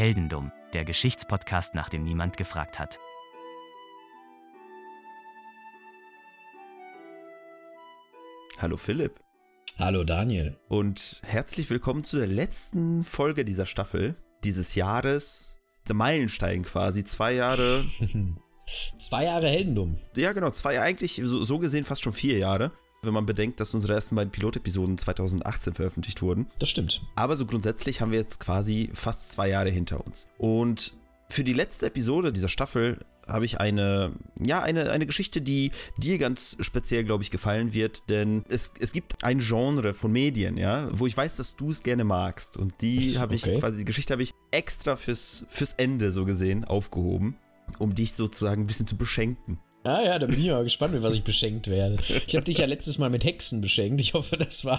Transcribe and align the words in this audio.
Heldendum, 0.00 0.50
der 0.72 0.86
Geschichtspodcast, 0.86 1.74
nach 1.74 1.90
dem 1.90 2.04
niemand 2.04 2.38
gefragt 2.38 2.78
hat. 2.78 2.98
Hallo 8.56 8.78
Philipp 8.78 9.20
Hallo 9.78 10.02
Daniel. 10.04 10.58
und 10.68 11.20
herzlich 11.22 11.68
willkommen 11.68 12.02
zu 12.02 12.16
der 12.16 12.28
letzten 12.28 13.04
Folge 13.04 13.44
dieser 13.44 13.66
Staffel, 13.66 14.16
dieses 14.42 14.74
Jahres, 14.74 15.58
der 15.86 15.96
Meilenstein 15.96 16.62
quasi, 16.62 17.04
zwei 17.04 17.34
Jahre, 17.34 17.84
Zwei 18.98 19.24
Jahre 19.24 19.48
Heldendum. 19.48 19.98
ja 20.16 20.32
genau, 20.32 20.48
zwei, 20.50 20.80
eigentlich 20.80 21.20
so, 21.22 21.44
so 21.44 21.58
gesehen 21.58 21.84
fast 21.84 22.04
schon 22.04 22.14
vier 22.14 22.38
Jahre, 22.38 22.72
wenn 23.02 23.14
man 23.14 23.26
bedenkt, 23.26 23.60
dass 23.60 23.74
unsere 23.74 23.94
ersten 23.94 24.14
beiden 24.16 24.30
Pilotepisoden 24.30 24.98
2018 24.98 25.74
veröffentlicht 25.74 26.22
wurden. 26.22 26.46
Das 26.58 26.68
stimmt. 26.68 27.02
Aber 27.16 27.36
so 27.36 27.46
grundsätzlich 27.46 28.00
haben 28.00 28.12
wir 28.12 28.18
jetzt 28.18 28.40
quasi 28.40 28.90
fast 28.92 29.32
zwei 29.32 29.48
Jahre 29.48 29.70
hinter 29.70 30.04
uns. 30.06 30.28
Und 30.38 30.94
für 31.28 31.44
die 31.44 31.52
letzte 31.52 31.86
Episode 31.86 32.32
dieser 32.32 32.48
Staffel 32.48 32.98
habe 33.26 33.44
ich 33.44 33.60
eine, 33.60 34.12
ja, 34.44 34.60
eine, 34.62 34.90
eine 34.90 35.06
Geschichte, 35.06 35.40
die 35.40 35.70
dir 35.98 36.18
ganz 36.18 36.56
speziell, 36.60 37.04
glaube 37.04 37.22
ich, 37.22 37.30
gefallen 37.30 37.72
wird, 37.72 38.10
denn 38.10 38.44
es, 38.48 38.72
es 38.80 38.92
gibt 38.92 39.22
ein 39.22 39.38
Genre 39.38 39.94
von 39.94 40.10
Medien, 40.10 40.56
ja, 40.56 40.88
wo 40.90 41.06
ich 41.06 41.16
weiß, 41.16 41.36
dass 41.36 41.54
du 41.54 41.70
es 41.70 41.82
gerne 41.84 42.02
magst. 42.04 42.56
Und 42.56 42.74
die 42.82 43.18
habe 43.18 43.34
ich 43.34 43.44
Okay. 43.44 43.58
quasi, 43.60 43.78
die 43.78 43.84
Geschichte 43.84 44.12
habe 44.12 44.22
ich 44.22 44.32
extra 44.50 44.96
fürs, 44.96 45.46
fürs 45.48 45.74
Ende 45.74 46.10
so 46.10 46.24
gesehen 46.24 46.64
aufgehoben, 46.64 47.36
um 47.78 47.94
dich 47.94 48.14
sozusagen 48.14 48.62
ein 48.62 48.66
bisschen 48.66 48.88
zu 48.88 48.96
beschenken. 48.96 49.58
Ah 49.82 50.02
ja, 50.04 50.18
da 50.18 50.26
bin 50.26 50.38
ich 50.38 50.46
mal 50.46 50.62
gespannt, 50.62 50.92
mit 50.92 51.02
was 51.02 51.14
ich 51.14 51.24
beschenkt 51.24 51.68
werde. 51.68 51.96
Ich 52.26 52.36
habe 52.36 52.44
dich 52.44 52.58
ja 52.58 52.66
letztes 52.66 52.98
Mal 52.98 53.08
mit 53.08 53.24
Hexen 53.24 53.62
beschenkt. 53.62 53.98
Ich 54.00 54.12
hoffe, 54.12 54.36
das 54.36 54.66
war, 54.66 54.78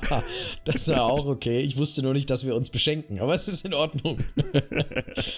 das 0.64 0.88
war 0.90 1.06
auch 1.06 1.26
okay. 1.26 1.60
Ich 1.62 1.76
wusste 1.78 2.04
nur 2.04 2.14
nicht, 2.14 2.30
dass 2.30 2.46
wir 2.46 2.56
uns 2.56 2.70
beschenken, 2.70 3.20
aber 3.20 3.34
es 3.34 3.48
ist 3.48 3.66
in 3.66 3.74
Ordnung. 3.74 4.22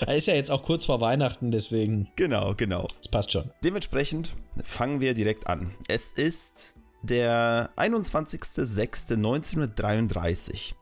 Er 0.06 0.16
ist 0.18 0.28
ja 0.28 0.34
jetzt 0.36 0.52
auch 0.52 0.64
kurz 0.64 0.84
vor 0.84 1.00
Weihnachten, 1.00 1.50
deswegen, 1.52 2.10
Genau, 2.18 2.54
genau. 2.56 2.88
es 3.02 3.08
passt 3.08 3.32
schon. 3.32 3.50
Dementsprechend 3.64 4.32
fangen 4.64 5.00
wir 5.00 5.14
direkt 5.14 5.48
an. 5.48 5.74
Es 5.88 6.12
ist 6.12 6.76
der 7.04 7.70
21.06.1933. 7.78 10.74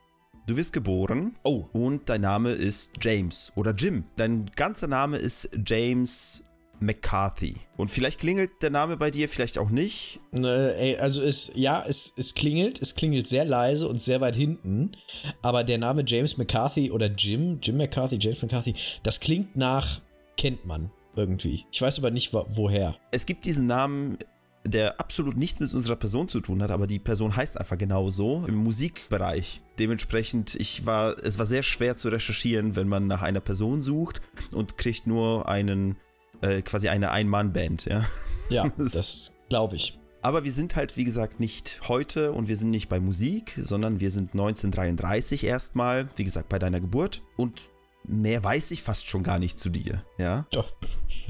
Du 0.48 0.58
wirst 0.58 0.73
geboren 0.73 1.36
Oh, 1.44 1.66
und 1.72 2.10
dein 2.10 2.22
Name 2.22 2.50
ist 2.52 2.92
James 3.00 3.54
oder 3.56 3.73
Jim. 3.73 4.06
Dein 4.18 4.48
ganzer 4.56 4.88
Name 4.88 5.18
ist 5.18 5.50
James 5.66 6.44
McCarthy. 6.82 7.56
Und 7.78 7.90
vielleicht 7.92 8.20
klingelt 8.20 8.52
der 8.62 8.70
Name 8.70 8.98
bei 8.98 9.12
dir, 9.12 9.30
vielleicht 9.30 9.58
auch 9.58 9.70
nicht. 9.70 10.20
äh, 10.34 10.92
ey, 10.92 10.98
also 10.98 11.22
es, 11.23 11.52
ja, 11.56 11.84
es, 11.88 12.14
es 12.18 12.34
klingelt, 12.36 12.82
es 12.82 12.96
klingelt 12.96 13.28
sehr 13.28 13.46
leise 13.46 13.88
und 13.88 14.02
sehr 14.02 14.22
weit 14.22 14.36
hinten, 14.36 14.92
aber 15.42 15.64
der 15.64 15.78
Name 15.78 16.04
James 16.06 16.38
McCarthy 16.38 16.92
oder 16.92 17.08
Jim, 17.08 17.60
Jim 17.62 17.78
McCarthy, 17.78 18.18
James 18.20 18.42
McCarthy, 18.42 18.76
das 19.04 19.20
klingt 19.20 19.56
nach, 19.58 20.02
kennt 20.38 20.66
man 20.66 20.92
irgendwie. 21.16 21.66
Ich 21.72 21.82
weiß 21.82 22.00
aber 22.00 22.12
nicht, 22.12 22.34
wo- 22.34 22.46
woher. 22.50 22.95
Es 23.12 23.26
gibt 23.26 23.45
diesen 23.45 23.68
Namen, 23.68 24.18
der 24.66 25.00
absolut 25.00 25.38
nichts 25.38 25.60
mit 25.60 25.73
unserer 25.73 25.95
Person 25.95 26.28
zu 26.28 26.40
tun 26.40 26.62
hat, 26.62 26.70
aber 26.72 26.86
die 26.88 27.00
Person 27.00 27.36
heißt 27.36 27.60
einfach 27.60 27.78
genauso 27.78 28.45
im 28.48 28.56
Musikbereich. 28.56 29.62
Dementsprechend, 29.80 30.56
ich 30.56 30.86
war, 30.86 31.16
es 31.23 31.40
war 31.40 31.45
sehr 31.48 31.64
schwer 31.64 31.98
zu 31.98 32.10
recherchieren, 32.10 32.76
wenn 32.76 32.88
man 32.88 33.08
nach 33.08 33.23
einer 33.23 33.40
Person 33.40 33.82
sucht 33.82 34.22
und 34.54 34.78
kriegt 34.78 35.08
nur 35.08 35.50
einen, 35.50 35.98
äh, 36.42 36.61
quasi 36.61 36.89
eine 36.89 37.11
Ein-Mann-Band, 37.11 37.86
ja. 37.86 38.06
Ja, 38.50 38.67
Das- 38.78 39.38
glaube 39.50 39.75
ich. 39.75 39.97
Aber 40.23 40.44
wir 40.44 40.52
sind 40.52 40.75
halt, 40.75 40.98
wie 40.98 41.03
gesagt, 41.03 41.39
nicht 41.39 41.80
heute 41.88 42.31
und 42.31 42.48
wir 42.48 42.56
sind 42.56 42.70
nicht 42.70 42.89
bei 42.89 43.00
Musik, 43.00 43.53
sondern 43.58 44.00
wir 44.00 44.11
sind 44.11 44.33
1933 44.33 45.44
erstmal, 45.45 46.08
wie 46.16 46.23
gesagt, 46.23 46.48
bei 46.48 46.59
deiner 46.59 46.80
Geburt. 46.80 47.23
Und 47.38 47.70
mehr 48.06 48.44
weiß 48.44 48.70
ich 48.70 48.83
fast 48.83 49.08
schon 49.08 49.23
gar 49.23 49.39
nicht 49.39 49.59
zu 49.59 49.72
dir, 49.72 50.03
ja. 50.20 50.45
Doch. 50.52 50.72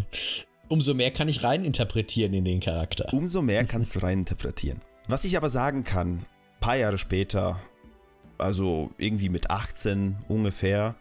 Umso 0.67 0.93
mehr 0.93 1.11
kann 1.11 1.29
ich 1.29 1.41
reininterpretieren 1.41 2.33
in 2.33 2.43
den 2.43 2.59
Charakter. 2.59 3.13
Umso 3.13 3.41
mehr 3.41 3.63
kannst 3.65 3.95
du 3.95 3.99
reininterpretieren. 3.99 4.81
Was 5.07 5.23
ich 5.23 5.37
aber 5.37 5.49
sagen 5.49 5.83
kann, 5.85 6.25
paar 6.59 6.75
Jahre 6.75 6.97
später, 6.97 7.59
also 8.37 8.89
irgendwie 8.97 9.29
mit 9.29 9.51
18 9.51 10.17
ungefähr, 10.27 10.95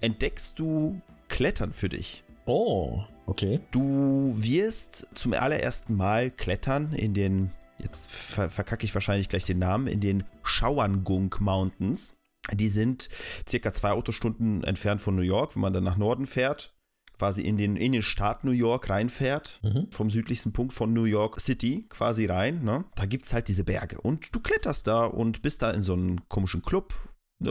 entdeckst 0.00 0.58
du 0.58 1.00
Klettern 1.28 1.72
für 1.72 1.88
dich. 1.90 2.24
Oh, 2.46 3.02
okay. 3.26 3.60
Du 3.72 4.32
wirst 4.36 5.08
zum 5.14 5.32
allerersten 5.34 5.94
Mal 5.96 6.30
klettern 6.30 6.92
in 6.92 7.12
den, 7.12 7.50
jetzt 7.82 8.10
ver 8.10 8.48
verkacke 8.50 8.84
ich 8.84 8.94
wahrscheinlich 8.94 9.28
gleich 9.28 9.44
den 9.44 9.58
Namen, 9.58 9.86
in 9.88 10.00
den 10.00 10.24
Schauangung 10.42 11.34
Mountains. 11.40 12.18
Die 12.52 12.68
sind 12.68 13.08
circa 13.48 13.72
zwei 13.72 13.90
Autostunden 13.90 14.62
entfernt 14.62 15.02
von 15.02 15.16
New 15.16 15.22
York, 15.22 15.56
wenn 15.56 15.62
man 15.62 15.72
dann 15.72 15.82
nach 15.82 15.96
Norden 15.96 16.26
fährt, 16.26 16.72
quasi 17.18 17.42
in 17.42 17.56
den, 17.56 17.74
in 17.74 17.90
den 17.90 18.02
Staat 18.02 18.44
New 18.44 18.52
York 18.52 18.88
reinfährt, 18.88 19.60
Mhm. 19.64 19.88
vom 19.90 20.10
südlichsten 20.10 20.52
Punkt 20.52 20.72
von 20.72 20.92
New 20.92 21.04
York 21.04 21.40
City 21.40 21.86
quasi 21.88 22.26
rein. 22.26 22.62
Ne? 22.62 22.84
Da 22.94 23.06
gibt 23.06 23.24
es 23.24 23.32
halt 23.32 23.48
diese 23.48 23.64
Berge 23.64 24.00
und 24.00 24.32
du 24.32 24.38
kletterst 24.38 24.86
da 24.86 25.06
und 25.06 25.42
bist 25.42 25.62
da 25.62 25.72
in 25.72 25.82
so 25.82 25.94
einem 25.94 26.28
komischen 26.28 26.62
Club 26.62 26.94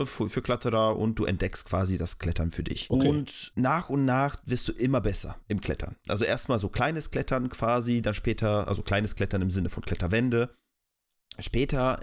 für, 0.04 0.28
für 0.28 0.42
Kletterer 0.42 0.96
und 0.96 1.18
du 1.18 1.24
entdeckst 1.26 1.66
quasi 1.66 1.96
das 1.98 2.18
Klettern 2.18 2.50
für 2.50 2.64
dich. 2.64 2.90
Okay. 2.90 3.08
Und 3.08 3.52
nach 3.54 3.88
und 3.88 4.04
nach 4.04 4.36
wirst 4.44 4.66
du 4.68 4.72
immer 4.72 5.00
besser 5.00 5.38
im 5.48 5.60
Klettern. 5.60 5.96
Also 6.08 6.24
erstmal 6.24 6.58
so 6.58 6.68
kleines 6.68 7.10
Klettern 7.10 7.48
quasi, 7.48 8.02
dann 8.02 8.14
später, 8.14 8.66
also 8.68 8.82
kleines 8.82 9.14
Klettern 9.14 9.42
im 9.42 9.50
Sinne 9.50 9.68
von 9.68 9.84
Kletterwände. 9.84 10.54
Später 11.38 12.00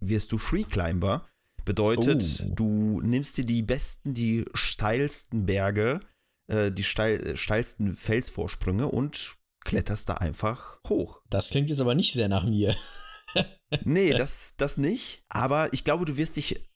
wirst 0.00 0.32
du 0.32 0.38
Free 0.38 0.64
Climber. 0.64 1.26
Bedeutet, 1.64 2.44
Oh. 2.44 2.54
du 2.54 3.00
nimmst 3.02 3.36
dir 3.36 3.44
die 3.44 3.62
besten, 3.62 4.14
die 4.14 4.44
steilsten 4.54 5.46
Berge, 5.46 6.00
äh, 6.48 6.72
die 6.72 6.82
steil, 6.82 7.24
äh, 7.24 7.36
steilsten 7.36 7.92
Felsvorsprünge 7.92 8.88
und 8.88 9.36
kletterst 9.64 10.08
da 10.08 10.14
einfach 10.14 10.80
hoch. 10.88 11.20
Das 11.30 11.50
klingt 11.50 11.68
jetzt 11.68 11.80
aber 11.80 11.94
nicht 11.94 12.12
sehr 12.14 12.28
nach 12.28 12.44
mir. 12.44 12.74
Nee, 13.84 14.10
das, 14.10 14.52
das 14.58 14.76
nicht. 14.76 15.24
Aber 15.30 15.72
ich 15.72 15.84
glaube, 15.84 16.04
du 16.04 16.18
wirst 16.18 16.36
dich 16.36 16.68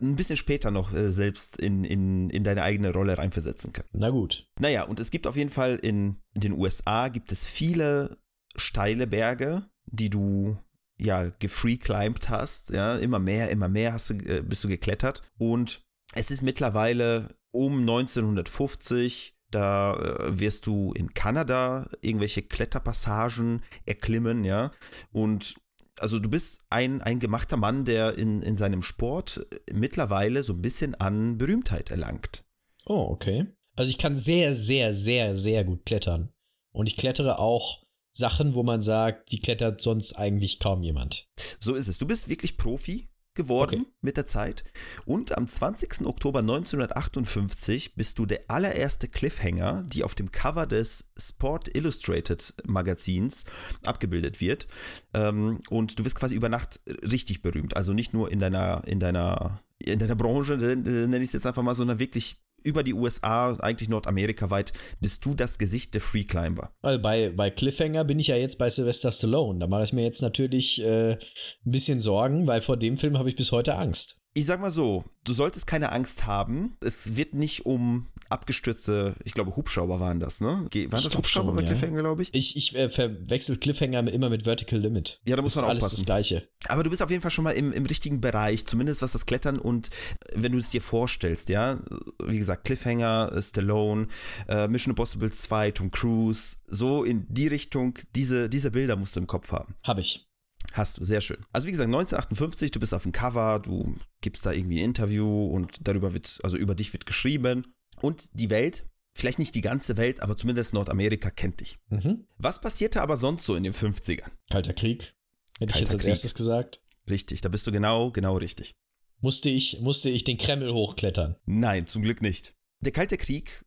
ein 0.00 0.16
bisschen 0.16 0.36
später 0.36 0.70
noch 0.70 0.92
äh, 0.92 1.10
selbst 1.10 1.60
in, 1.60 1.84
in, 1.84 2.30
in 2.30 2.44
deine 2.44 2.62
eigene 2.62 2.92
Rolle 2.92 3.18
reinversetzen 3.18 3.72
können. 3.72 3.88
Na 3.92 4.10
gut. 4.10 4.48
Naja, 4.58 4.84
und 4.84 5.00
es 5.00 5.10
gibt 5.10 5.26
auf 5.26 5.36
jeden 5.36 5.50
Fall 5.50 5.76
in, 5.76 6.16
in 6.34 6.40
den 6.40 6.52
USA 6.52 7.08
gibt 7.08 7.32
es 7.32 7.46
viele 7.46 8.16
steile 8.56 9.06
Berge, 9.06 9.68
die 9.86 10.10
du 10.10 10.58
ja 10.98 11.30
gefreeclimbed 11.38 12.28
hast. 12.28 12.70
Ja, 12.70 12.96
immer 12.96 13.18
mehr, 13.18 13.50
immer 13.50 13.68
mehr 13.68 13.92
hast 13.92 14.10
du, 14.10 14.14
äh, 14.14 14.42
bist 14.42 14.64
du 14.64 14.68
geklettert. 14.68 15.22
Und 15.38 15.82
es 16.14 16.30
ist 16.30 16.42
mittlerweile 16.42 17.28
um 17.50 17.80
1950, 17.80 19.36
da 19.50 19.96
äh, 19.96 20.38
wirst 20.38 20.66
du 20.66 20.92
in 20.92 21.14
Kanada 21.14 21.88
irgendwelche 22.02 22.42
Kletterpassagen 22.42 23.62
erklimmen, 23.86 24.44
ja. 24.44 24.70
Und 25.12 25.56
also 26.00 26.18
du 26.18 26.28
bist 26.28 26.64
ein, 26.70 27.00
ein 27.02 27.18
gemachter 27.18 27.56
Mann, 27.56 27.84
der 27.84 28.16
in, 28.18 28.42
in 28.42 28.56
seinem 28.56 28.82
Sport 28.82 29.46
mittlerweile 29.72 30.42
so 30.42 30.54
ein 30.54 30.62
bisschen 30.62 30.94
an 30.94 31.38
Berühmtheit 31.38 31.90
erlangt. 31.90 32.44
Oh, 32.86 33.06
okay. 33.10 33.46
Also 33.76 33.90
ich 33.90 33.98
kann 33.98 34.16
sehr, 34.16 34.54
sehr, 34.54 34.92
sehr, 34.92 35.36
sehr 35.36 35.64
gut 35.64 35.86
klettern. 35.86 36.30
Und 36.72 36.86
ich 36.86 36.96
klettere 36.96 37.38
auch 37.38 37.84
Sachen, 38.12 38.54
wo 38.54 38.62
man 38.62 38.82
sagt, 38.82 39.30
die 39.30 39.40
klettert 39.40 39.80
sonst 39.80 40.14
eigentlich 40.14 40.58
kaum 40.58 40.82
jemand. 40.82 41.28
So 41.60 41.74
ist 41.74 41.88
es. 41.88 41.98
Du 41.98 42.06
bist 42.06 42.28
wirklich 42.28 42.56
Profi 42.56 43.08
geworden 43.38 43.80
Okay. 43.80 43.92
mit 44.02 44.18
der 44.18 44.26
Zeit. 44.26 44.64
Und 45.06 45.36
am 45.38 45.48
20. 45.48 46.04
Oktober 46.06 46.40
1958 46.40 47.94
bist 47.94 48.18
du 48.18 48.26
der 48.26 48.42
allererste 48.48 49.08
Cliffhanger, 49.08 49.84
die 49.86 50.04
auf 50.04 50.14
dem 50.14 50.30
Cover 50.30 50.66
des 50.66 51.10
Sport 51.18 51.74
Illustrated 51.74 52.52
Magazins 52.66 53.46
abgebildet 53.86 54.42
wird. 54.42 54.68
Ähm, 55.14 55.58
und 55.70 55.98
du 55.98 56.04
wirst 56.04 56.16
quasi 56.16 56.34
über 56.34 56.50
Nacht 56.50 56.80
richtig 57.02 57.40
berühmt. 57.40 57.76
Also 57.76 57.94
nicht 57.94 58.12
nur 58.12 58.30
in 58.30 58.38
deiner, 58.40 58.82
in 58.86 59.00
deiner, 59.00 59.62
in 59.78 59.98
deiner 59.98 60.16
Branche, 60.16 60.54
äh, 60.54 60.76
nenne 60.76 61.18
ich 61.18 61.28
es 61.28 61.32
jetzt 61.32 61.46
einfach 61.46 61.62
mal, 61.62 61.74
sondern 61.74 61.98
wirklich 61.98 62.42
über 62.64 62.82
die 62.82 62.94
USA, 62.94 63.54
eigentlich 63.60 63.88
Nordamerika 63.88 64.50
weit, 64.50 64.72
bist 65.00 65.24
du 65.24 65.34
das 65.34 65.58
Gesicht 65.58 65.94
der 65.94 66.00
Free 66.00 66.24
Climber. 66.24 66.72
Weil 66.82 66.98
bei, 66.98 67.30
bei 67.30 67.50
Cliffhanger 67.50 68.04
bin 68.04 68.18
ich 68.18 68.28
ja 68.28 68.36
jetzt 68.36 68.58
bei 68.58 68.70
Sylvester 68.70 69.12
Stallone. 69.12 69.58
Da 69.58 69.66
mache 69.66 69.84
ich 69.84 69.92
mir 69.92 70.02
jetzt 70.02 70.22
natürlich 70.22 70.82
äh, 70.82 71.12
ein 71.12 71.18
bisschen 71.64 72.00
Sorgen, 72.00 72.46
weil 72.46 72.60
vor 72.60 72.76
dem 72.76 72.96
Film 72.96 73.18
habe 73.18 73.28
ich 73.28 73.36
bis 73.36 73.52
heute 73.52 73.76
Angst. 73.76 74.20
Ich 74.34 74.46
sag 74.46 74.60
mal 74.60 74.70
so, 74.70 75.04
du 75.24 75.32
solltest 75.32 75.66
keine 75.66 75.90
Angst 75.90 76.26
haben. 76.26 76.74
Es 76.80 77.16
wird 77.16 77.34
nicht 77.34 77.66
um 77.66 78.06
abgestürzte, 78.30 79.14
ich 79.24 79.32
glaube 79.34 79.56
Hubschrauber 79.56 80.00
waren 80.00 80.20
das, 80.20 80.40
ne? 80.40 80.66
Ge- 80.70 80.90
Waren 80.92 81.02
das 81.02 81.16
Hubschrauber 81.16 81.52
bei 81.52 81.62
ja. 81.62 81.66
Cliffhanger, 81.68 82.00
glaube 82.00 82.22
ich? 82.22 82.34
Ich, 82.34 82.56
ich 82.56 82.74
äh, 82.76 82.88
verwechsel 82.90 83.56
Cliffhanger 83.56 84.10
immer 84.12 84.30
mit 84.30 84.42
Vertical 84.44 84.78
Limit. 84.80 85.20
Ja, 85.24 85.36
da 85.36 85.42
muss 85.42 85.54
ist 85.56 85.62
man 85.62 85.70
alles 85.70 85.82
aufpassen. 85.84 86.00
das 86.02 86.06
Gleiche. 86.06 86.48
Aber 86.68 86.82
du 86.82 86.90
bist 86.90 87.02
auf 87.02 87.10
jeden 87.10 87.22
Fall 87.22 87.30
schon 87.30 87.44
mal 87.44 87.52
im, 87.52 87.72
im 87.72 87.86
richtigen 87.86 88.20
Bereich, 88.20 88.66
zumindest 88.66 89.02
was 89.02 89.12
das 89.12 89.26
Klettern 89.26 89.58
und 89.58 89.88
äh, 89.88 90.34
wenn 90.36 90.52
du 90.52 90.58
es 90.58 90.70
dir 90.70 90.82
vorstellst, 90.82 91.48
ja, 91.48 91.80
wie 92.24 92.38
gesagt, 92.38 92.64
Cliffhanger, 92.64 93.32
äh, 93.34 93.42
Stallone, 93.42 94.08
äh, 94.48 94.68
Mission 94.68 94.90
Impossible 94.92 95.30
2, 95.32 95.70
Tom 95.72 95.90
Cruise, 95.90 96.58
so 96.66 97.04
in 97.04 97.26
die 97.28 97.48
Richtung, 97.48 97.98
diese, 98.14 98.48
diese 98.48 98.70
Bilder 98.70 98.96
musst 98.96 99.16
du 99.16 99.20
im 99.20 99.26
Kopf 99.26 99.52
haben. 99.52 99.74
Habe 99.84 100.00
ich. 100.00 100.24
Hast 100.72 100.98
du, 100.98 101.04
sehr 101.04 101.20
schön. 101.22 101.38
Also 101.52 101.66
wie 101.66 101.70
gesagt, 101.70 101.86
1958, 101.86 102.70
du 102.72 102.80
bist 102.80 102.92
auf 102.92 103.04
dem 103.04 103.12
Cover, 103.12 103.60
du 103.64 103.96
gibst 104.20 104.44
da 104.44 104.52
irgendwie 104.52 104.80
ein 104.80 104.84
Interview 104.86 105.46
und 105.46 105.76
darüber 105.86 106.12
wird, 106.12 106.38
also 106.42 106.56
über 106.58 106.74
dich 106.74 106.92
wird 106.92 107.06
geschrieben. 107.06 107.62
Und 108.02 108.30
die 108.32 108.50
Welt, 108.50 108.88
vielleicht 109.14 109.38
nicht 109.38 109.54
die 109.54 109.60
ganze 109.60 109.96
Welt, 109.96 110.20
aber 110.20 110.36
zumindest 110.36 110.74
Nordamerika 110.74 111.30
kennt 111.30 111.60
dich. 111.60 111.78
Mhm. 111.88 112.26
Was 112.36 112.60
passierte 112.60 113.02
aber 113.02 113.16
sonst 113.16 113.44
so 113.44 113.54
in 113.56 113.62
den 113.64 113.74
50ern? 113.74 114.30
Kalter 114.50 114.74
Krieg. 114.74 115.14
Hätte 115.58 115.70
ich 115.70 115.72
Kalter 115.72 115.80
jetzt 115.80 115.92
als 115.92 116.02
Krieg. 116.02 116.10
erstes 116.10 116.34
gesagt. 116.34 116.80
Richtig, 117.08 117.40
da 117.40 117.48
bist 117.48 117.66
du 117.66 117.72
genau, 117.72 118.10
genau 118.10 118.36
richtig. 118.36 118.74
Musste 119.20 119.48
ich, 119.48 119.80
musste 119.80 120.10
ich 120.10 120.24
den 120.24 120.38
Kreml 120.38 120.72
hochklettern. 120.72 121.36
Nein, 121.46 121.86
zum 121.86 122.02
Glück 122.02 122.22
nicht. 122.22 122.54
Der 122.80 122.92
Kalte 122.92 123.16
Krieg 123.16 123.64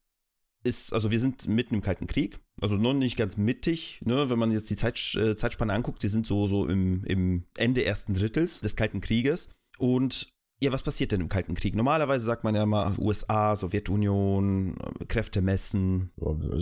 ist, 0.63 0.93
also 0.93 1.11
wir 1.11 1.19
sind 1.19 1.47
mitten 1.47 1.75
im 1.75 1.81
Kalten 1.81 2.07
Krieg, 2.07 2.39
also 2.61 2.75
noch 2.75 2.93
nicht 2.93 3.17
ganz 3.17 3.35
mittig, 3.35 4.01
ne, 4.05 4.29
wenn 4.29 4.39
man 4.39 4.51
jetzt 4.51 4.69
die 4.69 4.75
Zeit, 4.75 4.97
äh, 5.15 5.35
Zeitspanne 5.35 5.73
anguckt, 5.73 6.03
die 6.03 6.07
sind 6.07 6.25
so, 6.25 6.47
so 6.47 6.67
im, 6.67 7.03
im 7.05 7.45
Ende 7.57 7.83
ersten 7.83 8.13
Drittels 8.13 8.61
des 8.61 8.75
Kalten 8.75 9.01
Krieges. 9.01 9.49
Und 9.79 10.31
ja, 10.61 10.71
was 10.71 10.83
passiert 10.83 11.11
denn 11.11 11.21
im 11.21 11.29
Kalten 11.29 11.55
Krieg? 11.55 11.75
Normalerweise 11.75 12.25
sagt 12.25 12.43
man 12.43 12.53
ja 12.53 12.65
mal 12.65 12.93
USA, 12.99 13.55
Sowjetunion, 13.55 14.75
äh, 14.77 15.05
Kräfte 15.05 15.41
messen. 15.41 16.11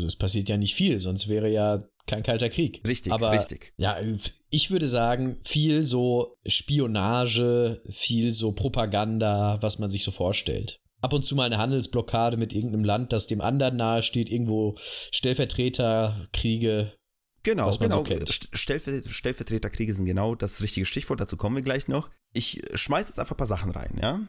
Es 0.05 0.15
passiert 0.15 0.47
ja 0.47 0.57
nicht 0.57 0.73
viel, 0.73 0.99
sonst 0.99 1.27
wäre 1.27 1.49
ja 1.49 1.79
kein 2.07 2.23
kalter 2.23 2.49
Krieg. 2.49 2.81
Richtig, 2.87 3.11
Aber 3.11 3.31
richtig. 3.31 3.73
ja, 3.77 3.97
ich 4.49 4.71
würde 4.71 4.87
sagen, 4.87 5.37
viel 5.43 5.83
so 5.83 6.35
Spionage, 6.45 7.81
viel 7.89 8.31
so 8.31 8.53
Propaganda, 8.53 9.59
was 9.61 9.79
man 9.79 9.89
sich 9.89 10.03
so 10.03 10.11
vorstellt. 10.11 10.79
Ab 11.01 11.13
und 11.13 11.25
zu 11.25 11.35
mal 11.35 11.45
eine 11.45 11.57
Handelsblockade 11.57 12.35
mit 12.37 12.53
irgendeinem 12.53 12.83
Land, 12.83 13.13
das 13.13 13.27
dem 13.27 13.41
anderen 13.41 13.77
nahe 13.77 14.01
steht, 14.01 14.29
irgendwo 14.29 14.75
Stellvertreterkriege. 15.11 16.93
Genau, 17.43 17.75
genau. 17.77 18.03
so 18.05 18.33
Stellver 18.53 19.01
Stellvertreterkriege 19.07 19.93
sind 19.93 20.05
genau 20.05 20.35
das 20.35 20.61
richtige 20.61 20.85
Stichwort, 20.85 21.19
dazu 21.21 21.37
kommen 21.37 21.55
wir 21.55 21.63
gleich 21.63 21.87
noch. 21.87 22.09
Ich 22.33 22.61
schmeiß 22.73 23.07
jetzt 23.07 23.19
einfach 23.19 23.35
ein 23.35 23.37
paar 23.37 23.47
Sachen 23.47 23.71
rein, 23.71 23.97
ja? 24.01 24.21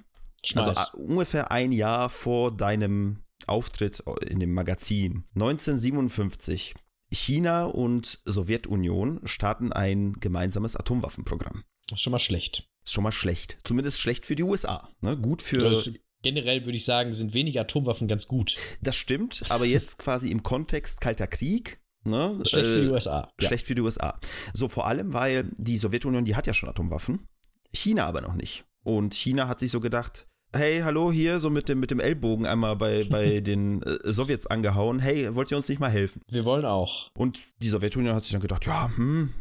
Schmeiß. 0.44 0.68
Also 0.68 0.80
a- 0.80 0.96
ungefähr 1.02 1.50
ein 1.50 1.72
Jahr 1.72 2.08
vor 2.08 2.56
deinem 2.56 3.22
Auftritt 3.46 4.02
in 4.26 4.38
dem 4.40 4.54
Magazin. 4.54 5.24
1957. 5.34 6.74
China 7.12 7.64
und 7.64 8.20
Sowjetunion 8.24 9.20
starten 9.24 9.72
ein 9.72 10.12
gemeinsames 10.20 10.76
Atomwaffenprogramm. 10.76 11.64
ist 11.92 12.00
schon 12.00 12.12
mal 12.12 12.20
schlecht. 12.20 12.68
Ist 12.84 12.92
schon 12.92 13.02
mal 13.02 13.10
schlecht. 13.12 13.58
Zumindest 13.64 13.98
schlecht 14.00 14.26
für 14.26 14.36
die 14.36 14.44
USA. 14.44 14.88
Ne? 15.00 15.16
Gut 15.18 15.42
für. 15.42 15.64
Also, 15.66 15.90
generell 16.22 16.64
würde 16.66 16.76
ich 16.76 16.84
sagen, 16.84 17.12
sind 17.12 17.34
wenige 17.34 17.60
Atomwaffen 17.60 18.06
ganz 18.06 18.28
gut. 18.28 18.56
das 18.80 18.94
stimmt, 18.96 19.42
aber 19.48 19.64
jetzt 19.66 19.98
quasi 19.98 20.30
im 20.30 20.42
Kontext 20.44 21.00
Kalter 21.00 21.26
Krieg. 21.26 21.80
Ne? 22.04 22.38
Schlecht 22.46 22.66
für 22.66 22.80
die 22.80 22.86
Äh, 22.88 22.92
USA. 22.92 23.28
Ja. 23.40 23.46
Schlecht 23.46 23.66
für 23.66 23.74
die 23.74 23.82
USA. 23.82 24.18
So 24.54 24.68
vor 24.68 24.86
allem, 24.86 25.12
weil 25.12 25.50
die 25.56 25.76
Sowjetunion, 25.76 26.24
die 26.24 26.34
hat 26.36 26.46
ja 26.46 26.54
schon 26.54 26.68
Atomwaffen, 26.68 27.26
China 27.72 28.06
aber 28.06 28.20
noch 28.22 28.34
nicht. 28.34 28.64
Und 28.82 29.14
China 29.14 29.48
hat 29.48 29.60
sich 29.60 29.70
so 29.70 29.80
gedacht, 29.80 30.26
hey, 30.54 30.80
hallo, 30.80 31.12
hier 31.12 31.38
so 31.38 31.50
mit 31.50 31.68
dem, 31.68 31.78
mit 31.78 31.90
dem 31.90 32.00
Ellbogen 32.00 32.46
einmal 32.46 32.76
bei, 32.76 33.04
bei 33.10 33.40
den 33.40 33.82
äh, 33.82 33.98
Sowjets 34.10 34.46
angehauen, 34.46 34.98
hey, 34.98 35.34
wollt 35.34 35.50
ihr 35.50 35.56
uns 35.56 35.68
nicht 35.68 35.80
mal 35.80 35.90
helfen? 35.90 36.22
Wir 36.28 36.44
wollen 36.44 36.64
auch. 36.64 37.10
Und 37.14 37.40
die 37.62 37.68
Sowjetunion 37.68 38.14
hat 38.14 38.24
sich 38.24 38.32
dann 38.32 38.40
gedacht, 38.40 38.64
ja, 38.66 38.90
hm, 38.96 39.32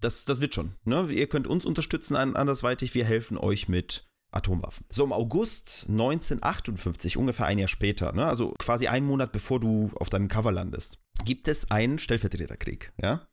das, 0.00 0.24
das 0.24 0.40
wird 0.40 0.54
schon. 0.54 0.76
Ne? 0.84 1.08
Ihr 1.10 1.28
könnt 1.28 1.46
uns 1.46 1.66
unterstützen 1.66 2.16
an, 2.16 2.36
andersweitig, 2.36 2.94
wir 2.94 3.04
helfen 3.04 3.36
euch 3.36 3.68
mit 3.68 4.07
Atomwaffen. 4.30 4.84
So 4.90 5.04
im 5.04 5.12
August 5.12 5.86
1958, 5.88 7.16
ungefähr 7.16 7.46
ein 7.46 7.58
Jahr 7.58 7.68
später, 7.68 8.12
ne? 8.12 8.26
also 8.26 8.54
quasi 8.58 8.86
einen 8.86 9.06
Monat 9.06 9.32
bevor 9.32 9.60
du 9.60 9.90
auf 9.94 10.10
deinem 10.10 10.28
Cover 10.28 10.52
landest, 10.52 10.98
gibt 11.24 11.48
es 11.48 11.70
einen 11.70 11.98
Stellvertreterkrieg. 11.98 12.92
Ja? 13.00 13.28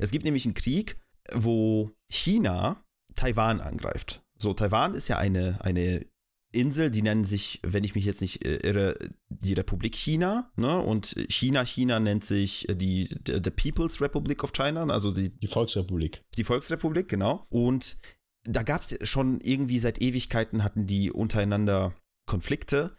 Es 0.00 0.10
gibt 0.10 0.24
nämlich 0.24 0.44
einen 0.44 0.54
Krieg, 0.54 0.96
wo 1.32 1.90
China 2.10 2.84
Taiwan 3.14 3.60
angreift. 3.60 4.22
So, 4.38 4.54
Taiwan 4.54 4.94
ist 4.94 5.08
ja 5.08 5.18
eine, 5.18 5.62
eine 5.62 6.06
Insel, 6.52 6.90
die 6.90 7.02
nennen 7.02 7.24
sich, 7.24 7.60
wenn 7.62 7.84
ich 7.84 7.94
mich 7.94 8.04
jetzt 8.04 8.20
nicht 8.20 8.44
äh, 8.44 8.56
irre, 8.56 8.96
die 9.28 9.52
Republik 9.52 9.94
China, 9.94 10.50
ne? 10.56 10.78
Und 10.80 11.14
China, 11.28 11.64
China 11.64 12.00
nennt 12.00 12.24
sich 12.24 12.68
äh, 12.68 12.74
die 12.74 13.08
the, 13.26 13.40
the 13.44 13.50
People's 13.50 14.00
Republic 14.00 14.42
of 14.42 14.52
China, 14.52 14.84
also 14.86 15.12
die, 15.12 15.30
Die 15.38 15.46
Volksrepublik. 15.46 16.24
die 16.36 16.44
Volksrepublik, 16.44 17.08
genau. 17.08 17.46
Und 17.50 17.98
da 18.44 18.62
gab 18.62 18.82
es 18.82 18.96
schon 19.08 19.40
irgendwie 19.40 19.78
seit 19.78 20.00
Ewigkeiten 20.00 20.64
hatten 20.64 20.86
die 20.86 21.10
untereinander 21.10 21.94
Konflikte. 22.26 22.96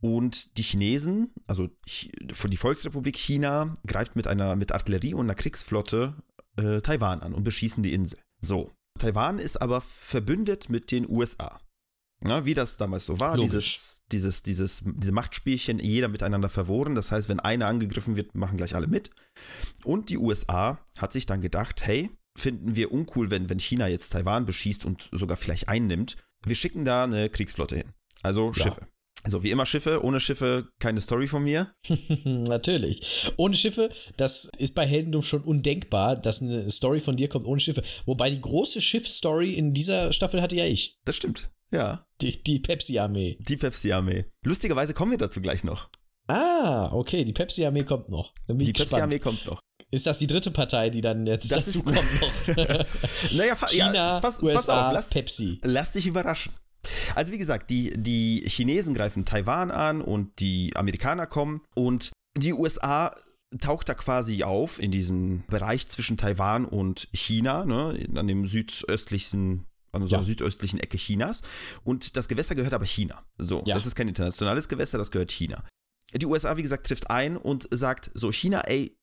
Und 0.00 0.58
die 0.58 0.62
Chinesen, 0.62 1.32
also 1.46 1.70
die 1.86 2.56
Volksrepublik 2.56 3.16
China, 3.16 3.72
greift 3.86 4.16
mit 4.16 4.26
einer 4.26 4.54
mit 4.54 4.72
Artillerie 4.72 5.14
und 5.14 5.24
einer 5.24 5.34
Kriegsflotte 5.34 6.14
äh, 6.58 6.82
Taiwan 6.82 7.20
an 7.20 7.32
und 7.32 7.42
beschießen 7.42 7.82
die 7.82 7.94
Insel. 7.94 8.18
So. 8.42 8.70
Taiwan 8.98 9.38
ist 9.38 9.56
aber 9.56 9.80
verbündet 9.80 10.68
mit 10.68 10.90
den 10.90 11.08
USA. 11.08 11.58
Ja, 12.22 12.44
wie 12.44 12.54
das 12.54 12.76
damals 12.76 13.06
so 13.06 13.18
war, 13.18 13.36
Logisch. 13.36 13.50
dieses, 13.50 14.02
dieses, 14.12 14.42
dieses, 14.42 14.82
diese 14.84 15.12
Machtspielchen, 15.12 15.78
jeder 15.78 16.08
miteinander 16.08 16.48
verworen. 16.48 16.94
Das 16.94 17.10
heißt, 17.10 17.28
wenn 17.28 17.40
einer 17.40 17.66
angegriffen 17.66 18.16
wird, 18.16 18.34
machen 18.34 18.56
gleich 18.56 18.74
alle 18.74 18.86
mit. 18.86 19.10
Und 19.84 20.08
die 20.10 20.18
USA 20.18 20.78
hat 20.98 21.12
sich 21.12 21.26
dann 21.26 21.40
gedacht, 21.40 21.86
hey, 21.86 22.10
finden 22.36 22.76
wir 22.76 22.92
uncool, 22.92 23.30
wenn, 23.30 23.48
wenn 23.48 23.58
China 23.60 23.88
jetzt 23.88 24.10
Taiwan 24.10 24.46
beschießt 24.46 24.84
und 24.84 25.08
sogar 25.12 25.36
vielleicht 25.36 25.68
einnimmt. 25.68 26.16
Wir 26.44 26.56
schicken 26.56 26.84
da 26.84 27.04
eine 27.04 27.28
Kriegsflotte 27.28 27.76
hin. 27.76 27.92
Also 28.22 28.52
Ja. 28.56 28.64
Schiffe. 28.64 28.86
Also 29.22 29.42
wie 29.42 29.50
immer 29.50 29.64
Schiffe, 29.64 30.04
ohne 30.04 30.20
Schiffe 30.20 30.68
keine 30.80 31.00
Story 31.00 31.26
von 31.28 31.42
mir. 31.44 31.74
Natürlich. 32.24 33.32
Ohne 33.38 33.54
Schiffe, 33.54 33.88
das 34.18 34.50
ist 34.58 34.74
bei 34.74 34.86
Heldendum 34.86 35.22
schon 35.22 35.42
undenkbar, 35.42 36.14
dass 36.16 36.42
eine 36.42 36.68
Story 36.68 37.00
von 37.00 37.16
dir 37.16 37.28
kommt 37.28 37.46
ohne 37.46 37.60
Schiffe. 37.60 37.82
Wobei 38.04 38.28
die 38.28 38.40
große 38.40 38.82
Schiffsstory 38.82 39.54
in 39.54 39.72
dieser 39.72 40.12
Staffel 40.12 40.42
hatte 40.42 40.56
ja 40.56 40.66
ich. 40.66 40.98
Das 41.06 41.16
stimmt. 41.16 41.50
Ja. 41.70 42.06
Die, 42.20 42.42
die 42.42 42.58
Pepsi-Armee. 42.58 43.38
Die 43.40 43.56
Pepsi-Armee. 43.56 44.26
Lustigerweise 44.44 44.92
kommen 44.92 45.12
wir 45.12 45.18
dazu 45.18 45.40
gleich 45.40 45.64
noch. 45.64 45.88
Ah, 46.26 46.88
okay, 46.92 47.24
die 47.24 47.32
Pepsi-Armee 47.32 47.84
kommt 47.84 48.08
noch. 48.08 48.32
Die. 48.48 48.72
Pepsi-Armee 48.72 49.18
kommt 49.18 49.44
noch. 49.46 49.60
Ist 49.90 50.06
das 50.06 50.18
die 50.18 50.26
dritte 50.26 50.50
Partei, 50.50 50.90
die 50.90 51.00
dann 51.00 51.26
jetzt 51.26 51.50
Das 51.52 51.66
dazu 51.66 51.78
ist- 51.78 51.84
kommt 51.84 51.96
noch? 51.96 52.84
Naja, 53.32 53.54
China, 53.68 53.94
ja, 53.94 54.20
pass, 54.20 54.42
USA, 54.42 54.54
pass 54.56 54.68
auf, 54.68 54.92
lass, 54.92 55.10
Pepsi. 55.10 55.58
lass 55.62 55.92
dich 55.92 56.06
überraschen. 56.06 56.52
Also 57.14 57.32
wie 57.32 57.38
gesagt, 57.38 57.70
die, 57.70 57.92
die 57.96 58.42
Chinesen 58.46 58.94
greifen 58.94 59.24
Taiwan 59.24 59.70
an 59.70 60.00
und 60.00 60.38
die 60.40 60.72
Amerikaner 60.76 61.26
kommen 61.26 61.62
und 61.74 62.12
die 62.36 62.52
USA 62.52 63.14
taucht 63.60 63.88
da 63.88 63.94
quasi 63.94 64.42
auf 64.42 64.80
in 64.80 64.90
diesem 64.90 65.44
Bereich 65.48 65.88
zwischen 65.88 66.16
Taiwan 66.16 66.64
und 66.64 67.08
China, 67.12 67.64
ne, 67.64 68.06
an 68.16 68.26
dem 68.26 68.46
südöstlichen 68.46 69.66
an 69.92 70.04
Ja. 70.08 70.24
südöstlichen 70.24 70.80
Ecke 70.80 70.96
Chinas. 70.96 71.42
Und 71.84 72.16
das 72.16 72.26
Gewässer 72.26 72.56
gehört 72.56 72.74
aber 72.74 72.84
China. 72.84 73.22
So, 73.38 73.62
Ja. 73.64 73.76
das 73.76 73.86
ist 73.86 73.94
kein 73.94 74.08
internationales 74.08 74.68
Gewässer, 74.68 74.98
das 74.98 75.12
gehört 75.12 75.30
China. 75.30 75.62
Die 76.16 76.26
USA, 76.26 76.56
wie 76.56 76.62
gesagt, 76.62 76.86
trifft 76.86 77.10
ein 77.10 77.36
und 77.36 77.68
sagt 77.70 78.10
so, 78.14 78.30
China, 78.30 78.60
ey, 78.60 78.96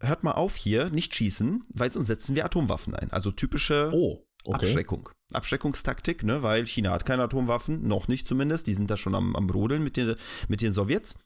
hört 0.00 0.24
mal 0.24 0.32
auf 0.32 0.56
hier, 0.56 0.90
nicht 0.90 1.14
schießen, 1.14 1.62
weil 1.70 1.90
sonst 1.90 2.08
setzen 2.08 2.34
wir 2.34 2.44
Atomwaffen 2.44 2.94
ein. 2.94 3.10
Also 3.10 3.30
typische 3.30 3.90
Oh, 3.94 4.26
okay. 4.44 4.66
Abschreckung. 4.66 5.08
Abschreckungstaktik, 5.32 6.22
ne, 6.22 6.42
weil 6.42 6.66
China 6.66 6.90
hat 6.92 7.06
keine 7.06 7.22
Atomwaffen, 7.22 7.86
noch 7.86 8.08
nicht 8.08 8.28
zumindest, 8.28 8.66
die 8.66 8.74
sind 8.74 8.90
da 8.90 8.96
schon 8.96 9.14
am, 9.14 9.34
am 9.34 9.50
Rodeln 9.50 9.82
mit 9.82 9.96
den, 9.96 10.14
mit 10.48 10.60
den 10.60 10.72
Sowjets. 10.72 11.16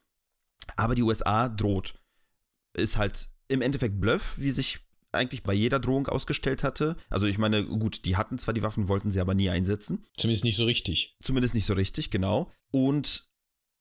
Aber 0.77 0.95
die 0.95 1.03
USA 1.03 1.49
droht. 1.49 1.95
Ist 2.75 2.97
halt 2.97 3.29
im 3.49 3.63
Endeffekt 3.63 4.01
Bluff, 4.01 4.35
wie 4.37 4.53
sich 4.53 4.79
eigentlich 5.13 5.43
bei 5.43 5.53
jeder 5.53 5.81
Drohung 5.81 6.07
ausgestellt 6.07 6.63
hatte. 6.63 6.97
Also 7.09 7.27
ich 7.27 7.39
meine, 7.39 7.65
gut, 7.65 8.05
die 8.05 8.17
hatten 8.17 8.39
zwar 8.39 8.55
die 8.55 8.63
Waffen, 8.63 8.89
wollten 8.89 9.11
sie 9.11 9.21
aber 9.21 9.35
nie 9.35 9.51
einsetzen. 9.51 10.07
Zumindest 10.17 10.45
nicht 10.45 10.57
so 10.57 10.65
richtig. 10.65 11.17
Zumindest 11.21 11.55
nicht 11.55 11.67
so 11.67 11.75
richtig, 11.75 12.11
genau. 12.11 12.51
Und 12.71 13.29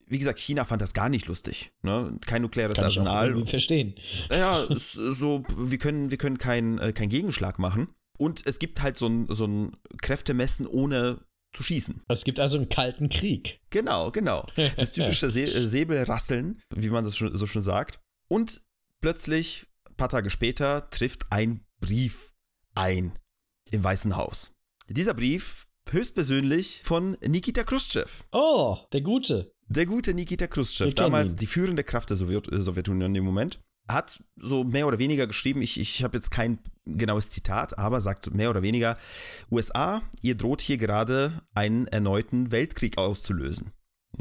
wie 0.09 0.19
gesagt, 0.19 0.39
China 0.39 0.65
fand 0.65 0.81
das 0.81 0.93
gar 0.93 1.07
nicht 1.07 1.27
lustig. 1.27 1.71
Ne? 1.83 2.17
Kein 2.25 2.41
nukleares 2.41 2.77
Kann 2.79 2.89
ich 2.89 2.99
auch 2.99 3.05
Arsenal. 3.05 3.45
verstehen. 3.45 3.93
Ja, 4.31 4.65
so, 4.75 5.43
wir 5.55 5.77
können, 5.77 6.09
wir 6.11 6.17
können 6.17 6.37
keinen 6.37 6.79
äh, 6.79 6.91
keinen 6.93 7.09
Gegenschlag 7.09 7.59
machen. 7.59 7.89
Und 8.17 8.45
es 8.45 8.59
gibt 8.59 8.81
halt 8.81 8.97
so 8.97 9.07
ein, 9.07 9.27
so 9.29 9.45
ein 9.45 9.77
Kräftemessen 10.01 10.67
ohne 10.67 11.19
zu 11.53 11.63
schießen. 11.63 12.03
Es 12.09 12.23
gibt 12.23 12.39
also 12.39 12.57
einen 12.57 12.69
kalten 12.69 13.09
Krieg. 13.09 13.61
Genau, 13.69 14.11
genau. 14.11 14.45
Das 14.75 14.91
typische 14.91 15.29
Se 15.29 15.43
äh, 15.43 15.65
Säbelrasseln, 15.65 16.61
wie 16.75 16.89
man 16.89 17.03
das 17.03 17.15
schon, 17.15 17.35
so 17.37 17.45
schon 17.47 17.61
sagt. 17.61 17.99
Und 18.27 18.61
plötzlich, 19.01 19.67
ein 19.89 19.95
paar 19.95 20.09
Tage 20.09 20.29
später, 20.29 20.89
trifft 20.89 21.25
ein 21.31 21.65
Brief 21.79 22.33
ein 22.75 23.13
im 23.71 23.83
Weißen 23.83 24.15
Haus. 24.15 24.55
Dieser 24.89 25.13
Brief 25.13 25.67
höchstpersönlich 25.89 26.81
von 26.83 27.17
Nikita 27.25 27.63
Khrushchev. 27.63 28.23
Oh, 28.31 28.77
der 28.91 29.01
Gute. 29.01 29.53
Der 29.71 29.85
gute 29.85 30.15
Nikita 30.15 30.47
Khrushchev, 30.47 30.95
damals 30.95 31.35
die 31.35 31.45
führende 31.45 31.83
Kraft 31.83 32.09
der 32.09 32.17
Sowjet 32.17 32.51
äh, 32.51 32.61
Sowjetunion 32.61 33.13
im 33.13 33.23
Moment, 33.23 33.61
hat 33.87 34.23
so 34.35 34.63
mehr 34.63 34.87
oder 34.87 34.97
weniger 34.97 35.27
geschrieben, 35.27 35.61
ich, 35.61 35.79
ich 35.79 36.03
habe 36.03 36.17
jetzt 36.17 36.31
kein 36.31 36.59
genaues 36.85 37.29
Zitat, 37.29 37.77
aber 37.77 38.01
sagt 38.01 38.33
mehr 38.33 38.49
oder 38.49 38.63
weniger, 38.63 38.97
USA, 39.51 40.01
ihr 40.21 40.35
droht 40.35 40.61
hier 40.61 40.77
gerade 40.77 41.41
einen 41.53 41.87
erneuten 41.87 42.51
Weltkrieg 42.51 42.97
auszulösen. 42.97 43.71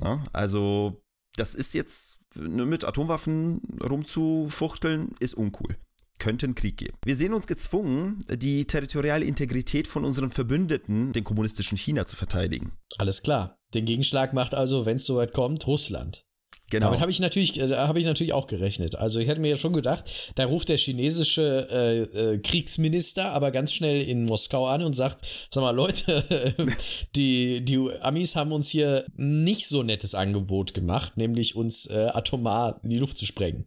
Ja, 0.02 0.22
also 0.34 1.02
das 1.36 1.54
ist 1.54 1.72
jetzt 1.72 2.20
nur 2.36 2.66
mit 2.66 2.84
Atomwaffen 2.84 3.62
rumzufuchteln, 3.82 5.14
ist 5.18 5.34
uncool. 5.34 5.76
Könnte 6.18 6.46
einen 6.46 6.56
Krieg 6.56 6.76
geben. 6.76 6.96
Wir 7.04 7.14
sehen 7.16 7.32
uns 7.32 7.46
gezwungen, 7.46 8.18
die 8.28 8.66
territoriale 8.66 9.24
Integrität 9.24 9.86
von 9.86 10.04
unseren 10.04 10.30
Verbündeten, 10.30 11.12
dem 11.12 11.24
kommunistischen 11.24 11.78
China, 11.78 12.06
zu 12.06 12.16
verteidigen. 12.16 12.72
Alles 12.98 13.22
klar. 13.22 13.57
Den 13.74 13.84
Gegenschlag 13.84 14.32
macht 14.32 14.54
also, 14.54 14.86
wenn 14.86 14.96
es 14.96 15.04
soweit 15.04 15.32
kommt, 15.32 15.66
Russland. 15.66 16.24
Genau. 16.70 16.86
Damit 16.86 17.00
habe 17.00 17.10
ich 17.10 17.20
natürlich, 17.20 17.58
äh, 17.58 17.76
habe 17.76 17.98
ich 17.98 18.04
natürlich 18.04 18.34
auch 18.34 18.46
gerechnet. 18.46 18.96
Also 18.96 19.20
ich 19.20 19.28
hätte 19.28 19.40
mir 19.40 19.48
ja 19.48 19.56
schon 19.56 19.72
gedacht, 19.72 20.32
da 20.34 20.44
ruft 20.44 20.68
der 20.68 20.76
chinesische 20.76 21.66
äh, 21.70 22.34
äh, 22.34 22.38
Kriegsminister 22.38 23.32
aber 23.32 23.50
ganz 23.50 23.72
schnell 23.72 24.02
in 24.02 24.26
Moskau 24.26 24.66
an 24.66 24.82
und 24.82 24.94
sagt, 24.94 25.48
sag 25.50 25.62
mal 25.62 25.70
Leute, 25.70 26.54
die, 27.16 27.64
die 27.64 27.90
Amis 28.00 28.36
haben 28.36 28.52
uns 28.52 28.68
hier 28.68 29.06
nicht 29.16 29.66
so 29.66 29.82
nettes 29.82 30.14
Angebot 30.14 30.74
gemacht, 30.74 31.16
nämlich 31.16 31.56
uns 31.56 31.86
äh, 31.86 32.10
atomar 32.12 32.80
in 32.82 32.90
die 32.90 32.98
Luft 32.98 33.18
zu 33.18 33.24
sprengen. 33.24 33.66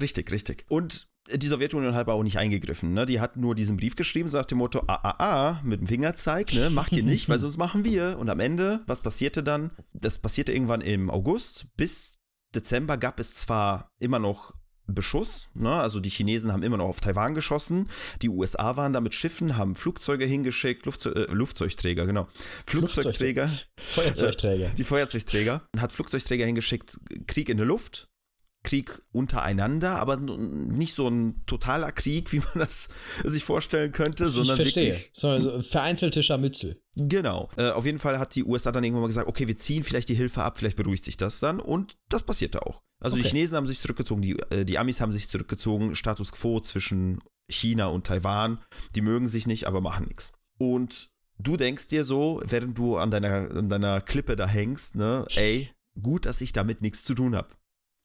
Richtig, 0.00 0.30
richtig. 0.32 0.66
Und 0.68 1.09
die 1.34 1.46
Sowjetunion 1.46 1.94
hat 1.94 2.02
aber 2.02 2.14
auch 2.14 2.22
nicht 2.22 2.38
eingegriffen. 2.38 2.92
Ne? 2.92 3.06
Die 3.06 3.20
hat 3.20 3.36
nur 3.36 3.54
diesen 3.54 3.76
Brief 3.76 3.96
geschrieben, 3.96 4.28
so 4.28 4.38
nach 4.38 4.46
dem 4.46 4.58
Motto, 4.58 4.82
ah, 4.86 5.00
ah, 5.02 5.14
ah, 5.18 5.60
mit 5.64 5.80
dem 5.80 5.86
Fingerzeig, 5.86 6.52
ne? 6.54 6.70
macht 6.70 6.92
ihr 6.92 7.02
nicht, 7.02 7.28
weil 7.28 7.38
sonst 7.38 7.56
machen 7.56 7.84
wir. 7.84 8.18
Und 8.18 8.28
am 8.28 8.40
Ende, 8.40 8.80
was 8.86 9.00
passierte 9.00 9.42
dann? 9.42 9.70
Das 9.92 10.18
passierte 10.18 10.52
irgendwann 10.52 10.80
im 10.80 11.10
August. 11.10 11.66
Bis 11.76 12.18
Dezember 12.54 12.96
gab 12.96 13.20
es 13.20 13.34
zwar 13.34 13.90
immer 14.00 14.18
noch 14.18 14.54
Beschuss, 14.94 15.50
ne? 15.54 15.72
also 15.72 16.00
die 16.00 16.10
Chinesen 16.10 16.52
haben 16.52 16.62
immer 16.62 16.76
noch 16.76 16.88
auf 16.88 17.00
Taiwan 17.00 17.34
geschossen, 17.34 17.88
die 18.22 18.28
USA 18.28 18.76
waren 18.76 18.92
da 18.92 19.00
mit 19.00 19.14
Schiffen, 19.14 19.56
haben 19.56 19.74
Flugzeuge 19.76 20.24
hingeschickt, 20.24 20.86
Luftzeug, 20.86 21.16
äh, 21.16 21.26
Flugzeugträger, 21.28 22.06
genau, 22.06 22.28
Flugzeugträger, 22.66 23.50
Feuerzeugträger, 23.78 24.66
äh, 24.66 24.74
die 24.74 24.84
Feuerzeugträger, 24.84 25.62
hat 25.78 25.92
Flugzeugträger 25.92 26.46
hingeschickt, 26.46 26.98
Krieg 27.26 27.48
in 27.48 27.56
der 27.56 27.66
Luft, 27.66 28.08
Krieg 28.62 29.00
untereinander, 29.12 29.96
aber 29.96 30.16
nicht 30.18 30.94
so 30.94 31.08
ein 31.08 31.44
totaler 31.46 31.92
Krieg, 31.92 32.30
wie 32.32 32.38
man 32.40 32.58
das 32.58 32.88
sich 33.24 33.44
vorstellen 33.44 33.92
könnte, 33.92 34.24
ich 34.24 34.30
sondern 34.30 34.56
verstehe. 34.56 34.92
wirklich 34.92 35.10
So, 35.12 35.28
also 35.28 35.62
vereinzelte 35.62 36.22
Scharmützel. 36.22 36.80
Genau. 36.96 37.48
Äh, 37.56 37.70
auf 37.70 37.86
jeden 37.86 37.98
Fall 37.98 38.18
hat 38.18 38.34
die 38.34 38.44
USA 38.44 38.70
dann 38.70 38.84
irgendwann 38.84 39.02
mal 39.02 39.06
gesagt, 39.08 39.28
okay, 39.28 39.46
wir 39.48 39.56
ziehen 39.56 39.82
vielleicht 39.82 40.08
die 40.10 40.14
Hilfe 40.14 40.42
ab, 40.42 40.58
vielleicht 40.58 40.76
beruhigt 40.76 41.04
sich 41.04 41.16
das 41.16 41.40
dann. 41.40 41.58
Und 41.58 41.96
das 42.10 42.22
passierte 42.22 42.66
auch. 42.66 42.82
Also 43.00 43.16
die 43.16 43.22
Okay. 43.22 43.30
Chinesen 43.30 43.56
haben 43.56 43.66
sich 43.66 43.80
zurückgezogen, 43.80 44.20
die, 44.20 44.38
äh, 44.50 44.64
die 44.64 44.78
Amis 44.78 45.00
haben 45.00 45.12
sich 45.12 45.28
zurückgezogen, 45.28 45.94
Status 45.94 46.32
quo 46.32 46.60
zwischen 46.60 47.20
China 47.48 47.86
und 47.86 48.06
Taiwan. 48.06 48.58
Die 48.94 49.00
mögen 49.00 49.26
sich 49.26 49.46
nicht, 49.46 49.66
aber 49.66 49.80
machen 49.80 50.06
nichts. 50.06 50.32
Und 50.58 51.08
du 51.38 51.56
denkst 51.56 51.88
dir 51.88 52.04
so, 52.04 52.42
während 52.44 52.76
du 52.76 52.98
an 52.98 53.10
deiner, 53.10 53.50
an 53.50 53.70
deiner 53.70 54.02
Klippe 54.02 54.36
da 54.36 54.46
hängst, 54.46 54.96
ne, 54.96 55.24
ey, 55.36 55.70
gut, 56.00 56.26
dass 56.26 56.42
ich 56.42 56.52
damit 56.52 56.82
nichts 56.82 57.04
zu 57.04 57.14
tun 57.14 57.34
habe. 57.34 57.48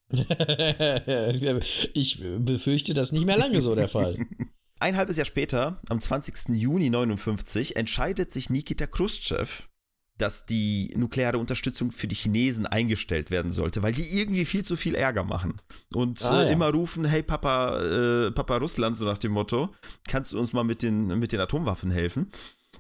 ich 1.93 2.23
befürchte, 2.39 2.93
das 2.93 3.07
ist 3.07 3.13
nicht 3.13 3.25
mehr 3.25 3.37
lange 3.37 3.59
so 3.61 3.75
der 3.75 3.87
Fall. 3.87 4.17
Ein 4.79 4.97
halbes 4.97 5.17
Jahr 5.17 5.25
später, 5.25 5.81
am 5.89 6.01
20. 6.01 6.49
Juni 6.55 6.89
59, 6.89 7.75
entscheidet 7.77 8.31
sich 8.31 8.49
Nikita 8.49 8.87
Khrushchev, 8.87 9.63
dass 10.17 10.45
die 10.45 10.93
nukleare 10.95 11.37
Unterstützung 11.37 11.91
für 11.91 12.07
die 12.07 12.15
Chinesen 12.15 12.65
eingestellt 12.65 13.31
werden 13.31 13.51
sollte, 13.51 13.83
weil 13.83 13.93
die 13.93 14.17
irgendwie 14.17 14.45
viel 14.45 14.63
zu 14.63 14.75
viel 14.75 14.95
Ärger 14.95 15.23
machen. 15.23 15.55
Und 15.93 16.23
Ah, 16.23 16.41
äh, 16.43 16.45
ja. 16.47 16.51
immer 16.51 16.71
rufen, 16.71 17.05
hey 17.05 17.23
Papa, 17.23 17.81
äh, 17.81 18.31
Papa 18.31 18.57
Russland, 18.57 18.97
so 18.97 19.05
nach 19.05 19.17
dem 19.17 19.31
Motto, 19.31 19.73
kannst 20.07 20.33
du 20.33 20.39
uns 20.39 20.53
mal 20.53 20.63
mit 20.63 20.81
den, 20.83 21.19
mit 21.19 21.31
den 21.31 21.39
Atomwaffen 21.39 21.91
helfen? 21.91 22.31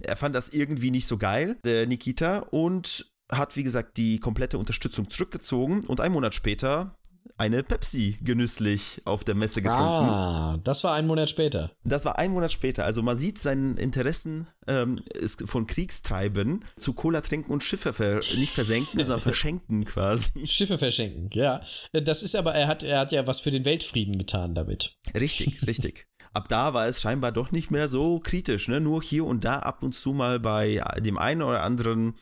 Er 0.01 0.17
fand 0.17 0.35
das 0.35 0.49
irgendwie 0.49 0.91
nicht 0.91 1.07
so 1.07 1.17
geil, 1.17 1.57
der 1.63 1.87
Nikita, 1.87 2.39
und 2.39 3.05
hat, 3.31 3.55
wie 3.55 3.63
gesagt, 3.63 3.97
die 3.97 4.19
komplette 4.19 4.57
Unterstützung 4.57 5.09
zurückgezogen 5.09 5.81
und 5.87 5.99
einen 6.01 6.13
Monat 6.13 6.35
später 6.35 6.97
eine 7.37 7.63
Pepsi 7.63 8.17
genüsslich 8.21 9.01
auf 9.05 9.23
der 9.23 9.35
Messe 9.35 9.61
getrunken. 9.61 10.09
Ah, 10.09 10.59
das 10.63 10.83
war 10.83 10.93
ein 10.93 11.07
Monat 11.07 11.29
später. 11.29 11.71
Das 11.83 12.05
war 12.05 12.17
ein 12.17 12.31
Monat 12.31 12.51
später. 12.51 12.85
Also 12.85 13.01
man 13.01 13.17
sieht 13.17 13.39
seinen 13.39 13.77
Interessen 13.77 14.47
ähm, 14.67 15.01
ist 15.13 15.47
von 15.47 15.67
Kriegstreiben 15.67 16.63
zu 16.77 16.93
Cola 16.93 17.21
trinken 17.21 17.51
und 17.51 17.63
Schiffe 17.63 17.93
ver 17.93 18.19
nicht 18.37 18.53
versenken, 18.53 18.99
sondern 18.99 19.19
verschenken 19.21 19.85
quasi. 19.85 20.45
Schiffe 20.45 20.77
verschenken, 20.77 21.29
ja. 21.33 21.61
Das 21.91 22.23
ist 22.23 22.35
aber, 22.35 22.55
er 22.55 22.67
hat, 22.67 22.83
er 22.83 22.99
hat 22.99 23.11
ja 23.11 23.27
was 23.27 23.39
für 23.39 23.51
den 23.51 23.65
Weltfrieden 23.65 24.17
getan 24.17 24.55
damit. 24.55 24.97
Richtig, 25.13 25.61
richtig. 25.67 26.07
Ab 26.33 26.49
da 26.49 26.73
war 26.73 26.87
es 26.87 27.01
scheinbar 27.01 27.31
doch 27.31 27.51
nicht 27.51 27.71
mehr 27.71 27.87
so 27.87 28.19
kritisch, 28.19 28.67
ne? 28.67 28.79
Nur 28.79 29.01
hier 29.01 29.25
und 29.25 29.45
da 29.45 29.59
ab 29.59 29.83
und 29.83 29.95
zu 29.95 30.13
mal 30.13 30.39
bei 30.39 30.83
dem 30.99 31.17
einen 31.17 31.41
oder 31.41 31.63
anderen 31.63 32.15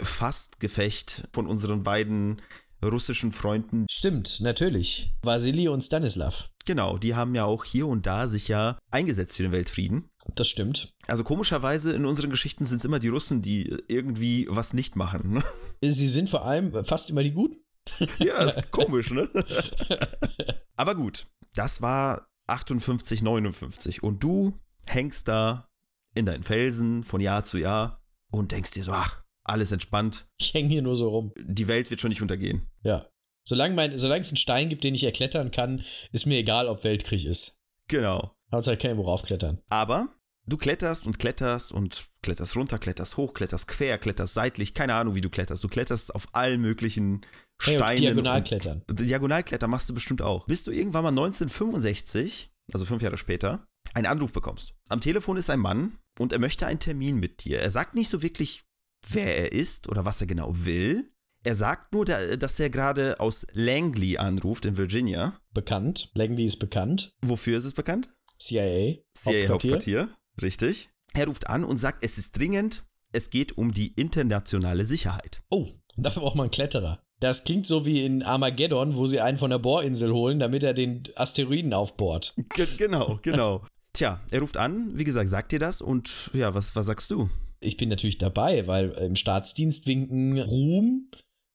Fastgefecht 0.00 1.28
von 1.32 1.46
unseren 1.46 1.82
beiden 1.82 2.40
russischen 2.88 3.32
Freunden. 3.32 3.86
Stimmt, 3.90 4.40
natürlich. 4.40 5.12
Vasili 5.22 5.68
und 5.68 5.82
Stanislav. 5.82 6.50
Genau, 6.66 6.98
die 6.98 7.14
haben 7.14 7.34
ja 7.34 7.44
auch 7.44 7.64
hier 7.64 7.86
und 7.86 8.06
da 8.06 8.28
sich 8.28 8.48
ja 8.48 8.78
eingesetzt 8.90 9.36
für 9.36 9.42
den 9.42 9.52
Weltfrieden. 9.52 10.10
Das 10.34 10.48
stimmt. 10.48 10.92
Also 11.06 11.24
komischerweise 11.24 11.92
in 11.92 12.04
unseren 12.04 12.30
Geschichten 12.30 12.64
sind 12.64 12.78
es 12.78 12.84
immer 12.84 12.98
die 12.98 13.08
Russen, 13.08 13.42
die 13.42 13.76
irgendwie 13.88 14.46
was 14.48 14.72
nicht 14.72 14.96
machen. 14.96 15.34
Ne? 15.34 15.42
Sie 15.90 16.08
sind 16.08 16.28
vor 16.28 16.44
allem 16.44 16.84
fast 16.84 17.10
immer 17.10 17.22
die 17.22 17.32
Guten. 17.32 17.56
Ja, 18.18 18.44
ist 18.44 18.70
komisch, 18.70 19.10
ne? 19.10 19.28
Aber 20.76 20.94
gut, 20.94 21.26
das 21.54 21.82
war 21.82 22.28
58, 22.46 23.22
59 23.22 24.02
und 24.02 24.22
du 24.22 24.58
hängst 24.86 25.28
da 25.28 25.68
in 26.14 26.26
deinen 26.26 26.42
Felsen 26.42 27.04
von 27.04 27.20
Jahr 27.20 27.44
zu 27.44 27.58
Jahr 27.58 28.02
und 28.30 28.52
denkst 28.52 28.72
dir 28.72 28.84
so, 28.84 28.92
ach, 28.92 29.22
alles 29.50 29.72
entspannt, 29.72 30.28
Ich 30.38 30.54
hänge 30.54 30.68
hier 30.68 30.82
nur 30.82 30.96
so 30.96 31.08
rum. 31.08 31.32
die 31.38 31.68
Welt 31.68 31.90
wird 31.90 32.00
schon 32.00 32.08
nicht 32.10 32.22
untergehen. 32.22 32.66
Ja. 32.82 33.06
Solange, 33.46 33.74
mein, 33.74 33.98
solange 33.98 34.20
es 34.22 34.28
einen 34.28 34.36
Stein 34.36 34.68
gibt, 34.68 34.84
den 34.84 34.94
ich 34.94 35.04
erklettern 35.04 35.50
kann, 35.50 35.82
ist 36.12 36.26
mir 36.26 36.38
egal, 36.38 36.68
ob 36.68 36.84
Weltkrieg 36.84 37.24
ist. 37.24 37.58
Genau. 37.88 38.32
Hauptsache 38.52 38.76
kann 38.76 38.92
ich 38.92 38.96
worauf 38.96 39.22
klettern. 39.22 39.60
Aber 39.68 40.08
du 40.46 40.56
kletterst 40.56 41.06
und 41.06 41.18
kletterst 41.18 41.72
und 41.72 42.06
kletterst 42.22 42.54
runter, 42.56 42.78
kletterst 42.78 43.16
hoch, 43.16 43.32
kletterst 43.34 43.66
quer, 43.68 43.98
kletterst 43.98 44.34
seitlich, 44.34 44.74
keine 44.74 44.94
Ahnung, 44.94 45.14
wie 45.14 45.20
du 45.20 45.30
kletterst. 45.30 45.64
Du 45.64 45.68
kletterst 45.68 46.14
auf 46.14 46.26
allen 46.32 46.60
möglichen 46.60 47.22
Hey, 47.62 47.76
Steinen. 47.76 48.00
diagonal 48.02 48.38
und- 48.38 48.46
klettern. 48.46 48.82
Diagonalkletter 48.90 49.68
machst 49.68 49.88
du 49.88 49.94
bestimmt 49.94 50.22
auch. 50.22 50.46
Bis 50.46 50.62
du 50.64 50.70
irgendwann 50.70 51.02
mal 51.04 51.10
1965, 51.12 52.50
also 52.72 52.84
fünf 52.84 53.02
Jahre 53.02 53.18
später, 53.18 53.66
einen 53.94 54.06
Anruf 54.06 54.32
bekommst. 54.32 54.74
Am 54.88 55.00
Telefon 55.00 55.36
ist 55.36 55.50
ein 55.50 55.60
Mann 55.60 55.98
und 56.18 56.32
er 56.32 56.38
möchte 56.38 56.66
einen 56.66 56.78
Termin 56.78 57.16
mit 57.16 57.44
dir. 57.44 57.60
Er 57.60 57.70
sagt 57.70 57.94
nicht 57.94 58.10
so 58.10 58.22
wirklich, 58.22 58.62
wer 59.08 59.36
er 59.38 59.52
ist 59.52 59.88
oder 59.88 60.04
was 60.04 60.20
er 60.20 60.26
genau 60.26 60.50
will. 60.52 61.10
Er 61.42 61.54
sagt 61.54 61.92
nur, 61.94 62.04
da- 62.04 62.36
dass 62.36 62.60
er 62.60 62.68
gerade 62.70 63.18
aus 63.18 63.46
Langley 63.52 64.18
anruft 64.18 64.66
in 64.66 64.76
Virginia. 64.76 65.40
Bekannt. 65.54 66.10
Langley 66.14 66.44
ist 66.44 66.58
bekannt. 66.58 67.14
Wofür 67.22 67.56
ist 67.58 67.64
es 67.64 67.74
bekannt? 67.74 68.10
CIA. 68.38 68.96
CIA-Hauptquartier. 69.14 70.08
Richtig. 70.42 70.90
Er 71.14 71.26
ruft 71.26 71.48
an 71.48 71.64
und 71.64 71.76
sagt, 71.78 72.04
es 72.04 72.18
ist 72.18 72.38
dringend. 72.38 72.84
Es 73.12 73.30
geht 73.30 73.56
um 73.58 73.72
die 73.72 73.92
internationale 73.94 74.84
Sicherheit. 74.84 75.42
Oh, 75.50 75.66
dafür 75.96 76.22
braucht 76.22 76.36
man 76.36 76.44
einen 76.44 76.50
Kletterer. 76.52 77.02
Das 77.18 77.44
klingt 77.44 77.66
so 77.66 77.84
wie 77.84 78.04
in 78.04 78.22
Armageddon, 78.22 78.96
wo 78.96 79.06
sie 79.06 79.20
einen 79.20 79.36
von 79.36 79.50
der 79.50 79.58
Bohrinsel 79.58 80.12
holen, 80.12 80.38
damit 80.38 80.62
er 80.62 80.72
den 80.72 81.02
Asteroiden 81.16 81.74
aufbohrt. 81.74 82.34
Ge 82.54 82.66
genau, 82.78 83.18
genau. 83.22 83.64
Tja, 83.92 84.20
er 84.30 84.40
ruft 84.40 84.56
an, 84.56 84.96
wie 84.96 85.04
gesagt, 85.04 85.28
sagt 85.28 85.52
dir 85.52 85.58
das 85.58 85.82
und 85.82 86.30
ja, 86.32 86.54
was, 86.54 86.76
was 86.76 86.86
sagst 86.86 87.10
du? 87.10 87.28
Ich 87.60 87.76
bin 87.76 87.88
natürlich 87.88 88.18
dabei, 88.18 88.66
weil 88.66 88.90
im 88.90 89.16
Staatsdienst 89.16 89.86
winken 89.86 90.40
Ruhm, 90.40 91.10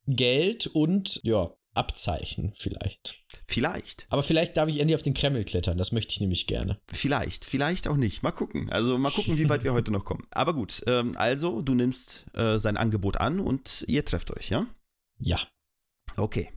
Geld 0.07 0.67
und 0.67 1.19
ja, 1.23 1.51
Abzeichen 1.75 2.53
vielleicht. 2.57 3.23
Vielleicht. 3.47 4.07
Aber 4.09 4.23
vielleicht 4.23 4.57
darf 4.57 4.69
ich 4.69 4.79
endlich 4.79 4.95
auf 4.95 5.01
den 5.01 5.13
Kreml 5.13 5.43
klettern, 5.43 5.77
das 5.77 5.91
möchte 5.91 6.13
ich 6.13 6.21
nämlich 6.21 6.47
gerne. 6.47 6.79
Vielleicht, 6.91 7.45
vielleicht 7.45 7.87
auch 7.87 7.97
nicht. 7.97 8.23
Mal 8.23 8.31
gucken. 8.31 8.69
Also 8.71 8.97
mal 8.97 9.11
gucken, 9.11 9.37
wie 9.37 9.49
weit 9.49 9.63
wir 9.63 9.73
heute 9.73 9.91
noch 9.91 10.05
kommen. 10.05 10.25
Aber 10.31 10.53
gut, 10.53 10.81
ähm, 10.87 11.13
also 11.17 11.61
du 11.61 11.75
nimmst 11.75 12.25
äh, 12.33 12.57
sein 12.59 12.77
Angebot 12.77 13.17
an 13.17 13.39
und 13.39 13.83
ihr 13.87 14.05
trefft 14.05 14.35
euch, 14.35 14.49
ja? 14.49 14.67
Ja. 15.19 15.39
Okay. 16.17 16.49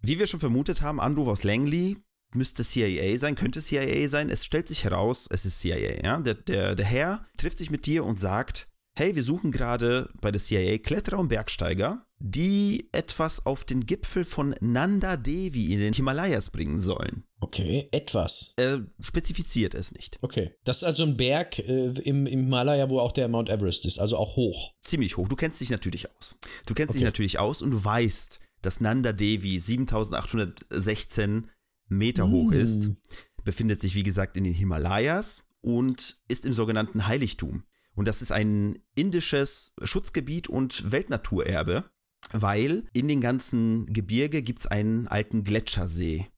Wie 0.00 0.18
wir 0.18 0.26
schon 0.26 0.40
vermutet 0.40 0.82
haben, 0.82 1.00
Anruf 1.00 1.28
aus 1.28 1.44
Langley 1.44 1.96
müsste 2.34 2.62
CIA 2.62 3.16
sein, 3.16 3.34
könnte 3.34 3.62
CIA 3.62 4.06
sein. 4.08 4.28
Es 4.28 4.44
stellt 4.44 4.68
sich 4.68 4.84
heraus, 4.84 5.28
es 5.30 5.46
ist 5.46 5.60
CIA, 5.60 6.04
ja? 6.04 6.20
Der, 6.20 6.34
der, 6.34 6.74
der 6.74 6.86
Herr 6.86 7.24
trifft 7.38 7.58
sich 7.58 7.70
mit 7.70 7.86
dir 7.86 8.04
und 8.04 8.20
sagt, 8.20 8.68
hey, 8.98 9.14
wir 9.14 9.22
suchen 9.22 9.52
gerade 9.52 10.08
bei 10.20 10.32
der 10.32 10.40
CIA 10.40 10.78
Kletterer 10.78 11.18
und 11.20 11.28
Bergsteiger, 11.28 12.04
die 12.18 12.88
etwas 12.90 13.46
auf 13.46 13.64
den 13.64 13.86
Gipfel 13.86 14.24
von 14.24 14.56
Nanda 14.60 15.16
Devi 15.16 15.72
in 15.72 15.78
den 15.78 15.94
Himalayas 15.94 16.50
bringen 16.50 16.80
sollen. 16.80 17.22
Okay, 17.38 17.86
etwas. 17.92 18.54
Er 18.56 18.84
spezifiziert 18.98 19.74
es 19.74 19.92
nicht. 19.92 20.18
Okay. 20.20 20.50
Das 20.64 20.78
ist 20.78 20.82
also 20.84 21.04
ein 21.04 21.16
Berg 21.16 21.60
äh, 21.60 21.90
im, 22.00 22.26
im 22.26 22.40
Himalaya, 22.44 22.90
wo 22.90 22.98
auch 22.98 23.12
der 23.12 23.28
Mount 23.28 23.48
Everest 23.48 23.86
ist, 23.86 23.98
also 24.00 24.16
auch 24.16 24.34
hoch. 24.34 24.74
ziemlich 24.82 25.16
hoch. 25.16 25.28
Du 25.28 25.36
kennst 25.36 25.60
dich 25.60 25.70
natürlich 25.70 26.10
aus. 26.16 26.36
Du 26.66 26.74
kennst 26.74 26.94
dich 26.94 27.02
Okay. 27.02 27.08
natürlich 27.08 27.38
aus 27.38 27.62
und 27.62 27.70
du 27.70 27.84
weißt, 27.84 28.40
dass 28.62 28.80
Nanda 28.80 29.12
Devi 29.12 29.60
7816 29.60 31.48
Meter 31.88 32.28
hoch 32.30 32.50
ist, 32.50 32.88
Mm. 32.88 32.96
befindet 33.44 33.80
sich 33.80 33.94
wie 33.94 34.02
gesagt 34.02 34.36
in 34.36 34.42
den 34.44 34.52
Himalayas 34.54 35.48
und 35.60 36.16
ist 36.28 36.44
im 36.44 36.52
sogenannten 36.52 37.06
Heiligtum. 37.06 37.62
Und 37.98 38.06
das 38.06 38.22
ist 38.22 38.30
ein 38.30 38.78
indisches 38.94 39.74
Schutzgebiet 39.82 40.46
und 40.46 40.92
Weltnaturerbe, 40.92 41.82
weil 42.30 42.84
in 42.92 43.08
den 43.08 43.20
ganzen 43.20 43.92
Gebirge 43.92 44.42
gibt 44.42 44.60
es 44.60 44.66
einen 44.68 45.08
alten 45.08 45.42
Gletschersee, 45.42 46.28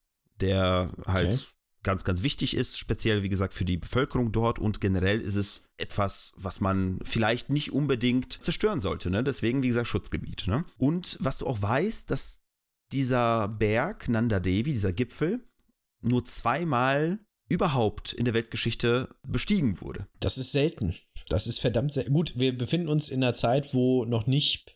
der 0.40 0.90
halt 1.07 1.29
Okay. 1.29 1.38
ganz, 1.83 2.05
ganz 2.05 2.23
wichtig 2.23 2.57
ist, 2.57 2.79
speziell 2.79 3.23
wie 3.23 3.29
gesagt 3.29 3.52
für 3.52 3.67
die 3.67 3.76
Bevölkerung 3.76 4.33
dort 4.33 4.59
und 4.59 4.81
generell 4.81 5.21
ist 5.21 5.37
es 5.37 5.67
etwas, 5.76 6.33
was 6.37 6.62
man 6.62 6.99
vielleicht 7.05 7.50
nicht 7.50 7.73
unbedingt 7.75 8.43
zerstören 8.43 8.81
sollte. 8.81 9.11
Ne? 9.11 9.23
Deswegen, 9.23 9.62
wie 9.62 9.69
gesagt, 9.69 9.88
Schutzgebiet. 9.88 10.47
Ne? 10.47 10.64
Und 10.79 11.19
was 11.21 11.37
du 11.37 11.47
auch 11.47 11.61
weißt, 11.61 12.11
dass 12.11 12.40
dieser 12.90 13.49
Berg, 13.49 14.09
Nanda 14.09 14.40
Devi, 14.40 14.71
dieser 14.73 14.95
Gipfel, 14.95 15.45
nur 16.00 16.25
zweimal 16.25 17.19
überhaupt 17.50 18.12
in 18.14 18.25
der 18.25 18.33
Weltgeschichte 18.33 19.09
bestiegen 19.26 19.80
wurde. 19.80 20.07
Das 20.21 20.38
ist 20.38 20.52
selten. 20.52 20.95
Das 21.28 21.47
ist 21.47 21.61
verdammt 21.61 21.92
selten. 21.92 22.14
Gut, 22.14 22.38
wir 22.38 22.57
befinden 22.57 22.88
uns 22.88 23.11
in 23.11 23.23
einer 23.23 23.35
Zeit, 23.35 23.75
wo 23.75 24.04
noch 24.04 24.26
nicht 24.26 24.75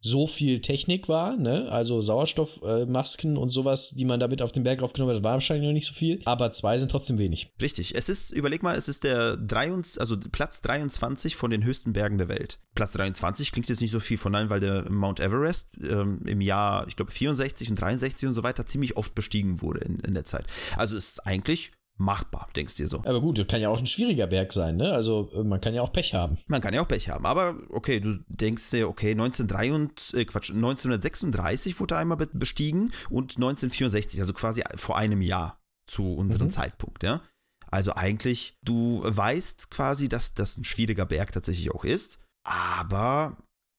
so 0.00 0.26
viel 0.26 0.60
Technik 0.60 1.08
war, 1.08 1.34
ne? 1.38 1.66
Also 1.70 2.02
Sauerstoffmasken 2.02 3.36
äh, 3.36 3.38
und 3.38 3.48
sowas, 3.48 3.92
die 3.92 4.04
man 4.04 4.20
damit 4.20 4.42
auf 4.42 4.52
den 4.52 4.62
Berg 4.62 4.82
raufgenommen 4.82 5.16
hat, 5.16 5.24
war 5.24 5.32
wahrscheinlich 5.32 5.66
noch 5.66 5.72
nicht 5.72 5.86
so 5.86 5.94
viel. 5.94 6.20
Aber 6.26 6.52
zwei 6.52 6.76
sind 6.76 6.90
trotzdem 6.90 7.16
wenig. 7.16 7.50
Richtig. 7.60 7.94
Es 7.94 8.10
ist, 8.10 8.30
überleg 8.30 8.62
mal, 8.62 8.76
es 8.76 8.88
ist 8.88 9.04
der 9.04 9.38
23, 9.38 9.98
also 9.98 10.16
Platz 10.30 10.60
23 10.60 11.36
von 11.36 11.50
den 11.50 11.64
höchsten 11.64 11.94
Bergen 11.94 12.18
der 12.18 12.28
Welt. 12.28 12.58
Platz 12.74 12.92
23 12.92 13.50
klingt 13.50 13.70
jetzt 13.70 13.80
nicht 13.80 13.92
so 13.92 14.00
viel 14.00 14.18
von 14.18 14.32
nein, 14.32 14.50
weil 14.50 14.60
der 14.60 14.90
Mount 14.90 15.20
Everest 15.20 15.70
ähm, 15.80 16.20
im 16.26 16.42
Jahr, 16.42 16.86
ich 16.86 16.96
glaube, 16.96 17.10
64 17.10 17.70
und 17.70 17.80
63 17.80 18.28
und 18.28 18.34
so 18.34 18.42
weiter 18.42 18.66
ziemlich 18.66 18.98
oft 18.98 19.14
bestiegen 19.14 19.62
wurde 19.62 19.80
in, 19.80 20.00
in 20.00 20.12
der 20.12 20.26
Zeit. 20.26 20.44
Also 20.76 20.98
es 20.98 21.12
ist 21.12 21.26
eigentlich 21.26 21.72
machbar, 21.96 22.48
denkst 22.56 22.76
du 22.76 22.82
dir 22.82 22.88
so. 22.88 22.98
Aber 22.98 23.20
gut, 23.20 23.46
kann 23.48 23.60
ja 23.60 23.68
auch 23.68 23.78
ein 23.78 23.86
schwieriger 23.86 24.26
Berg 24.26 24.52
sein, 24.52 24.76
ne? 24.76 24.92
Also 24.92 25.30
äh, 25.32 25.44
man 25.44 25.60
kann 25.60 25.74
ja 25.74 25.82
auch 25.82 25.92
Pech 25.92 26.14
haben. 26.14 26.38
Man 26.46 26.60
kann 26.60 26.74
ja 26.74 26.82
auch 26.82 26.88
Pech 26.88 27.08
haben. 27.08 27.24
Aber 27.24 27.56
okay, 27.70 28.00
du 28.00 28.18
denkst 28.28 28.70
dir, 28.70 28.88
okay, 28.88 29.12
1933, 29.12 30.20
äh, 30.20 30.24
Quatsch, 30.24 30.50
1936 30.50 31.78
wurde 31.78 31.94
er 31.94 31.98
einmal 31.98 32.16
bestiegen 32.32 32.92
und 33.10 33.36
1964, 33.36 34.20
also 34.20 34.32
quasi 34.32 34.64
vor 34.74 34.96
einem 34.96 35.22
Jahr 35.22 35.60
zu 35.86 36.14
unserem 36.14 36.48
mhm. 36.48 36.52
Zeitpunkt, 36.52 37.02
ja. 37.02 37.22
Also 37.70 37.92
eigentlich, 37.92 38.56
du 38.62 39.02
weißt 39.04 39.70
quasi, 39.70 40.08
dass 40.08 40.34
das 40.34 40.56
ein 40.56 40.64
schwieriger 40.64 41.06
Berg 41.06 41.32
tatsächlich 41.32 41.72
auch 41.72 41.84
ist, 41.84 42.18
aber 42.44 43.36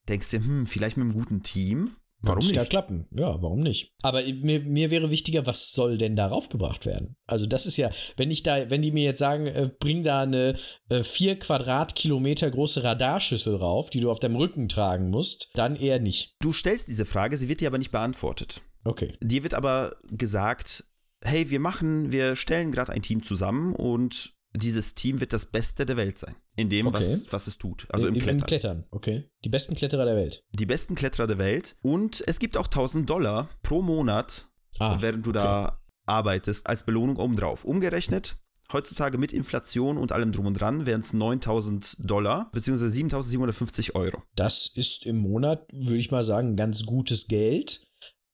denkst 0.10 0.30
dir, 0.30 0.40
hm, 0.40 0.68
vielleicht 0.68 0.98
mit 0.98 1.06
einem 1.06 1.14
guten 1.14 1.44
Team 1.44 1.96
Warum 2.22 2.40
nicht? 2.40 2.56
ja 2.56 2.66
klappen. 2.66 3.08
Ja, 3.12 3.42
warum 3.42 3.60
nicht? 3.60 3.94
Aber 4.02 4.24
mir, 4.24 4.62
mir 4.62 4.90
wäre 4.90 5.12
wichtiger, 5.12 5.46
was 5.46 5.74
soll 5.74 5.98
denn 5.98 6.16
darauf 6.16 6.50
gebracht 6.50 6.86
werden? 6.86 7.16
Also 7.28 7.46
das 7.46 7.66
ist 7.66 7.78
ja, 7.78 7.92
wenn 8.18 8.32
ich 8.32 8.42
da, 8.44 8.70
wenn 8.70 8.82
die 8.82 8.92
mir 8.92 9.04
jetzt 9.04 9.20
sagen, 9.20 9.48
äh, 9.48 9.70
bring 9.80 10.04
da 10.04 10.22
eine 10.22 10.56
äh, 10.90 11.04
vier 11.04 11.38
Quadratkilometer 11.38 12.50
große 12.50 12.84
Radarschüssel 12.84 13.56
rauf, 13.56 13.90
die 13.90 14.00
du 14.00 14.10
auf 14.10 14.20
deinem 14.20 14.38
Rücken 14.38 14.70
tragen 14.70 15.10
musst, 15.10 15.52
dann 15.54 15.76
eher 15.76 16.00
nicht. 16.00 16.36
Du 16.40 16.52
stellst 16.52 16.88
diese 16.88 17.06
Frage, 17.06 17.38
sie 17.38 17.50
wird 17.50 17.62
dir 17.62 17.68
aber 17.68 17.78
nicht 17.78 17.92
beantwortet. 17.92 18.62
Okay. 18.84 19.14
Dir 19.22 19.44
wird 19.44 19.54
aber 19.54 19.96
gesagt, 20.10 20.86
hey, 21.24 21.50
wir 21.50 21.60
machen, 21.60 22.12
wir 22.12 22.36
stellen 22.36 22.72
gerade 22.72 22.92
ein 22.92 23.02
Team 23.02 23.24
zusammen 23.24 23.76
und 23.76 24.34
dieses 24.56 24.96
Team 24.96 25.20
wird 25.20 25.34
das 25.34 25.46
Beste 25.46 25.86
der 25.86 25.98
Welt 25.98 26.18
sein. 26.18 26.36
In 26.56 26.70
dem, 26.70 26.88
okay. 26.88 27.00
was, 27.00 27.32
was 27.32 27.48
es 27.48 27.58
tut. 27.58 27.88
Also 27.90 28.08
im, 28.08 28.16
im 28.16 28.22
Klettern. 28.22 28.40
Im 28.40 28.46
Klettern, 28.46 28.86
okay. 28.92 29.30
Die 29.44 29.50
besten 29.50 29.76
Kletterer 29.76 30.06
der 30.06 30.16
Welt. 30.16 30.44
Die 30.52 30.66
besten 30.66 30.96
Kletterer 30.96 31.28
der 31.28 31.40
Welt. 31.40 31.76
Und 31.82 32.24
es 32.28 32.40
gibt 32.40 32.58
auch 32.58 32.66
1000 32.66 33.10
Dollar 33.10 33.50
pro 33.64 33.82
Monat, 33.82 34.48
ah, 34.80 34.98
während 35.00 35.26
du 35.26 35.32
okay. 35.32 35.40
da 35.40 35.82
arbeitest, 36.06 36.68
als 36.68 36.84
Belohnung 36.84 37.18
obendrauf. 37.18 37.66
Umgerechnet, 37.66 38.38
heutzutage 38.72 39.18
mit 39.18 39.34
Inflation 39.34 39.98
und 39.98 40.12
allem 40.12 40.32
drum 40.32 40.46
und 40.46 40.56
dran, 40.56 40.86
wären 40.86 41.02
es 41.02 41.14
9000 41.14 41.98
Dollar, 42.00 42.50
beziehungsweise 42.52 42.92
7750 42.92 43.96
Euro. 43.96 44.22
Das 44.36 44.68
ist 44.68 45.06
im 45.06 45.18
Monat, 45.18 45.68
würde 45.72 45.98
ich 45.98 46.12
mal 46.12 46.24
sagen, 46.24 46.56
ganz 46.56 46.86
gutes 46.86 47.28
Geld. 47.28 47.88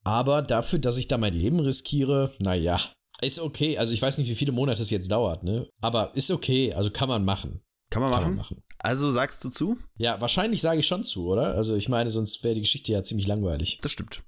Aber 0.03 0.41
dafür, 0.41 0.79
dass 0.79 0.97
ich 0.97 1.07
da 1.07 1.17
mein 1.17 1.33
Leben 1.33 1.59
riskiere, 1.59 2.33
naja, 2.39 2.79
ist 3.21 3.39
okay. 3.39 3.77
Also 3.77 3.93
ich 3.93 4.01
weiß 4.01 4.17
nicht, 4.17 4.29
wie 4.29 4.35
viele 4.35 4.51
Monate 4.51 4.81
es 4.81 4.89
jetzt 4.89 5.11
dauert, 5.11 5.43
ne? 5.43 5.67
Aber 5.81 6.13
ist 6.15 6.31
okay. 6.31 6.73
Also 6.73 6.91
kann 6.91 7.09
man 7.09 7.23
machen. 7.23 7.61
Kann 7.89 8.01
man, 8.01 8.11
kann 8.11 8.21
machen? 8.21 8.29
man 8.29 8.37
machen? 8.37 8.63
Also 8.79 9.11
sagst 9.11 9.43
du 9.43 9.49
zu? 9.49 9.77
Ja, 9.97 10.19
wahrscheinlich 10.21 10.61
sage 10.61 10.79
ich 10.79 10.87
schon 10.87 11.03
zu, 11.03 11.27
oder? 11.27 11.55
Also 11.55 11.75
ich 11.75 11.89
meine, 11.89 12.09
sonst 12.09 12.43
wäre 12.43 12.55
die 12.55 12.61
Geschichte 12.61 12.91
ja 12.91 13.03
ziemlich 13.03 13.27
langweilig. 13.27 13.79
Das 13.81 13.91
stimmt. 13.91 14.23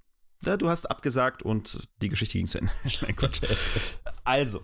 Ja, 0.46 0.58
du 0.58 0.70
hast 0.70 0.86
abgesagt 0.86 1.44
und 1.44 1.88
die 2.02 2.10
Geschichte 2.10 2.38
ging 2.38 2.48
zu 2.48 2.60
Ende. 2.60 2.72
Nein, 3.02 3.16
Gott. 3.16 3.40
also, 4.24 4.62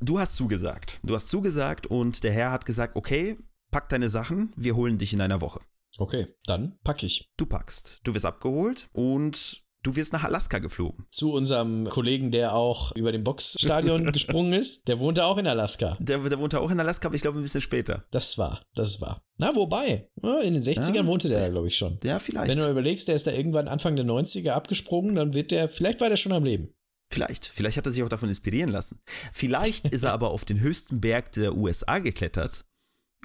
du 0.00 0.18
hast 0.18 0.36
zugesagt. 0.36 1.00
Du 1.02 1.14
hast 1.14 1.28
zugesagt 1.28 1.86
und 1.86 2.22
der 2.22 2.32
Herr 2.32 2.52
hat 2.52 2.66
gesagt, 2.66 2.94
okay, 2.96 3.38
pack 3.70 3.88
deine 3.88 4.10
Sachen, 4.10 4.52
wir 4.56 4.76
holen 4.76 4.98
dich 4.98 5.12
in 5.12 5.20
einer 5.20 5.40
Woche. 5.40 5.60
Okay, 5.98 6.34
dann 6.46 6.78
pack 6.84 7.02
ich. 7.02 7.32
Du 7.36 7.46
packst. 7.46 8.00
Du 8.04 8.14
wirst 8.14 8.26
abgeholt 8.26 8.88
und 8.92 9.63
Du 9.84 9.94
wirst 9.96 10.14
nach 10.14 10.24
Alaska 10.24 10.60
geflogen. 10.60 11.04
Zu 11.10 11.32
unserem 11.32 11.86
Kollegen, 11.90 12.30
der 12.30 12.54
auch 12.54 12.96
über 12.96 13.12
dem 13.12 13.22
Boxstadion 13.22 14.12
gesprungen 14.12 14.54
ist. 14.54 14.88
Der 14.88 14.98
wohnte 14.98 15.26
auch 15.26 15.36
in 15.36 15.46
Alaska. 15.46 15.94
Der, 16.00 16.18
der 16.18 16.38
wohnte 16.38 16.58
auch 16.58 16.70
in 16.70 16.80
Alaska, 16.80 17.08
aber 17.08 17.16
ich 17.16 17.20
glaube 17.20 17.38
ein 17.38 17.42
bisschen 17.42 17.60
später. 17.60 18.02
Das 18.10 18.38
war, 18.38 18.62
das 18.74 19.02
war. 19.02 19.22
Na, 19.36 19.54
wobei, 19.54 20.08
in 20.42 20.54
den 20.54 20.62
60ern 20.62 20.94
ja, 20.94 21.06
wohnte 21.06 21.28
der 21.28 21.50
glaube 21.50 21.68
ich, 21.68 21.76
schon. 21.76 21.98
Ja, 22.02 22.18
vielleicht. 22.18 22.50
Wenn 22.50 22.64
du 22.64 22.70
überlegst, 22.70 23.08
der 23.08 23.14
ist 23.14 23.26
da 23.26 23.32
irgendwann 23.32 23.68
Anfang 23.68 23.94
der 23.94 24.06
90er 24.06 24.52
abgesprungen, 24.52 25.16
dann 25.16 25.34
wird 25.34 25.50
der, 25.50 25.68
vielleicht 25.68 26.00
war 26.00 26.08
der 26.08 26.16
schon 26.16 26.32
am 26.32 26.44
Leben. 26.44 26.72
Vielleicht. 27.12 27.44
Vielleicht 27.44 27.76
hat 27.76 27.84
er 27.84 27.92
sich 27.92 28.02
auch 28.02 28.08
davon 28.08 28.30
inspirieren 28.30 28.70
lassen. 28.70 29.02
Vielleicht 29.34 29.88
ist 29.88 30.04
er 30.04 30.12
aber 30.14 30.30
auf 30.30 30.46
den 30.46 30.60
höchsten 30.60 31.02
Berg 31.02 31.32
der 31.32 31.54
USA 31.54 31.98
geklettert 31.98 32.64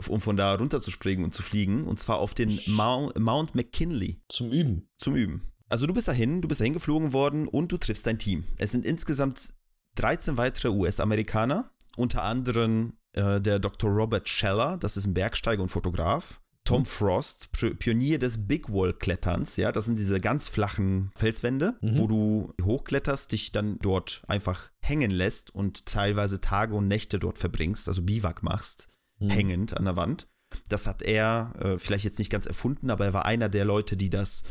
um 0.08 0.22
von 0.22 0.38
da 0.38 0.56
runterzuspringen 0.56 1.26
und 1.26 1.34
zu 1.34 1.44
fliegen, 1.44 1.84
und 1.84 2.00
zwar 2.00 2.20
auf 2.20 2.34
den 2.34 2.58
Mount, 2.68 3.20
Mount 3.20 3.54
McKinley. 3.54 4.22
Zum 4.30 4.50
Üben. 4.50 4.88
Zum 4.96 5.18
Üben. 5.18 5.50
Also 5.70 5.86
du 5.86 5.94
bist 5.94 6.08
dahin, 6.08 6.42
du 6.42 6.48
bist 6.48 6.60
dahin 6.60 6.74
geflogen 6.74 7.14
worden 7.14 7.48
und 7.48 7.72
du 7.72 7.78
triffst 7.78 8.08
dein 8.08 8.18
Team. 8.18 8.44
Es 8.58 8.72
sind 8.72 8.86
insgesamt 8.86 9.54
13 9.96 10.38
weitere 10.38 10.70
US-Amerikaner, 10.70 11.72
unter 11.96 12.24
anderem 12.24 12.94
äh, 13.14 13.40
der 13.40 13.60
Dr. 13.60 13.92
Robert 13.92 14.28
Scheller, 14.28 14.78
das 14.78 14.98
ist 14.98 15.06
ein 15.06 15.14
Bergsteiger 15.14 15.62
und 15.62 15.70
Fotograf. 15.70 16.42
Tom 16.66 16.82
mhm. 16.82 16.86
Frost, 16.86 17.52
Pionier 17.80 18.20
des 18.20 18.48
Big 18.48 18.70
Wall 18.70 18.94
Kletterns, 18.94 19.56
ja, 19.58 19.72
das 19.72 19.86
sind 19.86 19.98
diese 19.98 20.20
ganz 20.20 20.50
flachen 20.50 21.10
Felswände, 21.16 21.76
mhm. 21.82 21.98
wo 21.98 22.08
du 22.08 22.54
hochkletterst, 22.62 23.32
dich 23.32 23.52
dann 23.52 23.80
dort 23.80 24.22
einfach 24.28 24.70
hängen 24.82 25.10
lässt 25.10 25.54
und 25.54 25.86
teilweise 25.86 26.42
Tage 26.42 26.76
und 26.76 26.88
Nächte 26.88 27.18
dort 27.18 27.38
verbringst, 27.38 27.88
also 27.88 28.02
Biwak 28.02 28.44
machst, 28.44 28.88
mhm. 29.20 29.30
hängend 29.30 29.78
an 29.78 29.86
der 29.86 29.96
Wand. 29.96 30.28
Das 30.68 30.88
hat 30.88 31.02
er 31.02 31.54
äh, 31.60 31.80
vielleicht 31.80 32.06
jetzt 32.06 32.20
nicht 32.20 32.32
ganz 32.32 32.46
erfunden, 32.46 32.90
aber 32.90 33.06
er 33.06 33.14
war 33.14 33.26
einer 33.26 33.50
der 33.50 33.66
Leute, 33.66 33.98
die 33.98 34.10
das 34.10 34.44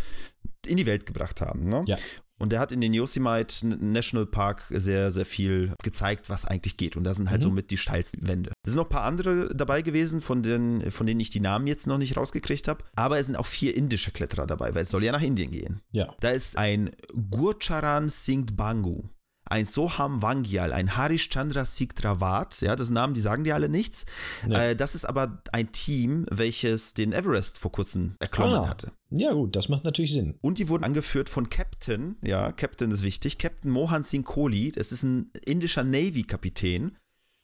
in 0.67 0.77
die 0.77 0.87
Welt 0.87 1.07
gebracht 1.07 1.41
haben. 1.41 1.69
Ne? 1.69 1.83
Ja. 1.87 1.97
Und 2.39 2.53
er 2.53 2.61
hat 2.61 2.71
in 2.71 2.81
den 2.81 2.95
Yosemite 2.95 3.67
National 3.67 4.27
Park 4.27 4.65
sehr, 4.71 5.11
sehr 5.11 5.27
viel 5.27 5.75
gezeigt, 5.83 6.31
was 6.31 6.45
eigentlich 6.45 6.77
geht. 6.77 6.97
Und 6.97 7.05
da 7.05 7.13
sind 7.13 7.31
halt 7.31 7.41
mhm. 7.41 7.47
somit 7.47 7.71
die 7.71 7.77
steilsten 7.77 8.29
Wände. 8.29 8.53
Es 8.65 8.73
sind 8.73 8.77
noch 8.77 8.87
ein 8.87 8.91
paar 8.91 9.05
andere 9.05 9.53
dabei 9.55 9.83
gewesen, 9.83 10.21
von 10.21 10.43
denen, 10.43 10.91
von 10.93 11.07
denen 11.07 11.21
ich 11.21 11.31
die 11.31 11.41
Namen 11.41 11.67
jetzt 11.67 11.89
noch 11.89 11.99
nicht 11.99 12.17
rausgekriegt 12.17 12.69
habe. 12.69 12.85
Aber 12.95 13.19
es 13.19 13.27
sind 13.27 13.37
auch 13.37 13.47
vier 13.47 13.77
indische 13.77 14.13
Kletterer 14.13 14.47
dabei, 14.47 14.75
weil 14.75 14.83
es 14.83 14.91
soll 14.91 15.05
ja 15.05 15.13
nach 15.13 15.23
Indien 15.23 15.51
gehen. 15.51 15.81
Ja. 15.91 16.15
Da 16.21 16.31
ist 16.31 16.57
ein 16.57 16.91
Gurcharan 17.31 18.09
Singh 18.09 18.55
Bangu 18.55 19.09
ein 19.51 19.65
Soham 19.65 20.23
Wangyal, 20.23 20.73
ein 20.73 20.97
Harish 20.97 21.31
Chandra 21.31 21.65
Sikdrawat, 21.65 22.61
ja, 22.61 22.77
das 22.77 22.91
Namen, 22.91 23.15
die 23.15 23.21
sagen 23.21 23.45
dir 23.45 23.55
alle 23.55 23.69
nichts. 23.69 24.05
Ja. 24.49 24.63
Äh, 24.63 24.77
das 24.77 24.95
ist 24.95 25.05
aber 25.05 25.43
ein 25.53 25.73
Team, 25.73 26.27
welches 26.31 26.95
den 26.95 27.13
Everest 27.13 27.59
vor 27.59 27.73
kurzem 27.73 28.15
erklommen 28.21 28.61
ah. 28.61 28.69
hatte. 28.69 28.93
Ja, 29.11 29.33
gut, 29.33 29.57
das 29.57 29.69
macht 29.69 29.85
natürlich 29.85 30.13
Sinn. 30.13 30.35
Und 30.43 30.59
die 30.59 30.69
wurden 30.69 30.85
angeführt 30.85 31.29
von 31.29 31.49
Captain, 31.49 32.17
ja, 32.23 32.53
Captain 32.53 32.91
ist 32.91 33.03
wichtig, 33.03 33.39
Captain 33.39 33.71
Mohan 33.71 34.03
Singh 34.03 34.25
Kohli, 34.25 34.71
das 34.73 34.93
ist 34.93 35.03
ein 35.03 35.31
indischer 35.47 35.85
Navy-Kapitän 35.85 36.93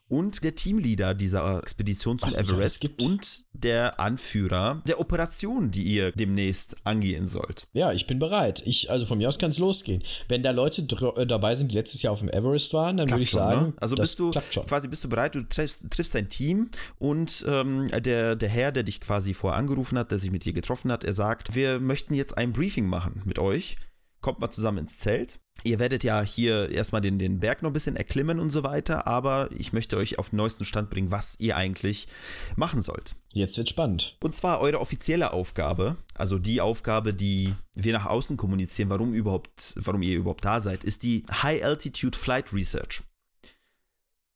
und 0.08 0.44
der 0.44 0.54
Teamleader 0.54 1.14
dieser 1.14 1.58
Expedition 1.58 2.18
zum 2.18 2.28
Was 2.28 2.38
Everest 2.38 2.84
und 3.02 3.46
der 3.52 3.98
Anführer 3.98 4.82
der 4.86 5.00
Operation, 5.00 5.70
die 5.70 5.82
ihr 5.82 6.12
demnächst 6.12 6.76
angehen 6.84 7.26
sollt. 7.26 7.68
Ja, 7.72 7.92
ich 7.92 8.06
bin 8.06 8.18
bereit. 8.18 8.62
Ich, 8.66 8.90
also 8.90 9.06
von 9.06 9.18
mir 9.18 9.28
aus 9.28 9.38
kann 9.38 9.50
es 9.50 9.58
losgehen. 9.58 10.02
Wenn 10.28 10.42
da 10.42 10.50
Leute 10.50 10.82
äh, 11.16 11.26
dabei 11.26 11.54
sind, 11.54 11.72
die 11.72 11.76
letztes 11.76 12.02
Jahr 12.02 12.12
auf 12.12 12.20
dem 12.20 12.28
Everest 12.28 12.74
waren, 12.74 12.96
dann 12.98 13.08
würde 13.08 13.22
ich 13.22 13.30
schon, 13.30 13.40
sagen, 13.40 13.66
ne? 13.68 13.72
also 13.78 13.96
bist 13.96 14.18
du 14.18 14.30
quasi 14.30 14.88
bist 14.88 15.04
du 15.04 15.08
bereit, 15.08 15.34
du 15.34 15.42
triffst, 15.48 15.90
triffst 15.90 16.14
dein 16.14 16.28
Team 16.28 16.70
und 16.98 17.44
ähm, 17.48 17.90
der, 18.00 18.36
der 18.36 18.48
Herr, 18.48 18.72
der 18.72 18.82
dich 18.82 19.00
quasi 19.00 19.32
vorher 19.32 19.58
angerufen 19.58 19.98
hat, 19.98 20.10
der 20.10 20.18
sich 20.18 20.30
mit 20.30 20.44
dir 20.44 20.52
getroffen 20.52 20.92
hat, 20.92 21.04
er 21.04 21.14
sagt, 21.14 21.54
wir 21.54 21.80
möchten 21.80 22.14
jetzt 22.14 22.36
ein 22.36 22.52
Briefing 22.52 22.86
machen 22.86 23.22
mit 23.24 23.38
euch 23.38 23.76
kommt 24.24 24.40
mal 24.40 24.50
zusammen 24.50 24.78
ins 24.78 24.96
Zelt. 24.98 25.38
Ihr 25.64 25.78
werdet 25.78 26.02
ja 26.02 26.22
hier 26.22 26.70
erstmal 26.70 27.02
den, 27.02 27.18
den 27.18 27.40
Berg 27.40 27.60
noch 27.60 27.68
ein 27.68 27.74
bisschen 27.74 27.94
erklimmen 27.94 28.40
und 28.40 28.48
so 28.48 28.64
weiter, 28.64 29.06
aber 29.06 29.50
ich 29.54 29.74
möchte 29.74 29.98
euch 29.98 30.18
auf 30.18 30.30
den 30.30 30.38
neuesten 30.38 30.64
Stand 30.64 30.88
bringen, 30.88 31.10
was 31.10 31.38
ihr 31.40 31.58
eigentlich 31.58 32.08
machen 32.56 32.80
sollt. 32.80 33.16
Jetzt 33.34 33.58
wird 33.58 33.68
spannend. 33.68 34.16
Und 34.22 34.34
zwar 34.34 34.60
eure 34.60 34.80
offizielle 34.80 35.34
Aufgabe, 35.34 35.98
also 36.14 36.38
die 36.38 36.62
Aufgabe, 36.62 37.12
die 37.12 37.52
wir 37.76 37.92
nach 37.92 38.06
außen 38.06 38.38
kommunizieren, 38.38 38.88
warum 38.88 39.12
überhaupt, 39.12 39.74
warum 39.76 40.00
ihr 40.00 40.16
überhaupt 40.16 40.46
da 40.46 40.62
seid, 40.62 40.84
ist 40.84 41.02
die 41.02 41.24
High 41.30 41.62
Altitude 41.62 42.16
Flight 42.16 42.54
Research. 42.54 43.02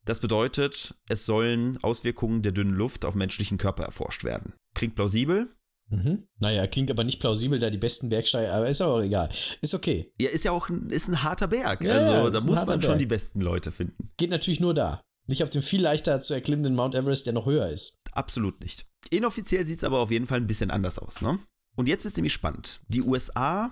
Das 0.05 0.21
bedeutet, 0.21 0.97
es 1.09 1.25
sollen 1.25 1.79
Auswirkungen 1.83 2.43
der 2.43 2.53
dünnen 2.53 2.75
Luft 2.75 3.07
auf 3.07 3.15
menschlichen 3.15 3.57
Körper 3.57 3.85
erforscht 3.85 4.23
werden. 4.23 4.53
Klingt 4.75 4.97
plausibel? 4.97 5.49
Mhm. 5.91 6.25
Naja, 6.39 6.67
klingt 6.67 6.91
aber 6.91 7.05
nicht 7.05 7.21
plausibel, 7.21 7.59
da 7.59 7.71
die 7.71 7.79
besten 7.79 8.09
Bergsteiger, 8.09 8.53
aber 8.53 8.69
ist 8.69 8.83
auch 8.83 9.01
egal. 9.01 9.31
Ist 9.63 9.75
okay. 9.75 10.13
Ja, 10.21 10.29
ist 10.29 10.45
ja 10.45 10.53
auch 10.53 10.69
ein, 10.69 10.91
ist 10.91 11.09
ein 11.09 11.23
harter 11.23 11.49
Berg. 11.49 11.83
Ja, 11.83 11.95
also 11.95 12.31
da 12.31 12.41
muss 12.45 12.67
man 12.67 12.81
schon 12.81 12.91
Berg. 12.91 12.99
die 12.99 13.07
besten 13.07 13.41
Leute 13.41 13.73
finden. 13.73 14.11
Geht 14.17 14.31
natürlich 14.31 14.61
nur 14.61 14.75
da. 14.75 15.01
Nicht 15.27 15.43
auf 15.43 15.51
dem 15.51 15.63
viel 15.63 15.83
leichter 15.83 16.21
zu 16.21 16.35
erklimmenden 16.35 16.75
Mount 16.75 16.95
Everest, 16.95 17.27
der 17.27 17.33
noch 17.33 17.47
höher 17.47 17.69
ist. 17.69 17.99
Absolut 18.13 18.61
nicht. 18.61 18.87
Inoffiziell 19.11 19.65
sieht 19.65 19.79
es 19.79 19.85
aber 19.85 20.01
auf 20.01 20.11
jeden 20.11 20.27
Fall 20.27 20.41
ein 20.41 20.47
bisschen 20.47 20.71
anders 20.71 20.99
aus, 20.99 21.23
ne? 21.23 21.39
Und 21.77 21.89
jetzt 21.89 22.05
ist 22.05 22.17
nämlich 22.17 22.33
spannend. 22.33 22.81
Die 22.89 23.03
USA 23.03 23.71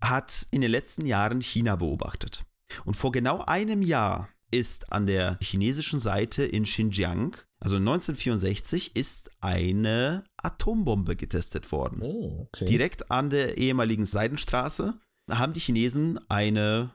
hat 0.00 0.46
in 0.50 0.60
den 0.60 0.70
letzten 0.70 1.06
Jahren 1.06 1.40
China 1.40 1.76
beobachtet. 1.76 2.44
Und 2.84 2.94
vor 2.94 3.12
genau 3.12 3.42
einem 3.46 3.82
Jahr 3.82 4.28
ist 4.50 4.92
an 4.92 5.06
der 5.06 5.38
chinesischen 5.40 5.98
Seite 5.98 6.44
in 6.44 6.64
Xinjiang, 6.64 7.36
also 7.62 7.76
1964, 7.76 8.96
ist 8.96 9.30
eine 9.40 10.24
Atombombe 10.36 11.14
getestet 11.14 11.70
worden. 11.70 12.00
Oh, 12.02 12.48
okay. 12.48 12.64
Direkt 12.64 13.12
an 13.12 13.30
der 13.30 13.56
ehemaligen 13.56 14.04
Seidenstraße 14.04 14.94
haben 15.30 15.52
die 15.52 15.60
Chinesen 15.60 16.18
eine 16.28 16.92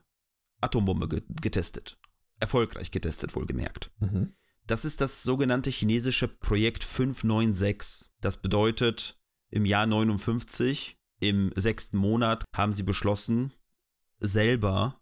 Atombombe 0.59 1.07
ge 1.07 1.21
getestet. 1.41 1.97
Erfolgreich 2.41 2.91
getestet, 2.91 3.33
wohlgemerkt. 3.33 3.91
Mhm. 3.99 4.33
Das 4.65 4.83
ist 4.83 4.99
das 4.99 5.23
sogenannte 5.23 5.69
chinesische 5.69 6.27
Projekt 6.27 6.83
596. 6.83 8.11
Das 8.19 8.35
bedeutet, 8.35 9.17
im 9.49 9.65
Jahr 9.65 9.85
59, 9.85 10.97
im 11.21 11.53
sechsten 11.55 11.97
Monat, 11.97 12.43
haben 12.53 12.73
sie 12.73 12.83
beschlossen, 12.83 13.53
selber 14.19 14.99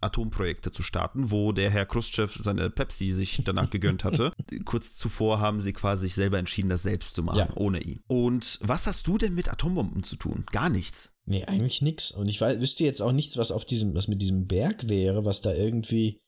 Atomprojekte 0.00 0.72
zu 0.72 0.82
starten, 0.82 1.30
wo 1.30 1.52
der 1.52 1.70
Herr 1.70 1.86
Khrushchev 1.86 2.38
seine 2.42 2.70
Pepsi 2.70 3.12
sich 3.12 3.42
danach 3.44 3.68
gegönnt 3.70 4.04
hatte. 4.04 4.32
Kurz 4.64 4.96
zuvor 4.96 5.40
haben 5.40 5.60
sie 5.60 5.72
quasi 5.72 6.06
sich 6.06 6.14
selber 6.14 6.38
entschieden, 6.38 6.70
das 6.70 6.82
selbst 6.82 7.14
zu 7.14 7.22
machen, 7.22 7.38
Ja. 7.38 7.56
ohne 7.56 7.80
ihn. 7.82 8.02
Und 8.06 8.58
was 8.62 8.86
hast 8.86 9.06
du 9.06 9.18
denn 9.18 9.34
mit 9.34 9.50
Atombomben 9.50 10.02
zu 10.02 10.16
tun? 10.16 10.44
Gar 10.52 10.68
nichts. 10.70 11.12
Nee, 11.26 11.44
eigentlich 11.44 11.82
nix. 11.82 12.10
Und 12.10 12.28
ich 12.28 12.40
weiß, 12.40 12.58
wüsste 12.60 12.84
jetzt 12.84 13.02
auch 13.02 13.12
nichts, 13.12 13.36
was 13.36 13.52
auf 13.52 13.64
diesem, 13.64 13.94
was 13.94 14.08
mit 14.08 14.22
diesem 14.22 14.46
Berg 14.46 14.88
wäre, 14.88 15.24
was 15.24 15.40
da 15.42 15.52
irgendwie. 15.52 16.18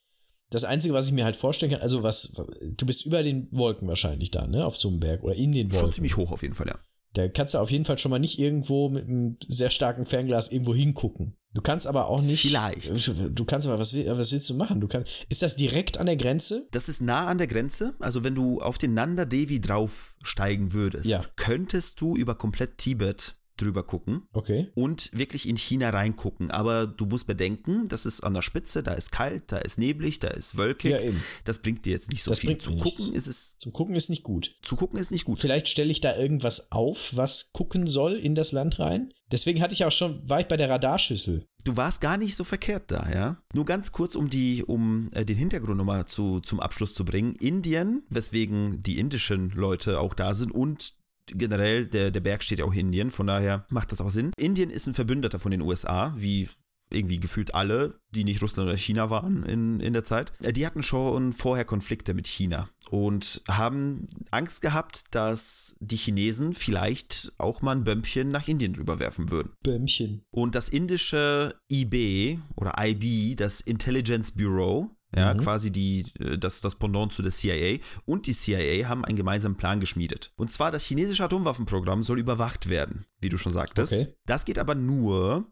Das 0.50 0.64
Einzige, 0.64 0.92
was 0.92 1.06
ich 1.06 1.12
mir 1.12 1.24
halt 1.24 1.34
vorstellen 1.36 1.72
kann, 1.72 1.80
also 1.80 2.02
was, 2.02 2.30
du 2.76 2.84
bist 2.84 3.06
über 3.06 3.22
den 3.22 3.50
Wolken 3.52 3.88
wahrscheinlich 3.88 4.30
da, 4.30 4.46
ne? 4.46 4.66
Auf 4.66 4.76
so 4.76 4.88
einem 4.90 5.00
Berg 5.00 5.22
oder 5.22 5.34
in 5.34 5.50
den 5.52 5.68
Wolken. 5.70 5.80
Schon 5.86 5.92
ziemlich 5.94 6.16
hoch 6.18 6.30
auf 6.30 6.42
jeden 6.42 6.52
Fall, 6.52 6.66
ja. 6.68 6.78
Da 7.14 7.28
kannst 7.28 7.54
du 7.54 7.58
auf 7.58 7.70
jeden 7.70 7.84
Fall 7.84 7.98
schon 7.98 8.10
mal 8.10 8.18
nicht 8.18 8.38
irgendwo 8.38 8.88
mit 8.88 9.06
einem 9.06 9.36
sehr 9.46 9.70
starken 9.70 10.06
Fernglas 10.06 10.50
irgendwo 10.50 10.74
hingucken. 10.74 11.36
Du 11.54 11.60
kannst 11.60 11.86
aber 11.86 12.08
auch 12.08 12.22
nicht. 12.22 12.40
Vielleicht. 12.40 13.06
Du 13.38 13.44
kannst 13.44 13.66
aber, 13.66 13.78
was, 13.78 13.94
was 13.94 14.32
willst 14.32 14.48
du 14.48 14.54
machen? 14.54 14.80
Du 14.80 14.88
kannst, 14.88 15.12
ist 15.28 15.42
das 15.42 15.54
direkt 15.54 15.98
an 15.98 16.06
der 16.06 16.16
Grenze? 16.16 16.66
Das 16.70 16.88
ist 16.88 17.02
nah 17.02 17.26
an 17.26 17.36
der 17.36 17.46
Grenze. 17.46 17.94
Also 18.00 18.24
wenn 18.24 18.34
du 18.34 18.60
auf 18.60 18.78
den 18.78 18.94
Nanda 18.94 19.26
Devi 19.26 19.60
draufsteigen 19.60 20.72
würdest, 20.72 21.06
Ja. 21.06 21.20
könntest 21.36 22.00
du 22.00 22.16
über 22.16 22.34
komplett 22.34 22.78
Tibet 22.78 23.36
drüber 23.62 23.82
gucken 23.82 24.22
Okay. 24.32 24.68
und 24.74 25.10
wirklich 25.16 25.48
in 25.48 25.56
China 25.56 25.90
reingucken. 25.90 26.50
Aber 26.50 26.86
du 26.86 27.06
musst 27.06 27.26
bedenken, 27.26 27.86
das 27.88 28.06
ist 28.06 28.20
an 28.22 28.34
der 28.34 28.42
Spitze, 28.42 28.82
da 28.82 28.92
ist 28.92 29.12
kalt, 29.12 29.44
da 29.52 29.58
ist 29.58 29.78
neblig, 29.78 30.18
da 30.20 30.28
ist 30.28 30.58
wölkig. 30.58 30.90
Ja, 30.92 31.00
eben. 31.00 31.22
Das 31.44 31.60
bringt 31.60 31.84
dir 31.84 31.92
jetzt 31.92 32.10
nicht 32.10 32.22
so 32.22 32.30
Das 32.30 32.40
viel. 32.40 32.56
Zu 32.58 32.70
mir 32.72 32.76
gucken 32.78 33.04
nichts. 33.04 33.08
ist 33.16 33.26
es, 33.26 33.58
Zum 33.58 33.72
Gucken 33.72 33.94
ist 33.94 34.08
nicht 34.10 34.22
gut. 34.22 34.54
zu 34.62 34.76
gucken 34.76 34.98
ist 34.98 35.10
nicht 35.10 35.24
gut. 35.24 35.38
Vielleicht 35.40 35.68
stelle 35.68 35.90
ich 35.90 36.00
da 36.00 36.16
irgendwas 36.16 36.70
auf, 36.72 37.10
was 37.16 37.52
gucken 37.52 37.86
soll 37.86 38.14
in 38.14 38.34
das 38.34 38.52
Land 38.52 38.78
rein. 38.78 39.12
Deswegen 39.30 39.62
hatte 39.62 39.72
ich 39.72 39.84
auch 39.86 39.92
schon, 39.92 40.28
war 40.28 40.40
ich 40.40 40.46
bei 40.46 40.58
der 40.58 40.68
Radarschüssel. 40.68 41.46
Du 41.64 41.76
warst 41.76 42.02
gar 42.02 42.18
nicht 42.18 42.36
so 42.36 42.44
verkehrt 42.44 42.90
da, 42.90 43.08
ja. 43.10 43.42
Nur 43.54 43.64
ganz 43.64 43.90
kurz, 43.92 44.14
um 44.14 44.28
die, 44.28 44.62
um 44.62 45.08
äh, 45.14 45.24
den 45.24 45.36
Hintergrund 45.38 45.78
nochmal 45.78 46.04
zu, 46.04 46.40
zum 46.40 46.60
Abschluss 46.60 46.92
zu 46.92 47.04
bringen. 47.06 47.34
Indien, 47.40 48.02
weswegen 48.10 48.82
die 48.82 48.98
indischen 48.98 49.50
Leute 49.50 50.00
auch 50.00 50.12
da 50.12 50.34
sind 50.34 50.50
und 50.52 50.94
generell 51.26 51.86
der, 51.86 52.10
der 52.10 52.20
Berg 52.20 52.42
steht 52.42 52.58
ja 52.58 52.64
auch 52.64 52.72
in 52.72 52.86
Indien, 52.86 53.10
von 53.10 53.26
daher 53.26 53.64
macht 53.70 53.92
das 53.92 54.00
auch 54.00 54.10
Sinn. 54.10 54.32
Indien 54.36 54.70
ist 54.70 54.86
ein 54.86 54.94
Verbündeter 54.94 55.38
von 55.38 55.50
den 55.50 55.62
USA, 55.62 56.14
wie 56.16 56.48
irgendwie 56.92 57.20
gefühlt 57.20 57.54
alle, 57.54 57.98
die 58.10 58.24
nicht 58.24 58.42
Russland 58.42 58.68
oder 58.68 58.76
China 58.76 59.10
waren 59.10 59.44
in, 59.44 59.80
in 59.80 59.92
der 59.92 60.04
Zeit. 60.04 60.32
Äh, 60.42 60.52
Die 60.52 60.66
hatten 60.66 60.82
schon 60.82 61.32
vorher 61.32 61.64
Konflikte 61.64 62.14
mit 62.14 62.26
China 62.26 62.68
und 62.90 63.42
haben 63.48 64.06
Angst 64.30 64.60
gehabt, 64.60 65.04
dass 65.10 65.76
die 65.80 65.96
Chinesen 65.96 66.52
vielleicht 66.52 67.32
auch 67.38 67.62
mal 67.62 67.74
ein 67.76 67.84
Bömpchen 67.84 68.30
nach 68.30 68.46
Indien 68.46 68.74
rüberwerfen 68.74 69.30
würden. 69.30 69.52
Bömmchen. 69.62 70.22
Und 70.30 70.54
das 70.54 70.68
indische 70.68 71.54
IB 71.70 72.38
oder 72.56 72.74
IB, 72.78 73.34
das 73.36 73.60
Intelligence 73.60 74.32
Bureau, 74.32 74.90
ja, 75.14 75.34
Mhm. 75.34 75.38
quasi 75.38 75.70
die, 75.70 76.06
äh, 76.20 76.38
das, 76.38 76.60
das 76.60 76.76
Pendant 76.76 77.12
zu 77.12 77.22
der 77.22 77.32
CIA 77.32 77.78
und 78.06 78.26
die 78.26 78.32
CIA 78.34 78.88
haben 78.88 79.04
einen 79.04 79.16
gemeinsamen 79.16 79.56
Plan 79.56 79.80
geschmiedet. 79.80 80.32
Und 80.36 80.50
zwar 80.50 80.70
das 80.70 80.84
chinesische 80.84 81.24
Atomwaffenprogramm 81.24 82.02
soll 82.02 82.18
überwacht 82.18 82.68
werden, 82.68 83.04
wie 83.20 83.28
du 83.28 83.38
schon 83.38 83.52
sagtest. 83.52 83.92
Okay. 83.92 84.14
Das 84.26 84.44
geht 84.44 84.58
aber 84.58 84.74
nur, 84.74 85.46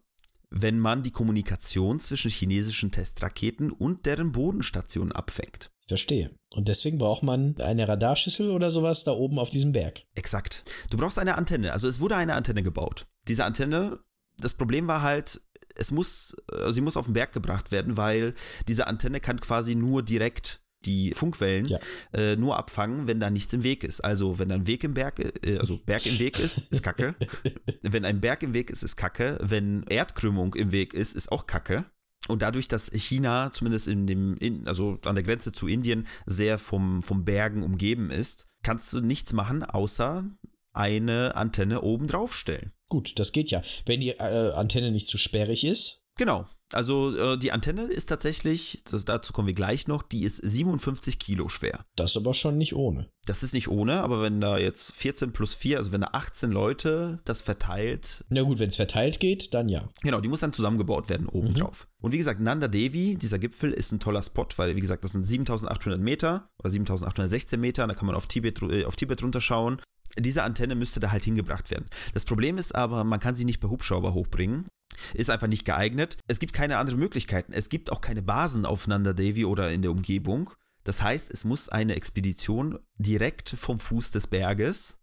wenn 0.49 0.79
man 0.79 1.03
die 1.03 1.11
Kommunikation 1.11 1.99
zwischen 1.99 2.29
chinesischen 2.31 2.91
Testraketen 2.91 3.71
und 3.71 4.05
deren 4.05 4.31
Bodenstationen 4.33 5.11
abfängt. 5.11 5.71
Verstehe. 5.87 6.31
Und 6.53 6.67
deswegen 6.67 6.97
braucht 6.97 7.23
man 7.23 7.55
eine 7.59 7.87
Radarschüssel 7.87 8.49
oder 8.51 8.71
sowas 8.71 9.03
da 9.03 9.11
oben 9.11 9.39
auf 9.39 9.49
diesem 9.49 9.71
Berg. 9.73 10.03
Exakt. 10.15 10.63
Du 10.89 10.97
brauchst 10.97 11.19
eine 11.19 11.37
Antenne. 11.37 11.73
Also 11.73 11.87
es 11.87 11.99
wurde 11.99 12.15
eine 12.15 12.35
Antenne 12.35 12.63
gebaut. 12.63 13.07
Diese 13.27 13.43
Antenne, 13.45 13.99
das 14.39 14.53
Problem 14.53 14.87
war 14.87 15.01
halt, 15.01 15.41
es 15.77 15.91
muss, 15.91 16.35
äh, 16.51 16.71
sie 16.71 16.81
muss 16.81 16.97
auf 16.97 17.05
den 17.05 17.13
Berg 17.13 17.33
gebracht 17.33 17.71
werden, 17.71 17.97
weil 17.97 18.33
diese 18.67 18.87
Antenne 18.87 19.19
kann 19.19 19.39
quasi 19.39 19.75
nur 19.75 20.03
direkt 20.03 20.61
die 20.85 21.13
Funkwellen 21.13 21.65
Ja. 21.65 21.79
äh, 22.13 22.35
nur 22.35 22.57
abfangen, 22.57 23.05
wenn 23.05 23.19
da 23.19 23.29
nichts 23.29 23.53
im 23.53 23.63
Weg 23.63 23.83
ist. 23.83 24.01
Also 24.01 24.39
wenn 24.39 24.49
da 24.49 24.55
ein 24.55 24.65
Weg 24.67 24.83
im 24.83 24.93
Berg, 24.95 25.19
äh, 25.45 25.57
also 25.57 25.77
Berg 25.77 26.05
im 26.07 26.17
Weg 26.17 26.39
ist, 26.39 26.65
ist 26.71 26.81
Kacke. 26.81 27.15
wenn 27.83 28.03
ein 28.05 28.19
Berg 28.19 28.41
im 28.43 28.53
Weg 28.53 28.71
ist, 28.71 28.83
ist 28.83 28.95
Kacke. 28.95 29.37
Wenn 29.41 29.83
Erdkrümmung 29.83 30.55
im 30.55 30.71
Weg 30.71 30.93
ist, 30.93 31.15
ist 31.15 31.31
auch 31.31 31.45
Kacke. 31.45 31.85
Und 32.27 32.41
dadurch, 32.41 32.67
dass 32.67 32.89
China 32.93 33.51
zumindest 33.51 33.87
in 33.87 34.07
dem, 34.07 34.35
in, 34.35 34.67
also 34.67 34.97
an 35.05 35.15
der 35.15 35.23
Grenze 35.23 35.51
zu 35.51 35.67
Indien 35.67 36.07
sehr 36.25 36.57
vom, 36.57 37.03
vom 37.03 37.25
Bergen 37.25 37.63
umgeben 37.63 38.09
ist, 38.11 38.47
kannst 38.63 38.93
du 38.93 39.01
nichts 39.01 39.33
machen, 39.33 39.63
außer 39.63 40.25
eine 40.73 41.35
Antenne 41.35 41.81
oben 41.81 42.07
drauf 42.07 42.33
stellen. 42.35 42.71
Gut, 42.91 43.17
das 43.19 43.31
geht 43.31 43.51
ja. 43.51 43.61
Wenn 43.85 44.01
die 44.01 44.09
äh, 44.09 44.51
Antenne 44.51 44.91
nicht 44.91 45.07
zu 45.07 45.17
sperrig 45.17 45.63
ist. 45.63 46.03
Genau. 46.17 46.45
Also 46.73 47.15
äh, 47.15 47.37
die 47.37 47.51
Antenne 47.51 47.83
ist 47.83 48.07
tatsächlich, 48.07 48.83
das, 48.89 49.05
dazu 49.05 49.33
kommen 49.33 49.47
wir 49.47 49.55
gleich 49.55 49.87
noch, 49.87 50.03
die 50.03 50.23
ist 50.23 50.37
57 50.37 51.19
Kilo 51.19 51.49
schwer. 51.49 51.85
Das 51.95 52.17
aber 52.17 52.33
schon 52.33 52.57
nicht 52.57 52.75
ohne. 52.75 53.09
Das 53.25 53.43
ist 53.43 53.53
nicht 53.53 53.67
ohne, 53.67 54.01
aber 54.01 54.21
wenn 54.21 54.41
da 54.41 54.57
jetzt 54.57 54.93
14 54.93 55.31
plus 55.31 55.53
4, 55.53 55.77
also 55.77 55.91
wenn 55.91 56.01
da 56.01 56.09
18 56.13 56.51
Leute 56.51 57.19
das 57.25 57.41
verteilt, 57.41 58.25
Na 58.29 58.41
gut, 58.41 58.59
wenn 58.59 58.69
es 58.69 58.75
verteilt 58.75 59.19
geht, 59.19 59.53
dann 59.53 59.69
ja. 59.69 59.87
genau, 60.01 60.21
die 60.21 60.29
muss 60.29 60.39
dann 60.39 60.53
zusammengebaut 60.53 61.09
werden 61.09 61.27
obendrauf. 61.27 61.87
Und 62.01 62.13
wie 62.13 62.17
gesagt, 62.17 62.39
Nanda 62.39 62.67
Devi, 62.67 63.15
dieser 63.15 63.37
Gipfel, 63.37 63.71
ist 63.71 63.91
ein 63.91 63.99
toller 63.99 64.23
Spot, 64.23 64.47
weil, 64.55 64.75
wie 64.75 64.81
gesagt, 64.81 65.03
das 65.03 65.11
sind 65.11 65.23
7800 65.23 65.99
Meter 65.99 66.49
oder 66.59 66.71
7816 66.71 67.59
Meter, 67.59 67.85
da 67.85 67.93
kann 67.93 68.07
man 68.07 68.15
auf 68.15 68.27
Tibet, 68.27 68.61
äh, 68.63 68.85
auf 68.85 68.95
Tibet 68.95 69.21
runterschauen. 69.21 69.79
Diese 70.17 70.43
Antenne 70.43 70.75
müsste 70.75 70.99
da 70.99 71.11
halt 71.11 71.23
hingebracht 71.23 71.71
werden. 71.71 71.85
Das 72.13 72.25
Problem 72.25 72.57
ist 72.57 72.75
aber, 72.75 73.03
man 73.03 73.19
kann 73.19 73.35
sie 73.35 73.45
nicht 73.45 73.61
per 73.61 73.69
Hubschrauber 73.69 74.13
hochbringen. 74.13 74.65
Ist 75.13 75.29
einfach 75.29 75.47
nicht 75.47 75.65
geeignet. 75.65 76.17
Es 76.27 76.39
gibt 76.39 76.53
keine 76.53 76.77
anderen 76.77 76.99
Möglichkeiten. 76.99 77.53
Es 77.53 77.69
gibt 77.69 77.91
auch 77.91 78.01
keine 78.01 78.21
Basen 78.21 78.65
auf 78.65 78.87
Nanda 78.87 79.13
Devi 79.13 79.45
oder 79.45 79.71
in 79.71 79.81
der 79.81 79.91
Umgebung. 79.91 80.51
Das 80.83 81.03
heißt, 81.03 81.31
es 81.31 81.45
muss 81.45 81.69
eine 81.69 81.95
Expedition 81.95 82.79
direkt 82.97 83.49
vom 83.49 83.79
Fuß 83.79 84.11
des 84.11 84.27
Berges 84.27 84.99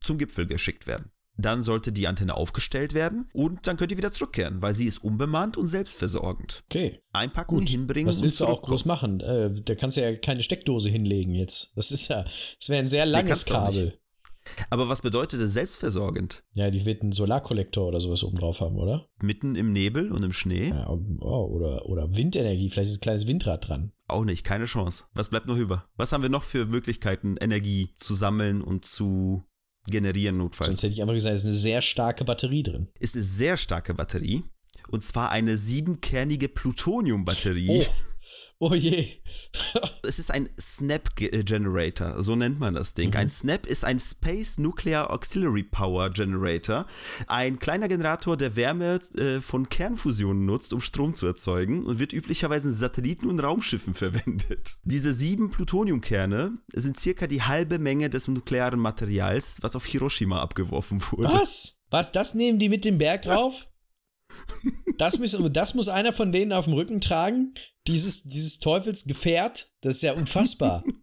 zum 0.00 0.18
Gipfel 0.18 0.46
geschickt 0.46 0.86
werden. 0.86 1.10
Dann 1.38 1.62
sollte 1.62 1.92
die 1.92 2.06
Antenne 2.06 2.34
aufgestellt 2.34 2.92
werden 2.92 3.28
und 3.32 3.66
dann 3.66 3.78
könnt 3.78 3.90
ihr 3.90 3.96
wieder 3.96 4.12
zurückkehren, 4.12 4.60
weil 4.60 4.74
sie 4.74 4.86
ist 4.86 5.02
unbemannt 5.02 5.56
und 5.56 5.66
selbstversorgend. 5.66 6.62
Okay. 6.68 7.00
Einpacken 7.12 7.54
und 7.54 7.60
Gut. 7.62 7.70
hinbringen. 7.70 8.08
Was 8.08 8.20
willst 8.20 8.40
du 8.40 8.46
auch 8.46 8.60
groß 8.60 8.84
machen? 8.84 9.20
Äh, 9.20 9.50
da 9.62 9.74
kannst 9.74 9.96
du 9.96 10.02
ja 10.02 10.14
keine 10.14 10.42
Steckdose 10.42 10.90
hinlegen 10.90 11.34
jetzt. 11.34 11.72
Das 11.74 11.90
ist 11.90 12.08
ja, 12.08 12.24
das 12.24 12.68
wäre 12.68 12.80
ein 12.80 12.86
sehr 12.86 13.06
langes. 13.06 13.46
Kabel. 13.46 13.98
Aber 14.70 14.88
was 14.88 15.02
bedeutet 15.02 15.40
es 15.40 15.52
selbstversorgend? 15.52 16.44
Ja, 16.54 16.70
die 16.70 16.84
wird 16.84 17.02
einen 17.02 17.12
Solarkollektor 17.12 17.86
oder 17.88 18.00
sowas 18.00 18.24
oben 18.24 18.38
drauf 18.38 18.60
haben, 18.60 18.76
oder? 18.76 19.06
Mitten 19.20 19.54
im 19.54 19.72
Nebel 19.72 20.12
und 20.12 20.22
im 20.22 20.32
Schnee? 20.32 20.68
Ja, 20.68 20.88
oh, 20.88 21.46
oder, 21.46 21.86
oder 21.86 22.16
Windenergie, 22.16 22.70
vielleicht 22.70 22.90
ist 22.90 22.98
ein 22.98 23.02
kleines 23.02 23.26
Windrad 23.26 23.68
dran. 23.68 23.92
Auch 24.08 24.24
nicht, 24.24 24.44
keine 24.44 24.64
Chance. 24.64 25.04
Was 25.14 25.30
bleibt 25.30 25.46
noch 25.46 25.56
über? 25.56 25.86
Was 25.96 26.12
haben 26.12 26.22
wir 26.22 26.28
noch 26.28 26.44
für 26.44 26.66
Möglichkeiten, 26.66 27.36
Energie 27.40 27.94
zu 27.98 28.14
sammeln 28.14 28.62
und 28.62 28.84
zu 28.84 29.44
generieren 29.86 30.36
notfalls? 30.36 30.68
Sonst 30.68 30.82
hätte 30.82 30.94
ich 30.94 31.02
einfach 31.02 31.14
gesagt, 31.14 31.34
es 31.34 31.42
ist 31.42 31.48
eine 31.48 31.56
sehr 31.56 31.82
starke 31.82 32.24
Batterie 32.24 32.62
drin. 32.62 32.88
Ist 32.98 33.14
eine 33.14 33.24
sehr 33.24 33.56
starke 33.56 33.94
Batterie. 33.94 34.44
Und 34.90 35.02
zwar 35.02 35.30
eine 35.30 35.56
siebenkernige 35.56 36.48
Plutonium-Batterie. 36.48 37.86
Oh, 37.86 38.11
oh 38.58 38.74
je. 38.74 39.08
Es 40.04 40.18
ist 40.18 40.30
ein 40.30 40.48
Snap 40.60 41.14
Ge- 41.16 41.42
Generator, 41.44 42.22
so 42.22 42.34
nennt 42.36 42.58
man 42.58 42.74
das 42.74 42.94
Ding. 42.94 43.10
Mhm. 43.10 43.16
Ein 43.16 43.28
Snap 43.28 43.66
ist 43.66 43.84
ein 43.84 43.98
Space 43.98 44.58
Nuclear 44.58 45.10
Auxiliary 45.12 45.62
Power 45.62 46.10
Generator. 46.10 46.86
Ein 47.28 47.58
kleiner 47.58 47.88
Generator, 47.88 48.36
der 48.36 48.56
Wärme 48.56 48.98
äh, 49.16 49.40
von 49.40 49.68
Kernfusion 49.68 50.44
nutzt, 50.44 50.72
um 50.72 50.80
Strom 50.80 51.14
zu 51.14 51.26
erzeugen 51.26 51.84
und 51.84 51.98
wird 51.98 52.12
üblicherweise 52.12 52.68
in 52.68 52.74
Satelliten 52.74 53.28
und 53.28 53.40
Raumschiffen 53.40 53.94
verwendet. 54.02 54.78
Diese 54.82 55.12
sieben 55.12 55.50
Plutoniumkerne 55.50 56.58
sind 56.74 56.98
circa 56.98 57.26
die 57.26 57.42
halbe 57.42 57.78
Menge 57.78 58.10
des 58.10 58.28
nuklearen 58.28 58.80
Materials, 58.80 59.58
was 59.62 59.76
auf 59.76 59.84
Hiroshima 59.84 60.40
abgeworfen 60.40 61.00
wurde. 61.10 61.32
Was? 61.32 61.80
Was? 61.90 62.12
Das 62.12 62.34
nehmen 62.34 62.58
die 62.58 62.68
mit 62.68 62.84
dem 62.84 62.98
Berg 62.98 63.26
rauf? 63.26 63.68
Das, 64.98 65.18
müssen, 65.18 65.52
das 65.52 65.74
muss 65.74 65.88
einer 65.88 66.12
von 66.12 66.32
denen 66.32 66.52
auf 66.52 66.64
dem 66.64 66.74
Rücken 66.74 67.00
tragen? 67.00 67.54
Dieses, 67.86 68.22
dieses 68.22 68.58
Teufelsgefährt? 68.58 69.68
Das 69.80 69.96
ist 69.96 70.02
ja 70.02 70.12
unfassbar. 70.14 70.84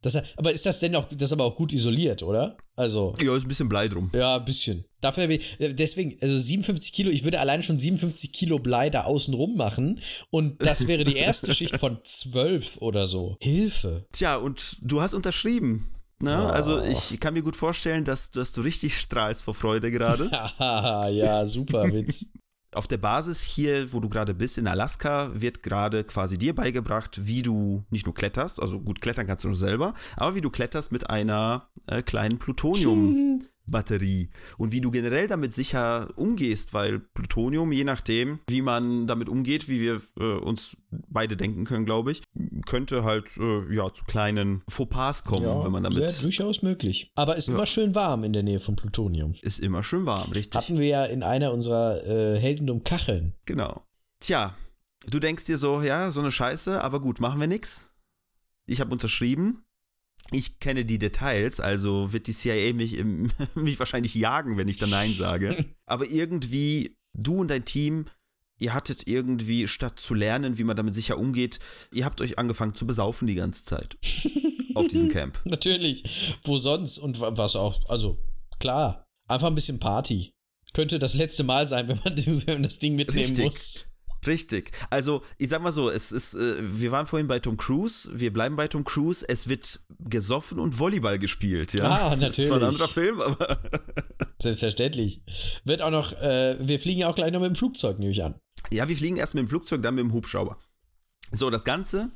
Das, 0.00 0.16
aber 0.36 0.52
ist 0.52 0.64
das 0.64 0.78
denn 0.78 0.94
auch, 0.94 1.08
das 1.08 1.22
ist 1.28 1.32
aber 1.32 1.44
auch 1.44 1.56
gut 1.56 1.72
isoliert, 1.72 2.22
oder? 2.22 2.56
Also, 2.76 3.14
Ja, 3.20 3.34
ist 3.36 3.44
ein 3.44 3.48
bisschen 3.48 3.68
Blei 3.68 3.88
drum. 3.88 4.10
ja, 4.14 4.36
ein 4.36 4.44
bisschen. 4.44 4.84
Dafür, 5.00 5.28
äh, 5.28 5.74
deswegen, 5.74 6.16
also 6.20 6.36
57 6.38 6.92
Kilo, 6.92 7.10
ich 7.10 7.24
würde 7.24 7.40
alleine 7.40 7.64
schon 7.64 7.78
57 7.80 8.32
Kilo 8.32 8.58
Blei 8.58 8.90
da 8.90 9.04
außen 9.04 9.34
rum 9.34 9.56
machen 9.56 10.00
und 10.30 10.62
das 10.62 10.86
wäre 10.86 11.02
die 11.02 11.16
erste 11.16 11.52
Schicht 11.52 11.78
von 11.78 11.98
12 12.04 12.76
oder 12.78 13.08
so. 13.08 13.36
Hilfe. 13.40 14.06
Tja, 14.12 14.36
und 14.36 14.76
du 14.82 15.00
hast 15.00 15.14
unterschrieben. 15.14 15.88
Ne? 16.20 16.44
Oh. 16.44 16.48
Also 16.48 16.80
ich 16.80 17.18
kann 17.18 17.34
mir 17.34 17.42
gut 17.42 17.56
vorstellen, 17.56 18.04
dass, 18.04 18.30
dass 18.30 18.52
du 18.52 18.60
richtig 18.60 18.98
strahlst 18.98 19.42
vor 19.42 19.54
Freude 19.54 19.90
gerade. 19.90 20.30
ja, 20.60 21.44
super 21.44 21.92
Witz. 21.92 22.26
Auf 22.74 22.86
der 22.86 22.98
Basis 22.98 23.40
hier, 23.40 23.92
wo 23.92 24.00
du 24.00 24.08
gerade 24.08 24.34
bist, 24.34 24.58
in 24.58 24.66
Alaska, 24.66 25.30
wird 25.34 25.62
gerade 25.62 26.04
quasi 26.04 26.36
dir 26.36 26.54
beigebracht, 26.54 27.26
wie 27.26 27.42
du 27.42 27.84
nicht 27.90 28.04
nur 28.04 28.14
kletterst, 28.14 28.60
also 28.60 28.80
gut 28.80 29.00
klettern 29.00 29.26
kannst 29.26 29.44
du 29.44 29.48
nur 29.48 29.56
selber, 29.56 29.94
aber 30.16 30.34
wie 30.34 30.42
du 30.42 30.50
kletterst 30.50 30.92
mit 30.92 31.08
einer 31.08 31.68
äh, 31.86 32.02
kleinen 32.02 32.38
Plutonium. 32.38 33.40
Batterie 33.70 34.30
und 34.58 34.72
wie 34.72 34.80
du 34.80 34.90
generell 34.90 35.26
damit 35.26 35.52
sicher 35.52 36.08
umgehst, 36.16 36.74
weil 36.74 36.98
Plutonium, 36.98 37.70
je 37.72 37.84
nachdem, 37.84 38.40
wie 38.48 38.62
man 38.62 39.06
damit 39.06 39.28
umgeht, 39.28 39.68
wie 39.68 39.80
wir 39.80 40.00
äh, 40.18 40.38
uns 40.38 40.76
beide 40.90 41.36
denken 41.36 41.64
können, 41.64 41.84
glaube 41.84 42.12
ich, 42.12 42.22
könnte 42.68 43.02
halt 43.02 43.30
äh, 43.38 43.74
ja 43.74 43.92
zu 43.92 44.04
kleinen 44.04 44.62
Fauxpas 44.68 45.24
kommen, 45.24 45.44
ja, 45.44 45.64
wenn 45.64 45.72
man 45.72 45.82
damit. 45.82 46.00
Ja, 46.00 46.10
durchaus 46.20 46.60
möglich. 46.60 47.10
Aber 47.14 47.36
ist 47.36 47.48
immer 47.48 47.66
schön 47.66 47.94
warm 47.94 48.24
in 48.24 48.34
der 48.34 48.42
Nähe 48.42 48.60
von 48.60 48.76
Plutonium. 48.76 49.34
Ist 49.40 49.58
immer 49.58 49.82
schön 49.82 50.04
warm, 50.04 50.30
richtig. 50.32 50.60
Hatten 50.60 50.78
wir 50.78 50.86
ja 50.86 51.04
in 51.06 51.22
einer 51.22 51.52
unserer 51.52 52.06
äh, 52.06 52.38
Heldendum 52.38 52.84
Kacheln. 52.84 53.34
Genau. 53.46 53.82
Tja, 54.20 54.54
du 55.06 55.18
denkst 55.18 55.46
dir 55.46 55.56
so, 55.56 55.80
ja, 55.80 56.10
so 56.10 56.20
eine 56.20 56.30
Scheiße, 56.30 56.82
aber 56.82 57.00
gut, 57.00 57.20
machen 57.20 57.40
wir 57.40 57.46
nix. 57.46 57.90
Ich 58.66 58.80
habe 58.80 58.92
unterschrieben. 58.92 59.64
Ich 60.30 60.60
kenne 60.60 60.84
die 60.84 60.98
Details, 60.98 61.60
also 61.60 62.12
wird 62.12 62.26
die 62.26 62.34
CIA 62.34 62.74
mich, 62.74 62.98
im, 62.98 63.30
mich 63.54 63.78
wahrscheinlich 63.78 64.14
jagen, 64.14 64.58
wenn 64.58 64.68
ich 64.68 64.76
da 64.76 64.86
Nein 64.86 65.14
sage. 65.14 65.64
Aber 65.86 66.06
irgendwie, 66.06 66.98
du 67.14 67.40
und 67.40 67.50
dein 67.50 67.64
Team, 67.64 68.04
ihr 68.58 68.74
hattet 68.74 69.06
irgendwie, 69.08 69.68
statt 69.68 69.98
zu 69.98 70.14
lernen, 70.14 70.58
wie 70.58 70.64
man 70.64 70.76
damit 70.76 70.94
sicher 70.94 71.18
umgeht, 71.18 71.58
ihr 71.92 72.04
habt 72.04 72.20
euch 72.20 72.38
angefangen 72.38 72.74
zu 72.74 72.86
besaufen 72.86 73.26
die 73.26 73.34
ganze 73.36 73.64
Zeit. 73.64 73.96
auf 74.74 74.88
diesem 74.88 75.08
Camp. 75.08 75.40
Natürlich. 75.44 76.36
Wo 76.44 76.58
sonst? 76.58 76.98
Und 76.98 77.20
wa- 77.20 77.36
was 77.36 77.56
auch, 77.56 77.88
also 77.88 78.18
klar, 78.60 79.04
einfach 79.28 79.48
ein 79.48 79.54
bisschen 79.54 79.78
Party. 79.80 80.32
Könnte 80.74 80.98
das 80.98 81.14
letzte 81.14 81.44
Mal 81.44 81.66
sein, 81.66 81.88
wenn 81.88 81.98
man 82.46 82.62
das 82.62 82.78
Ding 82.78 82.94
mitnehmen 82.94 83.20
Richtig. 83.26 83.44
muss. 83.44 83.94
Richtig. 84.26 84.72
Also, 84.90 85.22
ich 85.38 85.48
sag 85.48 85.62
mal 85.62 85.70
so, 85.72 85.88
es 85.90 86.10
ist, 86.10 86.34
äh, 86.34 86.56
wir 86.60 86.90
waren 86.90 87.06
vorhin 87.06 87.28
bei 87.28 87.38
Tom 87.38 87.56
Cruise, 87.56 88.10
wir 88.12 88.32
bleiben 88.32 88.56
bei 88.56 88.66
Tom 88.66 88.82
Cruise, 88.84 89.24
es 89.28 89.48
wird 89.48 89.80
gesoffen 90.00 90.58
und 90.58 90.76
Volleyball 90.78 91.20
gespielt, 91.20 91.72
ja. 91.74 91.84
Ah, 91.88 92.16
Das 92.20 92.36
ist 92.36 92.48
zwar 92.48 92.56
ein 92.58 92.62
natürlich. 92.62 92.80
anderer 92.82 92.88
Film, 92.88 93.20
aber 93.20 93.58
Selbstverständlich. 94.42 95.22
Wird 95.64 95.82
auch 95.82 95.90
noch, 95.90 96.12
äh, 96.20 96.56
wir 96.60 96.78
fliegen 96.80 97.00
ja 97.00 97.08
auch 97.08 97.14
gleich 97.14 97.32
noch 97.32 97.40
mit 97.40 97.48
dem 97.50 97.54
Flugzeug, 97.56 97.98
nehme 97.98 98.12
ich 98.12 98.22
an. 98.22 98.34
Ja, 98.70 98.88
wir 98.88 98.96
fliegen 98.96 99.16
erst 99.16 99.34
mit 99.34 99.42
dem 99.42 99.48
Flugzeug, 99.48 99.82
dann 99.82 99.94
mit 99.94 100.02
dem 100.04 100.12
Hubschrauber. 100.12 100.58
So, 101.32 101.50
das 101.50 101.64
Ganze, 101.64 102.10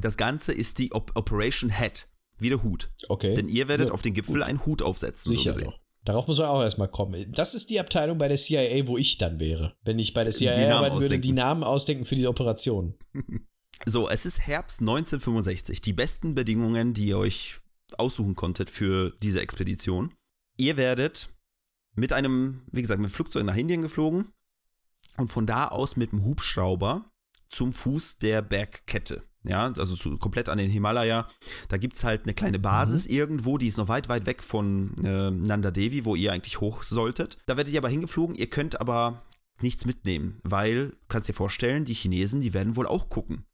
das 0.00 0.16
Ganze 0.16 0.52
ist 0.52 0.78
die 0.78 0.92
Op 0.92 1.12
Operation 1.14 1.70
Head, 1.70 2.08
wie 2.38 2.48
der 2.50 2.62
Hut. 2.62 2.90
Okay. 3.08 3.34
Denn 3.34 3.48
ihr 3.48 3.68
werdet 3.68 3.88
Ja, 3.88 3.94
auf 3.94 4.02
den 4.02 4.14
Gipfel 4.14 4.42
einen 4.42 4.64
Hut 4.66 4.82
aufsetzen, 4.82 5.30
Sicher 5.32 5.52
so 5.54 5.60
gesehen. 5.60 5.72
doch. 5.72 5.80
Darauf 6.04 6.26
muss 6.26 6.38
man 6.38 6.46
auch 6.48 6.62
erstmal 6.62 6.88
kommen. 6.88 7.30
Das 7.32 7.54
ist 7.54 7.68
die 7.70 7.80
Abteilung 7.80 8.16
bei 8.18 8.28
der 8.28 8.38
CIA, 8.38 8.86
wo 8.86 8.96
ich 8.96 9.18
dann 9.18 9.40
wäre. 9.40 9.76
Wenn 9.82 9.98
ich 9.98 10.14
bei 10.14 10.24
der 10.24 10.32
CIA 10.32 10.52
arbeiten 10.74 10.94
würde, 10.94 11.06
ausdenken. 11.06 11.22
die 11.22 11.32
Namen 11.32 11.62
ausdenken 11.64 12.04
für 12.04 12.14
diese 12.14 12.28
Operation. 12.28 12.94
So, 13.86 14.08
es 14.08 14.26
ist 14.26 14.40
Herbst 14.40 14.80
1965. 14.80 15.80
Die 15.80 15.92
besten 15.92 16.34
Bedingungen, 16.34 16.94
die 16.94 17.06
ihr 17.06 17.16
euch 17.18 17.58
aussuchen 17.96 18.34
konntet 18.34 18.70
für 18.70 19.12
diese 19.22 19.40
Expedition. 19.40 20.12
Ihr 20.58 20.76
werdet 20.76 21.28
mit 21.94 22.12
einem, 22.12 22.62
wie 22.72 22.82
gesagt, 22.82 23.00
mit 23.00 23.10
Flugzeug 23.10 23.44
nach 23.44 23.56
Indien 23.56 23.80
geflogen 23.80 24.32
und 25.18 25.30
von 25.30 25.46
da 25.46 25.68
aus 25.68 25.96
mit 25.96 26.12
dem 26.12 26.24
Hubschrauber 26.24 27.10
zum 27.48 27.72
Fuß 27.72 28.18
der 28.18 28.42
Bergkette. 28.42 29.22
Ja, 29.44 29.72
also 29.72 29.96
zu, 29.96 30.18
komplett 30.18 30.48
an 30.48 30.58
den 30.58 30.70
Himalaya. 30.70 31.28
Da 31.68 31.76
gibt 31.76 31.94
es 31.94 32.04
halt 32.04 32.24
eine 32.24 32.34
kleine 32.34 32.58
Basis 32.58 33.06
irgendwo, 33.06 33.56
die 33.56 33.68
ist 33.68 33.78
noch 33.78 33.88
weit, 33.88 34.08
weit 34.08 34.26
weg 34.26 34.42
von 34.42 34.94
äh, 35.04 35.30
Nanda 35.30 35.70
Devi, 35.70 36.04
wo 36.04 36.16
ihr 36.16 36.32
eigentlich 36.32 36.60
hoch 36.60 36.82
solltet. 36.82 37.38
Da 37.46 37.56
werdet 37.56 37.72
ihr 37.72 37.78
aber 37.78 37.88
hingeflogen, 37.88 38.34
ihr 38.34 38.50
könnt 38.50 38.80
aber 38.80 39.22
nichts 39.60 39.86
mitnehmen, 39.86 40.38
weil, 40.42 40.92
kannst 41.08 41.28
dir 41.28 41.34
vorstellen, 41.34 41.84
die 41.84 41.94
Chinesen, 41.94 42.40
die 42.40 42.52
werden 42.52 42.76
wohl 42.76 42.86
auch 42.86 43.08
gucken 43.08 43.44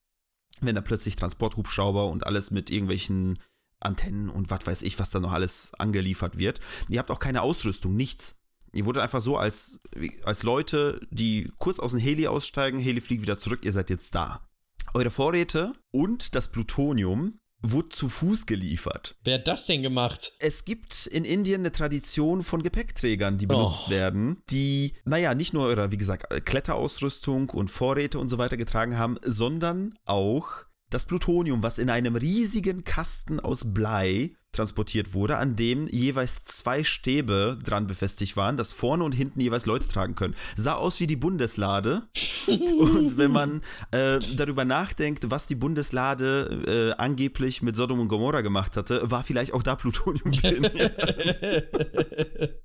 wenn 0.60 0.74
da 0.74 0.80
plötzlich 0.80 1.16
Transporthubschrauber 1.16 2.08
und 2.08 2.26
alles 2.26 2.50
mit 2.50 2.70
irgendwelchen 2.70 3.38
Antennen 3.80 4.30
und 4.30 4.50
was 4.50 4.66
weiß 4.66 4.82
ich, 4.82 4.98
was 4.98 5.10
da 5.10 5.20
noch 5.20 5.32
alles 5.32 5.72
angeliefert 5.78 6.38
wird. 6.38 6.60
Ihr 6.88 6.98
habt 6.98 7.10
auch 7.10 7.18
keine 7.18 7.42
Ausrüstung, 7.42 7.94
nichts. 7.94 8.40
Ihr 8.74 8.84
wurdet 8.86 9.02
einfach 9.02 9.20
so 9.20 9.36
als, 9.36 9.78
als 10.24 10.42
Leute, 10.42 11.00
die 11.10 11.50
kurz 11.58 11.78
aus 11.78 11.92
dem 11.92 12.00
Heli 12.00 12.26
aussteigen, 12.26 12.78
Heli 12.78 13.00
fliegt 13.00 13.22
wieder 13.22 13.38
zurück, 13.38 13.60
ihr 13.64 13.72
seid 13.72 13.90
jetzt 13.90 14.14
da. 14.14 14.46
Eure 14.94 15.10
Vorräte 15.10 15.72
und 15.92 16.34
das 16.34 16.48
Plutonium 16.50 17.38
wurde 17.66 17.88
zu 17.88 18.10
Fuß 18.10 18.44
geliefert. 18.44 19.16
Wer 19.24 19.36
hat 19.38 19.48
das 19.48 19.64
denn 19.66 19.82
gemacht? 19.82 20.32
Es 20.38 20.66
gibt 20.66 21.06
in 21.06 21.24
Indien 21.24 21.62
eine 21.62 21.72
Tradition 21.72 22.42
von 22.42 22.62
Gepäckträgern, 22.62 23.38
die 23.38 23.46
benutzt 23.46 23.84
Oh. 23.86 23.90
werden, 23.90 24.42
die, 24.50 24.92
naja, 25.06 25.34
nicht 25.34 25.54
nur 25.54 25.64
eure, 25.64 25.90
wie 25.90 25.96
gesagt, 25.96 26.44
Kletterausrüstung 26.44 27.48
und 27.50 27.70
Vorräte 27.70 28.18
und 28.18 28.28
so 28.28 28.36
weiter 28.36 28.58
getragen 28.58 28.98
haben, 28.98 29.16
sondern 29.24 29.94
auch 30.04 30.66
das 30.90 31.06
Plutonium, 31.06 31.62
was 31.62 31.78
in 31.78 31.90
einem 31.90 32.16
riesigen 32.16 32.84
Kasten 32.84 33.40
aus 33.40 33.72
Blei 33.72 34.30
transportiert 34.54 35.12
wurde, 35.12 35.36
an 35.36 35.56
dem 35.56 35.86
jeweils 35.88 36.44
zwei 36.44 36.84
Stäbe 36.84 37.58
dran 37.62 37.86
befestigt 37.86 38.36
waren, 38.36 38.56
dass 38.56 38.72
vorne 38.72 39.04
und 39.04 39.12
hinten 39.12 39.40
jeweils 39.40 39.66
Leute 39.66 39.88
tragen 39.88 40.14
können. 40.14 40.34
Sah 40.56 40.74
aus 40.74 41.00
wie 41.00 41.06
die 41.06 41.16
Bundeslade. 41.16 42.08
und 42.46 43.18
wenn 43.18 43.32
man 43.32 43.62
äh, 43.90 44.20
darüber 44.36 44.64
nachdenkt, 44.64 45.30
was 45.30 45.46
die 45.46 45.54
Bundeslade 45.54 46.94
äh, 46.96 47.00
angeblich 47.00 47.62
mit 47.62 47.76
Sodom 47.76 48.00
und 48.00 48.08
Gomorra 48.08 48.40
gemacht 48.40 48.76
hatte, 48.76 49.10
war 49.10 49.24
vielleicht 49.24 49.52
auch 49.52 49.62
da 49.62 49.76
Plutonium 49.76 50.30
drin. 50.30 50.70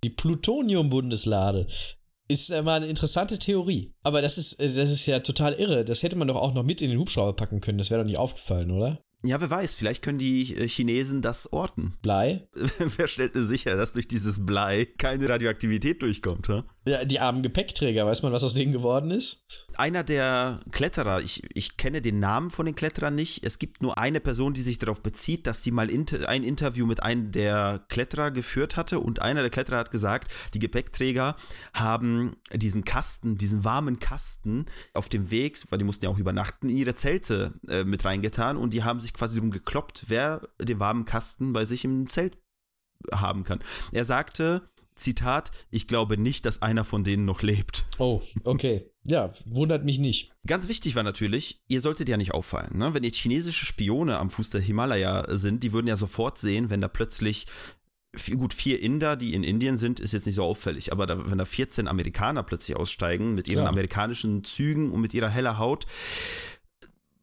Die 0.03 0.10
Plutonium-Bundeslade. 0.10 1.67
Ist 2.29 2.49
mal 2.51 2.75
eine 2.75 2.87
interessante 2.87 3.39
Theorie. 3.39 3.93
Aber 4.03 4.21
das 4.21 4.37
ist, 4.37 4.53
äh, 4.53 4.67
das 4.67 4.91
ist 4.91 5.05
ja 5.05 5.19
total 5.19 5.53
irre. 5.53 5.83
Das 5.83 6.03
hätte 6.03 6.15
man 6.15 6.27
doch 6.27 6.37
auch 6.37 6.53
noch 6.53 6.63
mit 6.63 6.81
in 6.81 6.89
den 6.89 6.99
Hubschrauber 6.99 7.35
packen 7.35 7.59
können. 7.59 7.77
Das 7.79 7.89
wäre 7.89 8.01
doch 8.01 8.07
nicht 8.07 8.19
aufgefallen, 8.19 8.71
oder? 8.71 9.03
ja, 9.23 9.41
wer 9.41 9.49
weiß, 9.49 9.73
vielleicht 9.73 10.01
können 10.01 10.19
die 10.19 10.55
äh, 10.55 10.67
Chinesen 10.67 11.21
das 11.21 11.51
orten. 11.51 11.97
Blei? 12.01 12.47
wer 12.97 13.07
stellt 13.07 13.35
denn 13.35 13.47
sicher, 13.47 13.75
dass 13.75 13.93
durch 13.93 14.07
dieses 14.07 14.45
Blei 14.45 14.85
keine 14.85 15.27
Radioaktivität 15.27 16.01
durchkommt? 16.01 16.47
Ha? 16.47 16.63
Ja, 16.85 17.03
die 17.03 17.19
armen 17.19 17.43
Gepäckträger. 17.43 18.05
Weiß 18.05 18.23
man, 18.23 18.31
was 18.31 18.43
aus 18.43 18.53
denen 18.53 18.71
geworden 18.71 19.11
ist? 19.11 19.67
Einer 19.75 20.03
der 20.03 20.61
Kletterer, 20.71 21.21
ich, 21.21 21.43
ich 21.53 21.77
kenne 21.77 22.01
den 22.01 22.19
Namen 22.19 22.51
von 22.51 22.65
den 22.65 22.75
Kletterern 22.75 23.15
nicht, 23.15 23.45
es 23.45 23.59
gibt 23.59 23.81
nur 23.81 23.97
eine 23.97 24.19
Person, 24.19 24.53
die 24.53 24.61
sich 24.61 24.79
darauf 24.79 25.01
bezieht, 25.01 25.45
dass 25.45 25.61
die 25.61 25.71
mal 25.71 25.89
inter, 25.89 26.27
ein 26.29 26.43
Interview 26.43 26.85
mit 26.85 27.03
einem 27.03 27.31
der 27.31 27.83
Kletterer 27.89 28.31
geführt 28.31 28.77
hatte 28.77 28.99
und 28.99 29.21
einer 29.21 29.41
der 29.41 29.49
Kletterer 29.49 29.77
hat 29.77 29.91
gesagt, 29.91 30.31
die 30.53 30.59
Gepäckträger 30.59 31.35
haben 31.73 32.37
diesen 32.53 32.85
Kasten, 32.85 33.37
diesen 33.37 33.63
warmen 33.63 33.99
Kasten 33.99 34.65
auf 34.93 35.09
dem 35.09 35.31
Weg, 35.31 35.59
weil 35.69 35.79
die 35.79 35.85
mussten 35.85 36.05
ja 36.05 36.11
auch 36.11 36.17
übernachten, 36.17 36.69
in 36.69 36.77
ihre 36.77 36.95
Zelte 36.95 37.53
äh, 37.67 37.83
mit 37.83 38.05
reingetan 38.05 38.57
und 38.57 38.73
die 38.73 38.83
haben 38.83 38.99
sich 38.99 39.13
quasi 39.13 39.35
darum 39.35 39.51
gekloppt, 39.51 40.05
wer 40.07 40.47
den 40.61 40.79
warmen 40.79 41.05
Kasten 41.05 41.53
bei 41.53 41.65
sich 41.65 41.83
im 41.83 42.07
Zelt 42.07 42.37
haben 43.13 43.43
kann. 43.43 43.59
Er 43.91 44.05
sagte, 44.05 44.63
Zitat, 44.99 45.51
ich 45.69 45.88
glaube 45.88 46.17
nicht, 46.17 46.45
dass 46.45 46.62
einer 46.62 46.83
von 46.83 47.03
denen 47.03 47.25
noch 47.25 47.41
lebt. 47.41 47.85
Oh, 47.97 48.21
okay. 48.43 48.85
Ja, 49.03 49.33
wundert 49.45 49.85
mich 49.85 49.99
nicht. 49.99 50.31
Ganz 50.45 50.67
wichtig 50.67 50.95
war 50.95 51.03
natürlich, 51.03 51.62
ihr 51.67 51.81
solltet 51.81 52.09
ja 52.09 52.17
nicht 52.17 52.33
auffallen. 52.33 52.77
Ne? 52.77 52.93
Wenn 52.93 53.03
jetzt 53.03 53.17
chinesische 53.17 53.65
Spione 53.65 54.17
am 54.19 54.29
Fuß 54.29 54.51
der 54.51 54.62
Himalaya 54.62 55.25
sind, 55.29 55.63
die 55.63 55.73
würden 55.73 55.88
ja 55.88 55.95
sofort 55.95 56.38
sehen, 56.38 56.69
wenn 56.69 56.81
da 56.81 56.88
plötzlich, 56.88 57.47
gut, 58.38 58.53
vier 58.53 58.81
Inder, 58.81 59.15
die 59.15 59.33
in 59.33 59.43
Indien 59.43 59.77
sind, 59.77 59.99
ist 59.99 60.13
jetzt 60.13 60.25
nicht 60.25 60.35
so 60.35 60.43
auffällig, 60.43 60.91
aber 60.91 61.05
da, 61.05 61.29
wenn 61.29 61.38
da 61.38 61.45
14 61.45 61.88
Amerikaner 61.88 62.43
plötzlich 62.43 62.77
aussteigen 62.77 63.33
mit 63.33 63.47
ihren 63.47 63.62
Klar. 63.62 63.69
amerikanischen 63.69 64.43
Zügen 64.43 64.91
und 64.91 65.01
mit 65.01 65.13
ihrer 65.13 65.29
heller 65.29 65.57
Haut, 65.57 65.85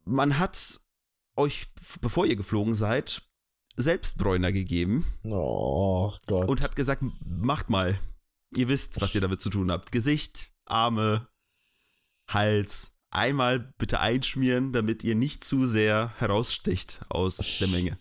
man 0.05 0.39
hat 0.39 0.81
euch, 1.37 1.67
bevor 2.01 2.27
ihr 2.27 2.37
geflogen 2.37 2.75
seid, 2.75 3.23
selbst 3.77 4.19
Bräuner 4.19 4.53
gegeben 4.53 5.05
Oh 5.25 6.13
Gott. 6.27 6.49
und 6.49 6.63
hat 6.63 6.77
gesagt, 6.77 7.03
macht 7.25 7.69
mal. 7.71 7.99
Ihr 8.55 8.69
wisst, 8.69 9.01
was 9.01 9.15
ihr 9.15 9.21
damit 9.21 9.43
zu 9.43 9.51
tun 9.51 9.71
habt. 9.71 9.93
Gesicht, 9.93 10.53
Arme, 10.67 11.27
Hals. 12.29 12.93
Einmal 13.11 13.73
bitte 13.79 14.01
einschmieren, 14.01 14.73
damit 14.73 15.05
ihr 15.05 15.15
nicht 15.15 15.45
zu 15.45 15.65
sehr 15.65 16.13
heraussticht 16.19 17.01
aus 17.09 17.59
der 17.61 17.69
Menge. 17.69 17.99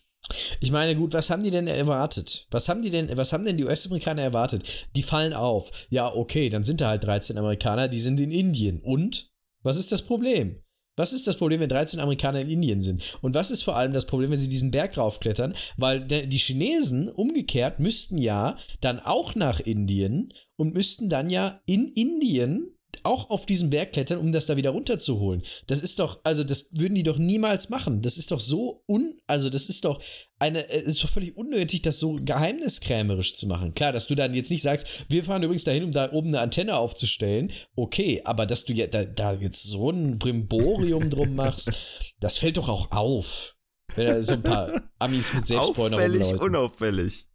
Ich 0.59 0.71
meine, 0.71 0.95
gut, 0.95 1.13
was 1.13 1.29
haben 1.29 1.43
die 1.43 1.51
denn 1.51 1.67
erwartet? 1.67 2.47
Was 2.49 2.67
haben 2.67 2.81
die 2.81 2.89
denn, 2.89 3.15
was 3.15 3.31
haben 3.31 3.45
denn 3.45 3.57
die 3.57 3.63
US-Amerikaner 3.63 4.23
erwartet? 4.23 4.87
Die 4.95 5.03
fallen 5.03 5.33
auf. 5.33 5.69
Ja, 5.89 6.11
okay, 6.11 6.49
dann 6.49 6.63
sind 6.63 6.81
da 6.81 6.89
halt 6.89 7.03
13 7.03 7.37
Amerikaner, 7.37 7.87
die 7.87 7.99
sind 7.99 8.19
in 8.19 8.31
Indien. 8.31 8.81
Und? 8.81 9.31
Was 9.61 9.77
ist 9.77 9.91
das 9.91 10.01
Problem? 10.03 10.61
Was 10.95 11.13
ist 11.13 11.27
das 11.27 11.37
Problem, 11.37 11.59
wenn 11.59 11.69
13 11.69 11.99
Amerikaner 11.99 12.41
in 12.41 12.49
Indien 12.49 12.81
sind? 12.81 13.17
Und 13.21 13.35
was 13.35 13.51
ist 13.51 13.63
vor 13.63 13.75
allem 13.75 13.93
das 13.93 14.05
Problem, 14.05 14.31
wenn 14.31 14.39
sie 14.39 14.49
diesen 14.49 14.71
Berg 14.71 14.97
raufklettern? 14.97 15.55
Weil 15.77 16.01
die 16.01 16.37
Chinesen 16.37 17.09
umgekehrt 17.09 17.79
müssten 17.79 18.17
ja 18.17 18.57
dann 18.81 18.99
auch 18.99 19.35
nach 19.35 19.59
Indien 19.59 20.33
und 20.55 20.73
müssten 20.73 21.09
dann 21.09 21.29
ja 21.29 21.59
in 21.65 21.89
Indien 21.89 22.74
auch 23.03 23.29
auf 23.29 23.45
diesen 23.45 23.69
Berg 23.69 23.93
klettern, 23.93 24.19
um 24.19 24.31
das 24.31 24.45
da 24.45 24.57
wieder 24.57 24.69
runterzuholen. 24.69 25.43
Das 25.67 25.81
ist 25.81 25.99
doch, 25.99 26.19
also 26.23 26.43
das 26.43 26.69
würden 26.71 26.95
die 26.95 27.03
doch 27.03 27.17
niemals 27.17 27.69
machen. 27.69 28.01
Das 28.01 28.17
ist 28.17 28.31
doch 28.31 28.39
so 28.39 28.83
un, 28.87 29.19
also 29.27 29.49
das 29.49 29.67
ist 29.67 29.85
doch 29.85 30.01
eine, 30.39 30.69
es 30.69 30.83
ist 30.83 31.03
doch 31.03 31.09
völlig 31.09 31.35
unnötig, 31.35 31.81
das 31.81 31.99
so 31.99 32.19
geheimniskrämerisch 32.21 33.35
zu 33.35 33.47
machen. 33.47 33.73
Klar, 33.73 33.91
dass 33.91 34.07
du 34.07 34.15
dann 34.15 34.33
jetzt 34.33 34.51
nicht 34.51 34.61
sagst, 34.61 35.05
wir 35.09 35.23
fahren 35.23 35.43
übrigens 35.43 35.63
dahin, 35.63 35.83
um 35.83 35.91
da 35.91 36.11
oben 36.11 36.29
eine 36.29 36.41
Antenne 36.41 36.77
aufzustellen. 36.77 37.51
Okay, 37.75 38.21
aber 38.25 38.45
dass 38.45 38.65
du 38.65 38.73
ja 38.73 38.87
da, 38.87 39.05
da 39.05 39.33
jetzt 39.33 39.63
so 39.63 39.89
ein 39.89 40.19
Brimborium 40.19 41.09
drum 41.09 41.35
machst, 41.35 41.71
das 42.19 42.37
fällt 42.37 42.57
doch 42.57 42.69
auch 42.69 42.91
auf. 42.91 43.55
Wenn 43.95 44.07
da 44.07 44.21
so 44.21 44.33
ein 44.33 44.43
paar 44.43 44.81
Amis 44.99 45.33
mit 45.33 45.47
Selbstbräuner 45.47 45.97
Auffällig, 45.97 46.41
unauffällig. 46.41 47.27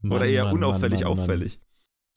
Mann, 0.00 0.18
Oder 0.18 0.26
eher 0.26 0.44
Mann, 0.44 0.54
unauffällig, 0.54 1.00
Mann, 1.00 1.18
auffällig. 1.18 1.60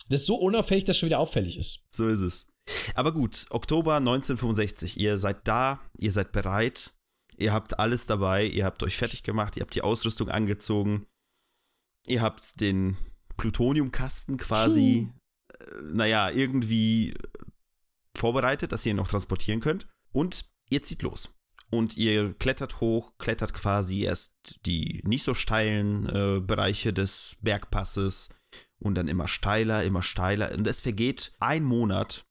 Das 0.10 0.22
ist 0.22 0.28
so 0.28 0.36
unauffällig, 0.36 0.86
dass 0.86 0.96
es 0.96 1.00
schon 1.00 1.08
wieder 1.08 1.20
auffällig 1.20 1.58
ist. 1.58 1.86
So 1.92 2.08
ist 2.08 2.22
es. 2.22 2.49
Aber 2.96 3.12
gut, 3.12 3.46
Oktober 3.50 3.98
1965. 3.98 5.00
Ihr 5.00 5.18
seid 5.18 5.48
da, 5.48 5.80
ihr 5.98 6.12
seid 6.12 6.32
bereit, 6.32 6.94
ihr 7.38 7.54
habt 7.54 7.80
alles 7.80 8.06
dabei, 8.06 8.46
ihr 8.46 8.66
habt 8.66 8.84
euch 8.84 8.98
fertig 8.98 9.24
gemacht, 9.24 9.58
ihr 9.58 9.62
habt 9.62 9.76
die 9.76 9.82
Ausrüstung 9.82 10.30
angezogen, 10.30 11.06
ihr 12.08 12.22
habt 12.22 12.60
den 12.60 12.98
Plutoniumkasten 13.38 14.38
quasi, 14.38 15.10
äh, 15.54 15.66
naja, 15.94 16.30
irgendwie 16.30 17.14
vorbereitet, 18.16 18.72
dass 18.72 18.86
ihr 18.86 18.92
ihn 18.92 18.98
noch 18.98 19.08
transportieren 19.08 19.62
könnt. 19.62 19.88
Und 20.12 20.46
ihr 20.70 20.84
zieht 20.84 21.02
los. 21.02 21.36
Und 21.72 21.98
ihr 21.98 22.34
klettert 22.34 22.82
hoch, 22.82 23.14
klettert 23.20 23.54
quasi 23.54 24.02
erst 24.02 24.36
die 24.66 25.02
nicht 25.06 25.24
so 25.24 25.34
steilen 25.34 26.10
äh, 26.10 26.40
Bereiche 26.42 26.94
des 26.94 27.38
Bergpasses 27.42 28.30
und 28.80 28.96
dann 28.96 29.08
immer 29.08 29.28
steiler, 29.28 29.84
immer 29.84 30.02
steiler. 30.02 30.52
Und 30.56 30.68
es 30.68 30.82
vergeht 30.82 31.34
ein 31.40 31.64
Monat, 31.64 32.26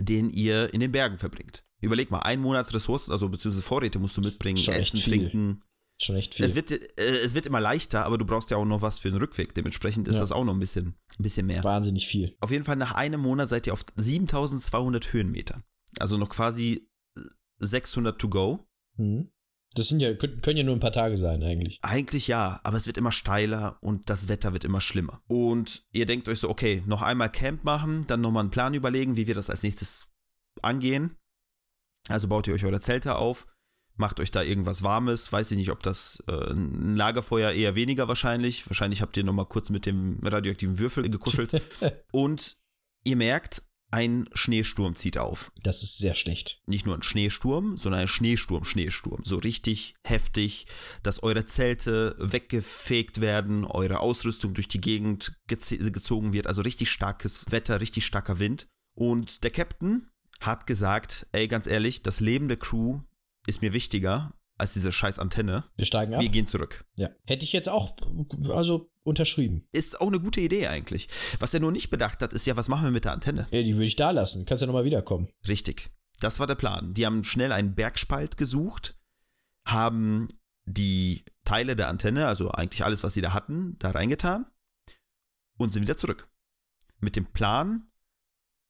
den 0.00 0.30
ihr 0.30 0.72
in 0.72 0.80
den 0.80 0.92
Bergen 0.92 1.18
verbringt. 1.18 1.64
Überleg 1.80 2.10
mal, 2.10 2.20
ein 2.20 2.40
Monat 2.40 2.72
Ressourcen, 2.74 3.12
also 3.12 3.28
beziehungsweise 3.28 3.62
Vorräte 3.62 3.98
musst 3.98 4.16
du 4.16 4.20
mitbringen, 4.20 4.56
Schon 4.58 4.74
Essen. 4.74 5.00
Trinken. 5.00 5.62
Schon 6.00 6.16
echt 6.16 6.34
viel. 6.34 6.44
Es 6.44 6.54
wird, 6.54 6.70
äh, 6.70 6.78
es 6.96 7.34
wird 7.34 7.46
immer 7.46 7.60
leichter, 7.60 8.04
aber 8.04 8.18
du 8.18 8.24
brauchst 8.24 8.50
ja 8.50 8.56
auch 8.56 8.64
noch 8.64 8.82
was 8.82 8.98
für 9.00 9.10
den 9.10 9.18
Rückweg. 9.18 9.54
Dementsprechend 9.54 10.06
ist 10.06 10.16
Ja. 10.16 10.20
das 10.20 10.32
auch 10.32 10.44
noch 10.44 10.54
ein 10.54 10.60
bisschen, 10.60 10.94
ein 11.18 11.22
bisschen 11.22 11.46
mehr. 11.46 11.64
wahnsinnig 11.64 12.06
viel. 12.06 12.36
Auf 12.40 12.50
jeden 12.52 12.64
Fall 12.64 12.76
nach 12.76 12.92
einem 12.94 13.20
Monat 13.20 13.48
seid 13.48 13.66
ihr 13.66 13.72
auf 13.72 13.84
7200 13.96 15.12
Höhenmetern. 15.12 15.64
Also 15.98 16.16
noch 16.16 16.28
quasi 16.28 16.88
600 17.58 18.18
to 18.20 18.28
go. 18.28 18.68
Mhm. 18.96 19.30
Das 19.74 19.88
sind 19.88 20.00
ja, 20.00 20.14
können, 20.14 20.40
können 20.40 20.56
ja 20.56 20.64
nur 20.64 20.74
ein 20.74 20.80
paar 20.80 20.92
Tage 20.92 21.16
sein, 21.16 21.42
eigentlich. 21.42 21.78
Eigentlich 21.82 22.26
ja, 22.26 22.60
aber 22.64 22.76
es 22.76 22.86
wird 22.86 22.96
immer 22.96 23.12
steiler 23.12 23.78
und 23.80 24.08
das 24.10 24.28
Wetter 24.28 24.52
wird 24.52 24.64
immer 24.64 24.80
schlimmer. 24.80 25.22
Und 25.26 25.84
ihr 25.92 26.06
denkt 26.06 26.28
euch 26.28 26.40
so, 26.40 26.48
okay, 26.48 26.82
noch 26.86 27.02
einmal 27.02 27.30
Camp 27.30 27.64
machen, 27.64 28.04
dann 28.06 28.20
nochmal 28.20 28.42
einen 28.42 28.50
Plan 28.50 28.74
überlegen, 28.74 29.16
wie 29.16 29.26
wir 29.26 29.34
das 29.34 29.50
als 29.50 29.62
nächstes 29.62 30.10
angehen. 30.62 31.16
Also 32.08 32.28
baut 32.28 32.46
ihr 32.46 32.54
euch 32.54 32.64
eure 32.64 32.80
Zelte 32.80 33.16
auf, 33.16 33.46
macht 33.98 34.20
euch 34.20 34.30
da 34.30 34.42
irgendwas 34.42 34.82
Warmes. 34.82 35.30
Weiß 35.32 35.50
ich 35.50 35.58
nicht, 35.58 35.70
ob 35.70 35.82
das 35.82 36.22
äh, 36.26 36.52
ein 36.52 36.96
Lagerfeuer 36.96 37.52
eher 37.52 37.74
weniger 37.74 38.08
wahrscheinlich. 38.08 38.68
Wahrscheinlich 38.68 39.02
habt 39.02 39.16
ihr 39.16 39.24
nochmal 39.24 39.46
kurz 39.46 39.70
mit 39.70 39.86
dem 39.86 40.18
radioaktiven 40.22 40.78
Würfel 40.78 41.08
gekuschelt. 41.10 41.60
und 42.12 42.56
ihr 43.04 43.16
merkt, 43.16 43.62
ein 43.90 44.28
Schneesturm 44.34 44.96
zieht 44.96 45.16
auf. 45.18 45.50
Das 45.62 45.82
ist 45.82 45.98
sehr 45.98 46.14
schlecht. 46.14 46.60
nicht 46.66 46.84
nur 46.84 46.94
ein 46.94 47.02
Schneesturm, 47.02 47.76
sondern 47.76 48.02
ein 48.02 48.08
Schneesturm, 48.08 48.64
Schneesturm. 48.64 49.22
So 49.24 49.36
richtig 49.36 49.94
heftig, 50.06 50.66
dass 51.02 51.22
eure 51.22 51.46
Zelte 51.46 52.14
weggefegt 52.18 53.20
werden, 53.20 53.64
eure 53.64 54.00
Ausrüstung 54.00 54.52
durch 54.54 54.68
die 54.68 54.80
Gegend 54.80 55.32
geze- 55.48 55.90
gezogen 55.90 56.32
wird. 56.32 56.46
Also 56.46 56.62
richtig 56.62 56.90
starkes 56.90 57.50
Wetter, 57.50 57.80
richtig 57.80 58.04
starker 58.04 58.38
Wind. 58.38 58.66
Und 58.94 59.42
der 59.44 59.50
Captain 59.50 60.10
hat 60.40 60.66
gesagt, 60.66 61.26
ey, 61.32 61.48
ganz 61.48 61.66
ehrlich, 61.66 62.02
das 62.02 62.20
Leben 62.20 62.48
der 62.48 62.58
Crew 62.58 63.00
ist 63.46 63.62
mir 63.62 63.72
wichtiger 63.72 64.34
als 64.58 64.72
diese 64.72 64.92
scheiß 64.92 65.18
Antenne. 65.18 65.64
Wir 65.76 65.86
steigen 65.86 66.14
ab. 66.14 66.20
Wir 66.20 66.28
gehen 66.28 66.46
zurück. 66.46 66.84
Ja. 66.96 67.08
Hätte 67.26 67.44
ich 67.44 67.52
jetzt 67.52 67.68
auch, 67.68 67.96
also 68.50 68.90
unterschrieben. 69.04 69.66
Ist 69.72 70.00
auch 70.00 70.08
eine 70.08 70.20
gute 70.20 70.40
Idee 70.40 70.66
eigentlich. 70.66 71.08
Was 71.40 71.54
er 71.54 71.60
nur 71.60 71.72
nicht 71.72 71.90
bedacht 71.90 72.20
hat, 72.20 72.32
ist 72.32 72.46
ja, 72.46 72.56
was 72.56 72.68
machen 72.68 72.84
wir 72.84 72.90
mit 72.90 73.04
der 73.04 73.12
Antenne? 73.12 73.46
Ja, 73.50 73.62
die 73.62 73.74
würde 73.74 73.86
ich 73.86 73.96
da 73.96 74.10
lassen. 74.10 74.44
Kannst 74.44 74.60
ja 74.60 74.66
nochmal 74.66 74.84
wiederkommen. 74.84 75.28
Richtig. 75.48 75.90
Das 76.20 76.40
war 76.40 76.46
der 76.46 76.56
Plan. 76.56 76.92
Die 76.92 77.06
haben 77.06 77.24
schnell 77.24 77.52
einen 77.52 77.74
Bergspalt 77.74 78.36
gesucht, 78.36 78.98
haben 79.64 80.26
die 80.64 81.24
Teile 81.44 81.76
der 81.76 81.88
Antenne, 81.88 82.26
also 82.26 82.50
eigentlich 82.50 82.84
alles, 82.84 83.02
was 83.02 83.14
sie 83.14 83.22
da 83.22 83.32
hatten, 83.32 83.76
da 83.78 83.90
reingetan 83.90 84.46
und 85.56 85.72
sind 85.72 85.82
wieder 85.82 85.96
zurück. 85.96 86.28
Mit 87.00 87.16
dem 87.16 87.26
Plan, 87.26 87.88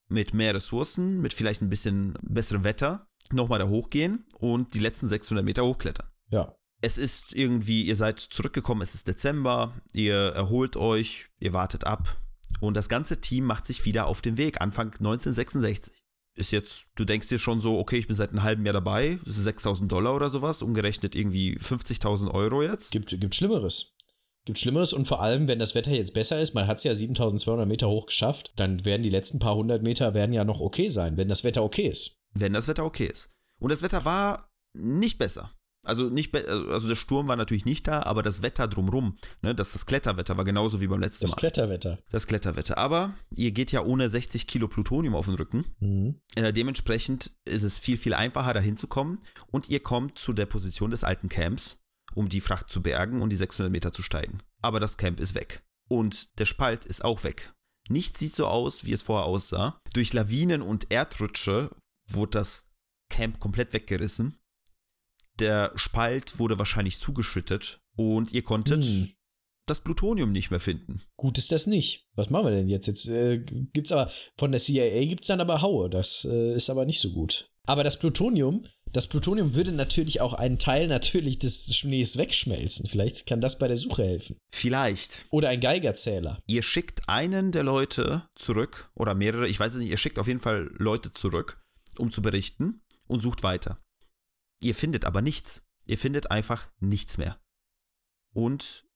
mit 0.08 0.34
mehr 0.34 0.54
Ressourcen, 0.54 1.20
mit 1.20 1.34
vielleicht 1.34 1.62
ein 1.62 1.70
bisschen 1.70 2.14
besserem 2.22 2.64
Wetter, 2.64 3.07
nochmal 3.32 3.58
da 3.58 3.68
hochgehen 3.68 4.24
und 4.38 4.74
die 4.74 4.80
letzten 4.80 5.08
600 5.08 5.44
Meter 5.44 5.64
hochklettern. 5.64 6.06
Ja. 6.30 6.54
Es 6.80 6.96
ist 6.96 7.34
irgendwie, 7.34 7.82
ihr 7.82 7.96
seid 7.96 8.20
zurückgekommen, 8.20 8.82
es 8.82 8.94
ist 8.94 9.08
Dezember, 9.08 9.74
ihr 9.92 10.14
erholt 10.16 10.76
euch, 10.76 11.28
ihr 11.40 11.52
wartet 11.52 11.84
ab 11.84 12.20
und 12.60 12.76
das 12.76 12.88
ganze 12.88 13.20
Team 13.20 13.44
macht 13.44 13.66
sich 13.66 13.84
wieder 13.84 14.06
auf 14.06 14.22
den 14.22 14.36
Weg, 14.36 14.60
Anfang 14.60 14.86
1966. 14.86 16.04
Ist 16.36 16.52
jetzt, 16.52 16.86
du 16.94 17.04
denkst 17.04 17.28
dir 17.28 17.40
schon 17.40 17.60
so, 17.60 17.78
okay, 17.78 17.96
ich 17.96 18.06
bin 18.06 18.14
seit 18.14 18.30
einem 18.30 18.44
halben 18.44 18.64
Jahr 18.64 18.74
dabei, 18.74 19.18
das 19.24 19.38
ist 19.38 19.44
6000 19.44 19.90
Dollar 19.90 20.14
oder 20.14 20.28
sowas, 20.28 20.62
umgerechnet 20.62 21.16
irgendwie 21.16 21.58
50.000 21.58 22.32
Euro 22.32 22.62
jetzt. 22.62 22.92
Gibt, 22.92 23.20
gibt 23.20 23.34
Schlimmeres. 23.34 23.94
Gibt 24.44 24.60
Schlimmeres 24.60 24.92
und 24.92 25.08
vor 25.08 25.20
allem, 25.20 25.48
wenn 25.48 25.58
das 25.58 25.74
Wetter 25.74 25.90
jetzt 25.90 26.14
besser 26.14 26.40
ist, 26.40 26.54
man 26.54 26.68
hat 26.68 26.78
es 26.78 26.84
ja 26.84 26.94
7200 26.94 27.66
Meter 27.66 27.88
hoch 27.88 28.06
geschafft, 28.06 28.52
dann 28.56 28.84
werden 28.84 29.02
die 29.02 29.10
letzten 29.10 29.40
paar 29.40 29.56
hundert 29.56 29.82
Meter 29.82 30.14
werden 30.14 30.32
ja 30.32 30.44
noch 30.44 30.60
okay 30.60 30.88
sein, 30.88 31.16
wenn 31.16 31.28
das 31.28 31.42
Wetter 31.42 31.64
okay 31.64 31.88
ist. 31.88 32.22
Wenn 32.40 32.52
das 32.52 32.68
Wetter 32.68 32.84
okay 32.84 33.06
ist. 33.06 33.32
Und 33.60 33.70
das 33.70 33.82
Wetter 33.82 34.04
war 34.04 34.50
nicht 34.74 35.18
besser. 35.18 35.52
Also 35.84 36.10
nicht, 36.10 36.32
be 36.32 36.44
also 36.70 36.88
der 36.88 36.96
Sturm 36.96 37.28
war 37.28 37.36
natürlich 37.36 37.64
nicht 37.64 37.86
da, 37.86 38.02
aber 38.02 38.22
das 38.22 38.42
Wetter 38.42 38.66
drumrum, 38.66 39.16
ne, 39.42 39.54
das, 39.54 39.72
das 39.72 39.86
Kletterwetter 39.86 40.36
war 40.36 40.44
genauso 40.44 40.80
wie 40.80 40.88
beim 40.88 41.00
letzten 41.00 41.24
Das 41.24 41.30
Mal. 41.30 41.36
Kletterwetter. 41.36 41.98
das 42.10 42.26
Kletterwetter. 42.26 42.76
Aber 42.78 43.14
ihr 43.30 43.52
geht 43.52 43.70
ja 43.72 43.82
ohne 43.84 44.10
60 44.10 44.46
Kilo 44.46 44.68
Plutonium 44.68 45.14
auf 45.14 45.26
den 45.26 45.36
Rücken. 45.36 45.64
Mhm. 45.78 46.20
Äh, 46.34 46.52
dementsprechend 46.52 47.30
ist 47.44 47.62
es 47.62 47.78
viel, 47.78 47.96
viel 47.96 48.12
einfacher, 48.12 48.54
da 48.54 48.60
hinzukommen. 48.60 49.20
Und 49.50 49.68
ihr 49.68 49.80
kommt 49.80 50.18
zu 50.18 50.32
der 50.32 50.46
Position 50.46 50.90
des 50.90 51.04
alten 51.04 51.28
Camps, 51.28 51.78
um 52.14 52.28
die 52.28 52.40
Fracht 52.40 52.70
zu 52.70 52.82
bergen 52.82 53.22
und 53.22 53.30
die 53.30 53.36
600 53.36 53.72
Meter 53.72 53.92
zu 53.92 54.02
steigen. 54.02 54.40
Aber 54.60 54.80
das 54.80 54.96
Camp 54.96 55.20
ist 55.20 55.34
weg. 55.34 55.62
Und 55.88 56.38
der 56.40 56.44
Spalt 56.46 56.84
ist 56.84 57.04
auch 57.04 57.22
weg. 57.24 57.54
Nichts 57.88 58.18
sieht 58.18 58.34
so 58.34 58.46
aus, 58.46 58.84
wie 58.84 58.92
es 58.92 59.02
vorher 59.02 59.24
aussah. 59.26 59.78
Durch 59.94 60.12
Lawinen 60.12 60.60
und 60.60 60.90
Erdrutsche 60.90 61.70
wurde 62.10 62.38
das 62.38 62.66
Camp 63.10 63.38
komplett 63.40 63.72
weggerissen. 63.72 64.38
Der 65.38 65.72
Spalt 65.76 66.38
wurde 66.38 66.58
wahrscheinlich 66.58 66.98
zugeschüttet 66.98 67.80
und 67.96 68.32
ihr 68.32 68.42
konntet 68.42 68.84
Hm. 68.84 69.10
das 69.66 69.80
Plutonium 69.82 70.32
nicht 70.32 70.50
mehr 70.50 70.60
finden. 70.60 71.02
Gut 71.16 71.38
ist 71.38 71.52
das 71.52 71.66
nicht. 71.66 72.06
Was 72.14 72.30
machen 72.30 72.46
wir 72.46 72.50
denn 72.52 72.68
jetzt? 72.68 72.86
Jetzt 72.86 73.08
äh, 73.08 73.38
gibt's 73.38 73.92
aber 73.92 74.10
von 74.36 74.50
der 74.50 74.60
CIA 74.60 75.04
gibt's 75.06 75.28
dann 75.28 75.40
aber 75.40 75.62
Haue. 75.62 75.88
Das 75.90 76.26
äh, 76.28 76.54
ist 76.54 76.70
aber 76.70 76.84
nicht 76.86 77.00
so 77.00 77.10
gut. 77.12 77.50
Aber 77.66 77.84
das 77.84 77.98
Plutonium, 77.98 78.64
das 78.92 79.06
Plutonium 79.06 79.54
würde 79.54 79.72
natürlich 79.72 80.22
auch 80.22 80.32
einen 80.32 80.58
Teil 80.58 80.88
natürlich 80.88 81.38
des 81.38 81.76
Schnees 81.76 82.16
wegschmelzen. 82.16 82.86
Vielleicht 82.88 83.26
kann 83.26 83.42
das 83.42 83.58
bei 83.58 83.68
der 83.68 83.76
Suche 83.76 84.04
helfen. 84.04 84.38
Vielleicht. 84.50 85.26
Oder 85.30 85.50
ein 85.50 85.60
Geigerzähler. 85.60 86.42
Ihr 86.46 86.62
schickt 86.62 87.06
einen 87.08 87.52
der 87.52 87.62
Leute 87.64 88.26
zurück 88.34 88.90
oder 88.94 89.14
mehrere, 89.14 89.46
ich 89.46 89.60
weiß 89.60 89.74
es 89.74 89.80
nicht, 89.80 89.90
ihr 89.90 89.98
schickt 89.98 90.18
auf 90.18 90.26
jeden 90.26 90.40
Fall 90.40 90.70
Leute 90.78 91.12
zurück, 91.12 91.60
um 91.98 92.10
zu 92.10 92.22
berichten 92.22 92.82
und 93.06 93.20
sucht 93.20 93.42
weiter. 93.42 93.82
Ihr 94.60 94.74
findet 94.74 95.04
aber 95.04 95.22
nichts. 95.22 95.66
Ihr 95.86 95.98
findet 95.98 96.30
einfach 96.30 96.70
nichts 96.80 97.18
mehr. 97.18 97.40
Und 98.32 98.86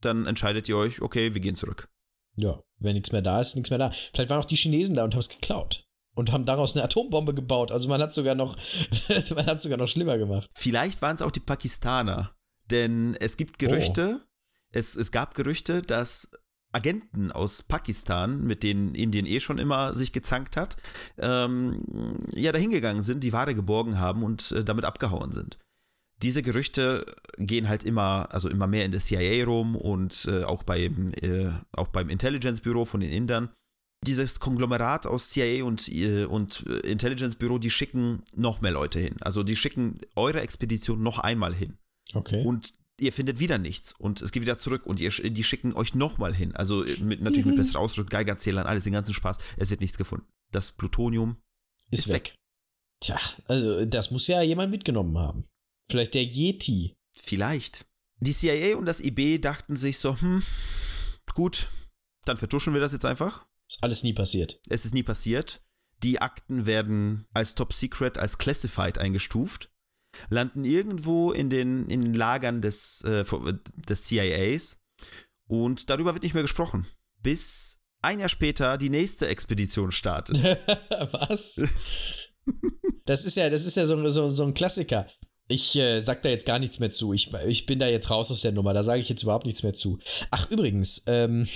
dann 0.00 0.26
entscheidet 0.26 0.68
ihr 0.68 0.76
euch, 0.76 1.00
okay, 1.00 1.34
wir 1.34 1.40
gehen 1.40 1.56
zurück. 1.56 1.88
Ja, 2.36 2.62
wenn 2.78 2.94
nichts 2.94 3.12
mehr 3.12 3.22
da 3.22 3.40
ist, 3.40 3.56
nichts 3.56 3.70
mehr 3.70 3.78
da. 3.78 3.90
Vielleicht 3.90 4.30
waren 4.30 4.40
auch 4.40 4.44
die 4.44 4.56
Chinesen 4.56 4.94
da 4.94 5.04
und 5.04 5.14
haben 5.14 5.20
es 5.20 5.28
geklaut. 5.28 5.84
Und 6.14 6.32
haben 6.32 6.44
daraus 6.44 6.74
eine 6.74 6.84
Atombombe 6.84 7.34
gebaut. 7.34 7.70
Also 7.70 7.88
man 7.88 8.00
hat 8.00 8.12
sogar 8.12 8.34
noch, 8.34 8.56
man 9.34 9.46
hat 9.46 9.62
sogar 9.62 9.78
noch 9.78 9.88
schlimmer 9.88 10.18
gemacht. 10.18 10.50
Vielleicht 10.54 11.00
waren 11.02 11.14
es 11.14 11.22
auch 11.22 11.30
die 11.30 11.40
Pakistaner, 11.40 12.34
denn 12.70 13.14
es 13.20 13.36
gibt 13.36 13.58
Gerüchte, 13.58 14.26
es, 14.72 14.96
es 14.96 15.12
gab 15.12 15.34
Gerüchte, 15.34 15.82
dass 15.82 16.30
Agenten 16.72 17.32
aus 17.32 17.62
Pakistan, 17.62 18.42
mit 18.42 18.62
denen 18.62 18.94
Indien 18.94 19.26
eh 19.26 19.40
schon 19.40 19.58
immer 19.58 19.94
sich 19.94 20.12
gezankt 20.12 20.56
hat, 20.56 20.76
ähm, 21.18 21.82
ja 22.34 22.52
dahingegangen 22.52 23.02
sind, 23.02 23.24
die 23.24 23.32
Ware 23.32 23.54
geborgen 23.54 23.98
haben 23.98 24.22
und 24.22 24.52
äh, 24.52 24.64
damit 24.64 24.84
abgehauen 24.84 25.32
sind. 25.32 25.58
Diese 26.22 26.42
Gerüchte 26.42 27.06
gehen 27.36 27.68
halt 27.68 27.84
immer, 27.84 28.28
also 28.32 28.48
immer 28.48 28.66
mehr 28.66 28.84
in 28.84 28.90
der 28.90 29.00
CIA 29.00 29.44
rum 29.44 29.76
und 29.76 30.26
äh, 30.28 30.42
auch 30.44 30.64
beim, 30.64 31.12
äh, 31.22 31.50
auch 31.72 31.88
beim 31.88 32.10
Intelligence 32.10 32.60
Büro 32.60 32.84
von 32.84 33.00
den 33.00 33.10
Indern. 33.10 33.50
dieses 34.06 34.38
Konglomerat 34.38 35.06
aus 35.06 35.30
CIA 35.30 35.64
und, 35.64 35.88
äh, 35.88 36.24
und 36.24 36.64
äh, 36.68 36.90
Intelligence 36.90 37.36
Büro, 37.36 37.58
die 37.58 37.70
schicken 37.70 38.22
noch 38.34 38.60
mehr 38.60 38.70
Leute 38.70 39.00
hin. 39.00 39.16
Also 39.20 39.42
die 39.42 39.56
schicken 39.56 40.00
eure 40.14 40.40
Expedition 40.40 41.02
noch 41.02 41.18
einmal 41.18 41.54
hin. 41.54 41.78
Okay. 42.14 42.44
Und 42.44 42.74
ihr 43.00 43.12
findet 43.12 43.38
wieder 43.38 43.58
nichts 43.58 43.92
und 43.92 44.22
es 44.22 44.32
geht 44.32 44.42
wieder 44.42 44.58
zurück 44.58 44.84
und 44.86 45.00
ihr, 45.00 45.10
die 45.10 45.44
schicken 45.44 45.74
euch 45.74 45.94
nochmal 45.94 46.34
hin. 46.34 46.54
Also 46.54 46.84
äh, 46.84 46.96
mit, 46.98 47.22
natürlich 47.22 47.46
mit 47.46 47.56
besserer 47.56 47.80
Ausrüstung, 47.80 48.06
Geigerzählern, 48.06 48.66
alles, 48.66 48.84
den 48.84 48.92
ganzen 48.92 49.14
Spaß. 49.14 49.38
Es 49.56 49.70
wird 49.70 49.80
nichts 49.80 49.98
gefunden. 49.98 50.26
Das 50.50 50.72
Plutonium 50.72 51.36
ist, 51.90 52.00
ist 52.00 52.08
weg. 52.08 52.14
weg. 52.14 52.34
Tja, 53.00 53.20
also 53.46 53.84
das 53.84 54.10
muss 54.10 54.26
ja 54.26 54.42
jemand 54.42 54.70
mitgenommen 54.70 55.16
haben. 55.18 55.44
Vielleicht 55.90 56.14
der 56.14 56.24
Yeti. 56.24 56.96
Vielleicht. 57.12 57.86
Die 58.20 58.32
CIA 58.32 58.76
und 58.76 58.86
das 58.86 59.00
IB 59.00 59.38
dachten 59.38 59.76
sich 59.76 59.98
so, 59.98 60.20
hm, 60.20 60.42
gut, 61.34 61.68
dann 62.24 62.36
vertuschen 62.36 62.74
wir 62.74 62.80
das 62.80 62.92
jetzt 62.92 63.04
einfach. 63.04 63.46
Ist 63.68 63.82
alles 63.82 64.02
nie 64.02 64.12
passiert. 64.12 64.60
Es 64.68 64.84
ist 64.84 64.94
nie 64.94 65.02
passiert. 65.04 65.62
Die 66.02 66.20
Akten 66.20 66.66
werden 66.66 67.26
als 67.32 67.54
Top 67.54 67.72
Secret, 67.72 68.18
als 68.18 68.38
Classified 68.38 68.98
eingestuft, 68.98 69.70
landen 70.30 70.64
irgendwo 70.64 71.32
in 71.32 71.50
den, 71.50 71.86
in 71.86 72.02
den 72.02 72.14
Lagern 72.14 72.60
des, 72.62 73.02
äh, 73.02 73.24
des 73.88 74.04
CIAs 74.04 74.82
und 75.46 75.90
darüber 75.90 76.14
wird 76.14 76.22
nicht 76.22 76.34
mehr 76.34 76.42
gesprochen. 76.42 76.86
Bis 77.22 77.82
ein 78.00 78.20
Jahr 78.20 78.28
später 78.28 78.78
die 78.78 78.90
nächste 78.90 79.26
Expedition 79.28 79.90
startet. 79.90 80.38
Was? 81.10 81.62
Das 83.04 83.24
ist 83.24 83.36
ja, 83.36 83.50
das 83.50 83.64
ist 83.64 83.76
ja 83.76 83.86
so, 83.86 84.08
so, 84.08 84.28
so 84.28 84.44
ein 84.44 84.54
Klassiker. 84.54 85.06
Ich 85.50 85.76
äh, 85.76 86.00
sag 86.00 86.22
da 86.22 86.28
jetzt 86.28 86.44
gar 86.44 86.58
nichts 86.58 86.78
mehr 86.78 86.90
zu. 86.90 87.14
Ich, 87.14 87.32
ich 87.32 87.64
bin 87.64 87.78
da 87.78 87.88
jetzt 87.88 88.10
raus 88.10 88.30
aus 88.30 88.42
der 88.42 88.52
Nummer. 88.52 88.74
Da 88.74 88.82
sage 88.82 89.00
ich 89.00 89.08
jetzt 89.08 89.22
überhaupt 89.22 89.46
nichts 89.46 89.62
mehr 89.62 89.72
zu. 89.72 89.98
Ach, 90.30 90.50
übrigens, 90.50 91.04
ähm, 91.06 91.48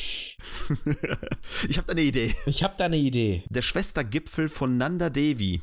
ich 1.69 1.77
habe 1.77 1.87
da 1.87 1.93
eine 1.93 2.03
Idee. 2.03 2.35
Ich 2.47 2.63
habe 2.63 2.75
da 2.79 2.87
eine 2.87 2.97
Idee. 2.97 3.45
Der 3.51 3.61
Schwestergipfel 3.61 4.49
von 4.49 4.79
Nanda 4.79 5.11
Devi, 5.11 5.61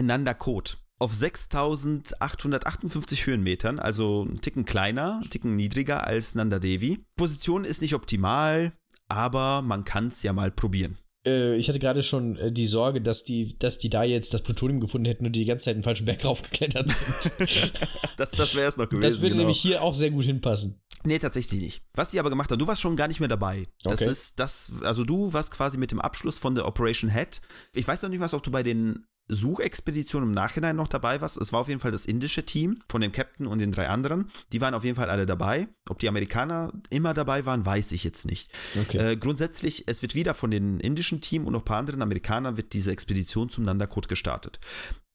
Nanda 0.00 0.34
Kot, 0.34 0.78
auf 0.98 1.12
6858 1.12 3.26
Höhenmetern, 3.26 3.78
also 3.78 4.22
einen 4.22 4.40
Ticken 4.40 4.64
kleiner, 4.64 5.18
einen 5.20 5.30
Ticken 5.30 5.56
niedriger 5.56 6.06
als 6.06 6.34
Nanda 6.34 6.58
Devi. 6.58 7.04
Position 7.16 7.64
ist 7.64 7.82
nicht 7.82 7.94
optimal, 7.94 8.72
aber 9.08 9.62
man 9.62 9.84
kann 9.84 10.08
es 10.08 10.22
ja 10.22 10.32
mal 10.32 10.50
probieren 10.50 10.98
äh, 11.26 11.56
ich 11.56 11.68
hatte 11.68 11.78
gerade 11.78 12.02
schon 12.02 12.36
äh, 12.36 12.52
die 12.52 12.66
Sorge, 12.66 13.00
dass 13.00 13.24
die, 13.24 13.58
dass 13.58 13.78
die 13.78 13.90
da 13.90 14.04
jetzt 14.04 14.32
das 14.32 14.42
Plutonium 14.42 14.80
gefunden 14.80 15.06
hätten 15.06 15.26
und 15.26 15.32
die 15.32 15.40
die 15.40 15.46
ganze 15.46 15.64
Zeit 15.64 15.74
einen 15.74 15.82
falschen 15.82 16.06
Berg 16.06 16.24
raufgeklettert 16.24 16.88
sind. 16.88 17.32
das 18.16 18.30
das 18.30 18.54
wäre 18.54 18.68
es 18.68 18.76
noch 18.76 18.88
gewesen. 18.88 19.02
Das 19.02 19.20
würde 19.20 19.30
genau. 19.30 19.40
nämlich 19.40 19.60
hier 19.60 19.82
auch 19.82 19.94
sehr 19.94 20.12
gut 20.12 20.24
hinpassen. 20.24 20.80
Nee, 21.04 21.18
tatsächlich 21.18 21.60
nicht. 21.60 21.82
Was 21.94 22.10
die 22.10 22.18
aber 22.18 22.30
gemacht 22.30 22.50
haben, 22.50 22.58
du 22.58 22.66
warst 22.66 22.80
schon 22.80 22.96
gar 22.96 23.08
nicht 23.08 23.20
mehr 23.20 23.28
dabei. 23.28 23.66
Das 23.82 24.00
okay. 24.00 24.10
ist 24.10 24.40
das, 24.40 24.72
also 24.82 25.04
du 25.04 25.32
warst 25.32 25.52
quasi 25.52 25.78
mit 25.78 25.92
dem 25.92 26.00
Abschluss 26.00 26.38
von 26.38 26.54
der 26.54 26.66
Operation 26.66 27.10
Head. 27.10 27.40
Ich 27.74 27.86
weiß 27.86 28.02
noch 28.02 28.08
nicht 28.08 28.20
was, 28.20 28.34
ob 28.34 28.42
du 28.42 28.50
bei 28.50 28.62
den 28.62 29.06
Suchexpedition 29.28 30.22
im 30.22 30.30
Nachhinein 30.30 30.76
noch 30.76 30.88
dabei 30.88 31.20
warst. 31.20 31.36
Es 31.36 31.52
war 31.52 31.60
auf 31.60 31.68
jeden 31.68 31.80
Fall 31.80 31.90
das 31.90 32.06
indische 32.06 32.44
Team 32.44 32.78
von 32.88 33.00
dem 33.00 33.12
Captain 33.12 33.46
und 33.46 33.58
den 33.58 33.72
drei 33.72 33.88
anderen. 33.88 34.30
Die 34.52 34.60
waren 34.60 34.74
auf 34.74 34.84
jeden 34.84 34.96
Fall 34.96 35.10
alle 35.10 35.26
dabei. 35.26 35.68
Ob 35.88 35.98
die 35.98 36.08
Amerikaner 36.08 36.72
immer 36.90 37.14
dabei 37.14 37.44
waren, 37.46 37.64
weiß 37.66 37.92
ich 37.92 38.04
jetzt 38.04 38.26
nicht. 38.26 38.50
Okay. 38.80 39.12
Äh, 39.12 39.16
grundsätzlich, 39.16 39.84
es 39.88 40.02
wird 40.02 40.14
wieder 40.14 40.34
von 40.34 40.50
den 40.50 40.80
indischen 40.80 41.20
Team 41.20 41.46
und 41.46 41.52
noch 41.52 41.62
ein 41.62 41.64
paar 41.64 41.78
anderen 41.78 42.02
Amerikanern 42.02 42.56
wird 42.56 42.72
diese 42.72 42.92
Expedition 42.92 43.50
zum 43.50 43.64
Nandakot 43.64 44.08
gestartet. 44.08 44.60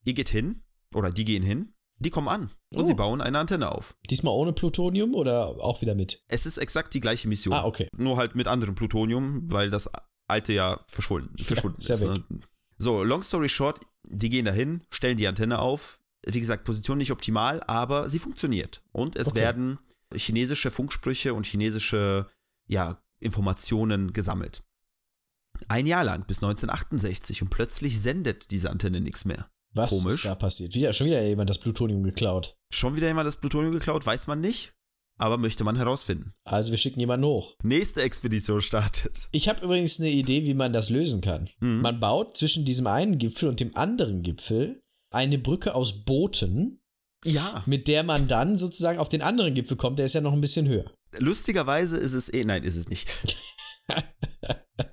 Ihr 0.03 0.13
geht 0.13 0.29
hin, 0.29 0.63
oder 0.93 1.11
die 1.11 1.25
gehen 1.25 1.43
hin, 1.43 1.73
die 1.99 2.09
kommen 2.09 2.27
an 2.27 2.49
und 2.73 2.83
oh. 2.83 2.85
sie 2.85 2.95
bauen 2.95 3.21
eine 3.21 3.39
Antenne 3.39 3.71
auf. 3.71 3.95
Diesmal 4.09 4.33
ohne 4.33 4.53
Plutonium 4.53 5.13
oder 5.13 5.47
auch 5.63 5.81
wieder 5.81 5.95
mit? 5.95 6.23
Es 6.27 6.45
ist 6.45 6.57
exakt 6.57 6.93
die 6.93 6.99
gleiche 6.99 7.27
Mission. 7.27 7.53
Ah, 7.53 7.65
okay. 7.65 7.87
Nur 7.95 8.17
halt 8.17 8.35
mit 8.35 8.47
anderem 8.47 8.75
Plutonium, 8.75 9.51
weil 9.51 9.69
das 9.69 9.89
alte 10.27 10.53
ja 10.53 10.83
verschwunden, 10.87 11.37
verschwunden 11.37 11.81
ja, 11.81 11.93
ist. 11.93 12.03
Ne? 12.03 12.23
So, 12.77 13.03
long 13.03 13.21
story 13.21 13.49
short, 13.49 13.79
die 14.11 14.29
gehen 14.29 14.45
dahin, 14.45 14.81
stellen 14.89 15.17
die 15.17 15.27
Antenne 15.27 15.59
auf. 15.59 15.99
Wie 16.25 16.39
gesagt, 16.39 16.63
Position 16.65 16.97
nicht 16.99 17.11
optimal, 17.11 17.61
aber 17.67 18.07
sie 18.07 18.19
funktioniert. 18.19 18.83
Und 18.91 19.15
es 19.15 19.27
Okay. 19.27 19.39
werden 19.39 19.79
chinesische 20.13 20.69
Funksprüche 20.69 21.33
und 21.33 21.45
chinesische 21.45 22.27
ja, 22.67 23.01
Informationen 23.19 24.13
gesammelt. 24.13 24.63
Ein 25.67 25.85
Jahr 25.87 26.03
lang, 26.03 26.25
bis 26.25 26.37
1968, 26.37 27.41
und 27.41 27.49
plötzlich 27.49 27.99
sendet 27.99 28.51
diese 28.51 28.69
Antenne 28.69 29.01
nichts 29.01 29.25
mehr. 29.25 29.49
Was 29.73 29.91
Komisch. 29.91 30.15
ist 30.15 30.25
da 30.25 30.35
passiert? 30.35 30.73
Wieder, 30.75 30.91
schon 30.93 31.07
wieder 31.07 31.21
jemand 31.23 31.49
das 31.49 31.59
Plutonium 31.59 32.03
geklaut. 32.03 32.57
Schon 32.71 32.95
wieder 32.95 33.07
jemand 33.07 33.27
das 33.27 33.37
Plutonium 33.37 33.71
geklaut, 33.73 34.05
weiß 34.05 34.27
man 34.27 34.41
nicht, 34.41 34.73
aber 35.21 35.37
möchte 35.37 35.63
man 35.63 35.75
herausfinden. 35.75 36.33
Also 36.45 36.71
wir 36.71 36.77
schicken 36.79 36.99
jemanden 36.99 37.27
hoch. 37.27 37.55
Nächste 37.63 38.01
Expedition 38.01 38.61
startet. 38.61 39.29
Ich 39.31 39.47
habe 39.47 39.63
übrigens 39.63 39.99
eine 39.99 40.09
Idee, 40.09 40.45
wie 40.45 40.53
man 40.55 40.73
das 40.73 40.89
lösen 40.89 41.21
kann. 41.21 41.49
Mhm. 41.59 41.81
Man 41.81 41.99
baut 41.99 42.35
zwischen 42.37 42.65
diesem 42.65 42.87
einen 42.87 43.17
Gipfel 43.19 43.47
und 43.47 43.59
dem 43.59 43.75
anderen 43.77 44.23
Gipfel 44.23 44.81
eine 45.13 45.37
Brücke 45.37 45.75
aus 45.75 46.03
Booten, 46.05 46.81
Ja. 47.23 47.63
mit 47.67 47.87
der 47.87 48.03
man 48.03 48.27
dann 48.27 48.57
sozusagen 48.57 48.97
auf 48.97 49.09
den 49.09 49.21
anderen 49.21 49.53
Gipfel 49.53 49.77
kommt. 49.77 49.99
Der 49.99 50.05
ist 50.07 50.13
ja 50.15 50.21
noch 50.21 50.33
ein 50.33 50.41
bisschen 50.41 50.67
höher. 50.67 50.91
Lustigerweise 51.19 51.97
ist 51.97 52.13
es 52.13 52.33
eh, 52.33 52.43
nein, 52.43 52.63
ist 52.63 52.77
es 52.77 52.89
nicht. 52.89 53.37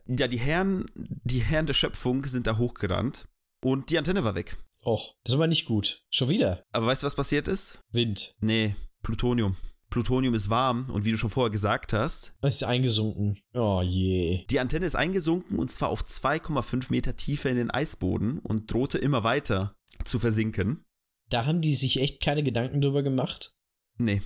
ja, 0.06 0.28
die 0.28 0.38
Herren, 0.38 0.84
die 0.94 1.40
Herren 1.40 1.66
der 1.66 1.74
Schöpfung 1.74 2.24
sind 2.24 2.46
da 2.46 2.58
hochgerannt 2.58 3.28
und 3.64 3.90
die 3.90 3.98
Antenne 3.98 4.24
war 4.24 4.34
weg. 4.34 4.56
Och, 4.84 5.14
das 5.24 5.32
ist 5.32 5.36
aber 5.36 5.46
nicht 5.46 5.64
gut. 5.66 6.02
Schon 6.10 6.28
wieder. 6.28 6.62
Aber 6.72 6.86
weißt 6.86 7.02
du, 7.02 7.06
was 7.06 7.14
passiert 7.16 7.48
ist? 7.48 7.78
Wind. 7.92 8.34
Nee, 8.40 8.74
Plutonium. 9.02 9.56
Plutonium 9.90 10.34
ist 10.34 10.50
warm 10.50 10.90
und 10.90 11.04
wie 11.04 11.10
du 11.12 11.16
schon 11.18 11.30
vorher 11.30 11.50
gesagt 11.50 11.92
hast, 11.92 12.34
Ist 12.42 12.62
eingesunken. 12.64 13.38
Oh 13.54 13.80
je. 13.82 14.44
die 14.50 14.60
Antenne 14.60 14.84
ist 14.86 14.96
eingesunken 14.96 15.58
und 15.58 15.70
zwar 15.70 15.88
auf 15.88 16.02
2,5 16.02 16.86
Meter 16.90 17.16
Tiefe 17.16 17.48
in 17.48 17.56
den 17.56 17.70
Eisboden 17.70 18.38
und 18.40 18.72
drohte 18.72 18.98
immer 18.98 19.24
weiter 19.24 19.74
zu 20.04 20.18
versinken. 20.18 20.84
Da 21.30 21.46
haben 21.46 21.60
die 21.60 21.74
sich 21.74 22.00
echt 22.00 22.22
keine 22.22 22.42
Gedanken 22.42 22.80
drüber 22.80 23.02
gemacht. 23.02 23.54
Nee. 23.98 24.22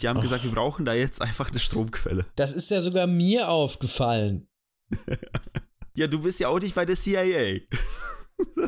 Die 0.00 0.08
haben 0.08 0.18
Och. 0.18 0.22
gesagt, 0.22 0.44
wir 0.44 0.50
brauchen 0.52 0.84
da 0.84 0.92
jetzt 0.94 1.22
einfach 1.22 1.50
eine 1.50 1.58
Stromquelle. 1.60 2.26
Das 2.36 2.52
ist 2.52 2.70
ja 2.70 2.80
sogar 2.82 3.06
mir 3.06 3.48
aufgefallen. 3.48 4.48
Ja, 5.98 6.06
du 6.06 6.20
bist 6.20 6.38
ja 6.40 6.48
auch 6.48 6.60
nicht 6.60 6.74
bei 6.74 6.84
der 6.84 6.94
CIA. 6.94 7.60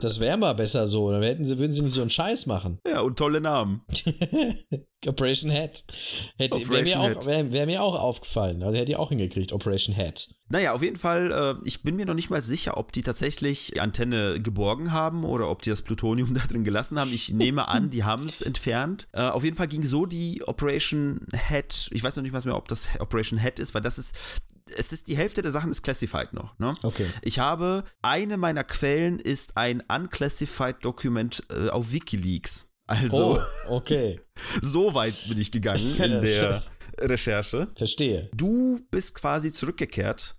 Das 0.01 0.19
wäre 0.19 0.39
mal 0.39 0.55
besser 0.55 0.87
so. 0.87 1.11
Dann 1.13 1.23
hätten 1.23 1.45
sie, 1.45 1.59
würden 1.59 1.75
sie 1.75 1.83
nicht 1.83 1.93
so 1.93 2.01
einen 2.01 2.09
Scheiß 2.09 2.47
machen. 2.47 2.79
Ja, 2.87 3.01
und 3.03 3.19
tolle 3.19 3.43
Namen. 3.43 3.83
Operation 5.07 5.51
Head. 5.51 5.85
Hätte, 6.37 6.69
wäre 6.69 6.83
mir, 6.83 7.01
auch, 7.01 7.27
wär, 7.27 7.53
wär 7.53 7.67
mir 7.67 7.83
auch 7.83 7.95
aufgefallen. 7.95 8.63
Also 8.63 8.77
hätte 8.77 8.93
ich 8.93 8.99
auch 8.99 9.11
hingekriegt. 9.11 9.53
Operation 9.53 9.95
Head. 9.95 10.35
Naja, 10.49 10.73
auf 10.73 10.83
jeden 10.83 10.97
Fall, 10.97 11.31
äh, 11.31 11.69
ich 11.69 11.83
bin 11.83 11.95
mir 11.95 12.05
noch 12.05 12.15
nicht 12.15 12.31
mal 12.31 12.41
sicher, 12.41 12.77
ob 12.79 12.91
die 12.91 13.03
tatsächlich 13.03 13.73
die 13.75 13.81
Antenne 13.81 14.41
geborgen 14.41 14.93
haben 14.93 15.25
oder 15.25 15.51
ob 15.51 15.63
die 15.63 15.71
das 15.71 15.83
Plutonium 15.83 16.35
da 16.35 16.41
drin 16.41 16.65
gelassen 16.65 16.99
haben. 16.99 17.13
Ich 17.13 17.31
nehme 17.33 17.69
an, 17.69 17.91
die 17.91 18.03
haben 18.03 18.25
es 18.25 18.43
entfernt. 18.43 19.07
Äh, 19.13 19.23
auf 19.23 19.45
jeden 19.45 19.57
Fall 19.57 19.69
ging 19.69 19.83
so 19.83 20.05
die 20.05 20.43
Operation 20.47 21.27
Head. 21.33 21.91
Ich 21.93 22.03
weiß 22.03 22.17
noch 22.17 22.23
nicht 22.23 22.33
mal 22.33 22.43
mehr, 22.45 22.57
ob 22.57 22.67
das 22.67 22.89
Operation 22.99 23.39
Head 23.39 23.61
ist, 23.61 23.75
weil 23.75 23.83
das 23.83 23.99
ist, 23.99 24.17
es 24.77 24.93
ist 24.93 25.07
die 25.07 25.17
Hälfte 25.17 25.43
der 25.43 25.53
Sachen 25.53 25.71
ist 25.71 25.83
classified 25.83 26.33
noch. 26.33 26.59
Ne? 26.59 26.73
Okay. 26.83 27.07
Ich 27.23 27.39
habe, 27.39 27.85
eine 28.03 28.37
meiner 28.37 28.65
Quellen 28.65 29.21
ist 29.21 29.57
ein 29.57 29.83
unclassified 29.89 30.85
Dokument 30.85 31.45
äh, 31.51 31.69
auf 31.69 31.93
Wikileaks. 31.93 32.68
Also, 32.89 33.39
Oh, 33.69 33.77
okay. 33.77 34.19
so 34.63 34.95
weit 34.95 35.15
bin 35.29 35.39
ich 35.39 35.53
gegangen 35.53 35.97
in 36.03 36.21
der 36.21 36.63
Recherche. 36.99 37.69
Verstehe. 37.77 38.31
Du 38.35 38.81
bist 38.91 39.15
quasi 39.15 39.53
zurückgekehrt 39.53 40.37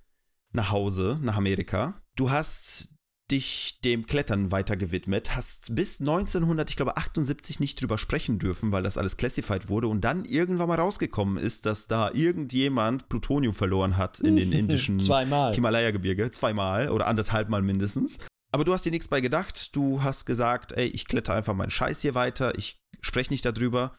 nach 0.52 0.72
Hause, 0.72 1.18
nach 1.22 1.38
Amerika. 1.38 2.02
Du 2.16 2.32
hast 2.32 2.89
dich 3.32 3.80
dem 3.86 4.08
Klettern 4.08 4.52
weiter 4.52 4.76
gewidmet, 4.76 5.36
hast 5.36 5.76
bis 5.76 6.00
1900, 6.00 6.68
ich 6.70 6.76
glaube 6.76 6.97
78 6.97 7.60
nicht 7.60 7.80
drüber 7.80 8.00
sprechen 8.00 8.39
dürfen, 8.39 8.72
weil 8.72 8.82
das 8.82 8.97
alles 8.97 9.18
classified 9.18 9.70
wurde 9.70 9.88
und 9.88 10.02
dann 10.02 10.26
irgendwann 10.26 10.68
mal 10.68 10.80
rausgekommen 10.80 11.38
ist, 11.38 11.68
dass 11.68 11.86
da 11.86 12.10
irgendjemand 12.12 13.08
Plutonium 13.08 13.54
verloren 13.54 13.97
hat 13.97 14.20
in 14.20 14.36
den 14.36 14.52
indischen. 14.60 15.00
Himalaya-Gebirge, 15.00 16.32
zweimal 16.32 16.89
oder 16.89 17.06
anderthalb 17.06 17.50
Mal 17.50 17.62
mindestens. 17.62 18.18
Aber 18.52 18.64
du 18.64 18.74
hast 18.74 18.86
dir 18.86 18.91
nichts 18.91 19.08
bei 19.08 19.22
gedacht, 19.22 19.76
du 19.76 20.02
hast 20.02 20.26
gesagt, 20.26 20.72
ey, 20.74 20.88
ich 20.88 21.06
kletter 21.06 21.34
einfach 21.36 21.54
meinen 21.54 21.70
Scheiß 21.70 22.02
hier 22.02 22.16
weiter, 22.16 22.58
ich 22.58 22.82
spreche 23.02 23.32
nicht 23.32 23.45
darüber. 23.45 23.95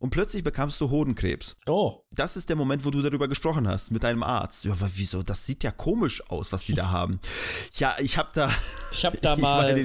Und 0.00 0.10
plötzlich 0.10 0.42
bekamst 0.42 0.80
du 0.80 0.90
Hodenkrebs. 0.90 1.58
Oh, 1.66 2.02
Das 2.10 2.36
ist 2.36 2.48
der 2.48 2.56
Moment, 2.56 2.84
wo 2.84 2.90
du 2.90 3.02
darüber 3.02 3.28
gesprochen 3.28 3.68
hast 3.68 3.92
mit 3.92 4.02
deinem 4.02 4.24
Arzt. 4.24 4.64
Ja, 4.64 4.72
aber 4.72 4.90
wieso? 4.96 5.22
Das 5.22 5.46
sieht 5.46 5.62
ja 5.62 5.70
komisch 5.70 6.28
aus, 6.28 6.50
was 6.52 6.64
die 6.66 6.74
da 6.74 6.90
haben. 6.90 7.20
Ja, 7.74 7.94
ich 8.00 8.18
hab 8.18 8.32
da. 8.32 8.50
ich 8.90 9.04
habe 9.04 9.18
da 9.18 9.36
mal 9.36 9.76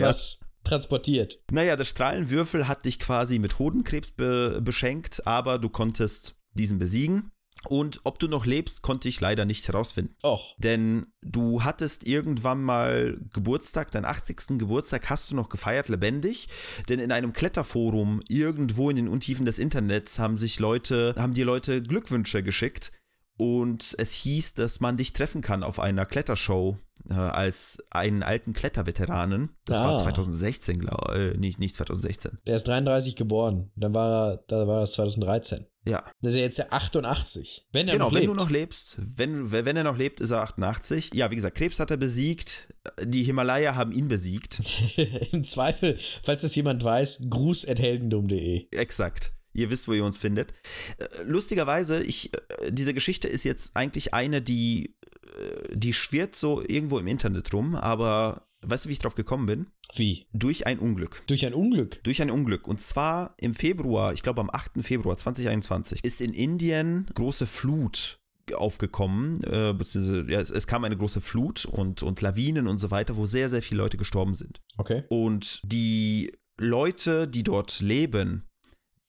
was 0.00 0.40
transportiert. 0.64 1.38
Naja, 1.52 1.76
der 1.76 1.84
Strahlenwürfel 1.84 2.66
hat 2.66 2.84
dich 2.84 2.98
quasi 2.98 3.38
mit 3.38 3.60
Hodenkrebs 3.60 4.10
be 4.12 4.60
beschenkt, 4.60 5.24
aber 5.24 5.60
du 5.60 5.68
konntest 5.68 6.34
diesen 6.54 6.80
besiegen. 6.80 7.30
Und 7.68 8.00
ob 8.04 8.18
du 8.18 8.26
noch 8.26 8.46
lebst, 8.46 8.80
konnte 8.82 9.08
ich 9.08 9.20
leider 9.20 9.44
nicht 9.44 9.68
herausfinden. 9.68 10.14
Och, 10.22 10.54
Denn 10.58 11.06
du 11.20 11.62
hattest 11.62 12.08
irgendwann 12.08 12.62
mal 12.62 13.18
Geburtstag, 13.34 13.90
deinen 13.90 14.06
80. 14.06 14.58
Geburtstag 14.58 15.10
hast 15.10 15.30
du 15.30 15.36
noch 15.36 15.50
gefeiert, 15.50 15.88
lebendig. 15.90 16.48
Denn 16.88 17.00
in 17.00 17.12
einem 17.12 17.32
Kletterforum 17.34 18.22
irgendwo 18.28 18.88
in 18.88 18.96
den 18.96 19.08
Untiefen 19.08 19.44
des 19.44 19.58
Internets 19.58 20.18
haben 20.18 20.38
sich 20.38 20.58
Leute, 20.58 21.14
haben 21.18 21.34
dir 21.34 21.44
Leute 21.44 21.82
Glückwünsche 21.82 22.42
geschickt. 22.42 22.92
Und 23.36 23.94
es 23.98 24.12
hieß, 24.12 24.54
dass 24.54 24.80
man 24.80 24.96
dich 24.98 25.12
treffen 25.14 25.40
kann 25.40 25.62
auf 25.62 25.80
einer 25.80 26.04
Klettershow 26.04 26.76
äh, 27.08 27.14
als 27.14 27.82
einen 27.90 28.22
alten 28.22 28.52
Kletterveteranen. 28.52 29.56
Das 29.64 29.78
Ah. 29.78 29.84
war 29.86 29.96
2016, 30.02 30.78
glaube 30.78 31.32
äh, 31.34 31.38
nicht, 31.38 31.58
nicht 31.58 31.74
2016. 31.76 32.38
Der 32.46 32.56
ist 32.56 32.68
33 32.68 33.16
geboren. 33.16 33.70
Dann 33.76 33.94
war 33.94 34.32
er, 34.32 34.36
da 34.48 34.66
war 34.66 34.80
das 34.80 34.92
2013. 34.92 35.64
Ja, 35.86 36.04
Das 36.20 36.32
ist 36.34 36.38
ja 36.38 36.44
jetzt 36.44 36.58
ja 36.58 36.66
88. 36.70 37.66
Wenn 37.72 37.88
er 37.88 37.92
genau, 37.94 38.06
noch 38.06 38.12
wenn 38.14 38.20
lebt. 38.20 38.30
du 38.30 38.34
noch 38.34 38.50
lebst, 38.50 38.98
wenn, 38.98 39.50
wenn 39.50 39.76
er 39.76 39.84
noch 39.84 39.96
lebt, 39.96 40.20
ist 40.20 40.30
er 40.30 40.42
88. 40.42 41.10
Ja, 41.14 41.30
wie 41.30 41.36
gesagt, 41.36 41.56
Krebs 41.56 41.80
hat 41.80 41.90
er 41.90 41.96
besiegt. 41.96 42.72
Die 43.02 43.22
Himalaya 43.22 43.74
haben 43.76 43.92
ihn 43.92 44.08
besiegt. 44.08 44.60
Im 45.32 45.42
Zweifel, 45.44 45.98
falls 46.22 46.42
das 46.42 46.54
jemand 46.54 46.84
weiß, 46.84 47.28
gruß.heldendum.de. 47.30 48.66
Exakt. 48.72 49.32
Ihr 49.52 49.70
wisst, 49.70 49.88
wo 49.88 49.92
ihr 49.94 50.04
uns 50.04 50.18
findet. 50.18 50.52
Äh, 50.98 51.22
Lustigerweise, 51.24 52.02
ich, 52.02 52.32
äh, 52.34 52.70
diese 52.72 52.94
Geschichte 52.94 53.26
ist 53.26 53.44
jetzt 53.44 53.76
eigentlich 53.76 54.14
eine, 54.14 54.42
die, 54.42 54.94
äh, 55.38 55.74
die 55.76 55.92
schwirrt 55.94 56.36
so 56.36 56.62
irgendwo 56.62 56.98
im 56.98 57.06
Internet 57.06 57.52
rum, 57.52 57.74
aber 57.74 58.46
weißt 58.66 58.84
du, 58.84 58.88
wie 58.88 58.92
ich 58.92 58.98
drauf 58.98 59.14
gekommen 59.14 59.46
bin? 59.46 59.66
Wie? 59.94 60.26
Durch 60.32 60.66
ein 60.66 60.78
Unglück. 60.78 61.22
Durch 61.26 61.46
ein 61.46 61.54
Unglück. 61.54 62.02
Durch 62.04 62.22
ein 62.22 62.30
Unglück. 62.30 62.68
Und 62.68 62.80
zwar 62.80 63.34
im 63.38 63.54
Februar, 63.54 64.12
ich 64.12 64.22
glaube 64.22 64.40
am 64.40 64.50
8. 64.50 64.82
Februar 64.82 65.16
2021, 65.16 66.04
ist 66.04 66.20
in 66.20 66.32
Indien 66.32 67.06
große 67.14 67.46
Flut 67.46 68.20
aufgekommen, 68.54 69.42
äh, 69.44 69.72
beziehungsweise 69.72 70.30
ja, 70.30 70.40
es, 70.40 70.50
es 70.50 70.66
kam 70.66 70.84
eine 70.84 70.96
große 70.96 71.20
Flut 71.20 71.64
und, 71.66 72.02
und 72.02 72.20
Lawinen 72.20 72.66
und 72.66 72.78
so 72.78 72.90
weiter, 72.90 73.16
wo 73.16 73.26
sehr, 73.26 73.48
sehr 73.48 73.62
viele 73.62 73.82
Leute 73.82 73.96
gestorben 73.96 74.34
sind. 74.34 74.60
Okay. 74.76 75.04
Und 75.08 75.60
die 75.64 76.32
Leute, 76.58 77.28
die 77.28 77.44
dort 77.44 77.80
leben, 77.80 78.48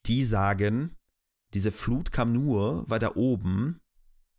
die 0.06 0.24
sagen, 0.24 0.96
diese 1.54 1.72
Flut 1.72 2.12
kam 2.12 2.32
nur, 2.32 2.86
weil 2.88 3.00
da 3.00 3.16
oben 3.16 3.80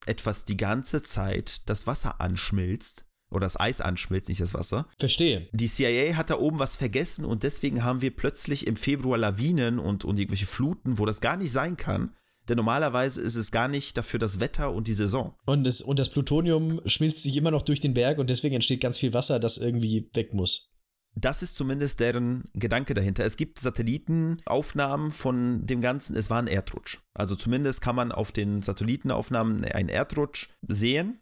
etwas 0.06 0.44
die 0.44 0.56
ganze 0.56 1.02
Zeit 1.02 1.68
das 1.68 1.86
Wasser 1.86 2.20
anschmilzt. 2.20 3.06
Oder 3.32 3.46
das 3.46 3.58
Eis 3.58 3.80
anschmilzt, 3.80 4.28
nicht 4.28 4.40
das 4.40 4.54
Wasser. 4.54 4.86
Verstehe. 4.98 5.48
Die 5.52 5.68
CIA 5.68 6.16
hat 6.16 6.30
da 6.30 6.38
oben 6.38 6.58
was 6.58 6.76
vergessen 6.76 7.24
und 7.24 7.42
deswegen 7.42 7.84
haben 7.84 8.02
wir 8.02 8.14
plötzlich 8.14 8.66
im 8.66 8.76
Februar 8.76 9.18
Lawinen 9.18 9.78
und, 9.78 10.04
und 10.04 10.18
irgendwelche 10.18 10.46
Fluten, 10.46 10.98
wo 10.98 11.06
das 11.06 11.20
gar 11.20 11.36
nicht 11.36 11.52
sein 11.52 11.76
kann. 11.76 12.14
Denn 12.48 12.56
normalerweise 12.56 13.20
ist 13.20 13.36
es 13.36 13.52
gar 13.52 13.68
nicht 13.68 13.96
dafür 13.96 14.18
das 14.18 14.40
Wetter 14.40 14.72
und 14.72 14.88
die 14.88 14.94
Saison. 14.94 15.34
Und 15.46 15.64
das, 15.64 15.80
und 15.80 15.98
das 15.98 16.10
Plutonium 16.10 16.80
schmilzt 16.86 17.22
sich 17.22 17.36
immer 17.36 17.52
noch 17.52 17.62
durch 17.62 17.80
den 17.80 17.94
Berg 17.94 18.18
und 18.18 18.30
deswegen 18.30 18.56
entsteht 18.56 18.80
ganz 18.80 18.98
viel 18.98 19.12
Wasser, 19.12 19.38
das 19.38 19.58
irgendwie 19.58 20.10
weg 20.14 20.34
muss. 20.34 20.68
Das 21.14 21.42
ist 21.42 21.56
zumindest 21.56 22.00
deren 22.00 22.44
Gedanke 22.54 22.94
dahinter. 22.94 23.24
Es 23.24 23.36
gibt 23.36 23.58
Satellitenaufnahmen 23.58 25.10
von 25.10 25.66
dem 25.66 25.82
Ganzen. 25.82 26.16
Es 26.16 26.30
war 26.30 26.38
ein 26.38 26.46
Erdrutsch. 26.46 27.00
Also 27.12 27.36
zumindest 27.36 27.82
kann 27.82 27.96
man 27.96 28.12
auf 28.12 28.32
den 28.32 28.60
Satellitenaufnahmen 28.60 29.64
einen 29.64 29.90
Erdrutsch 29.90 30.48
sehen. 30.66 31.20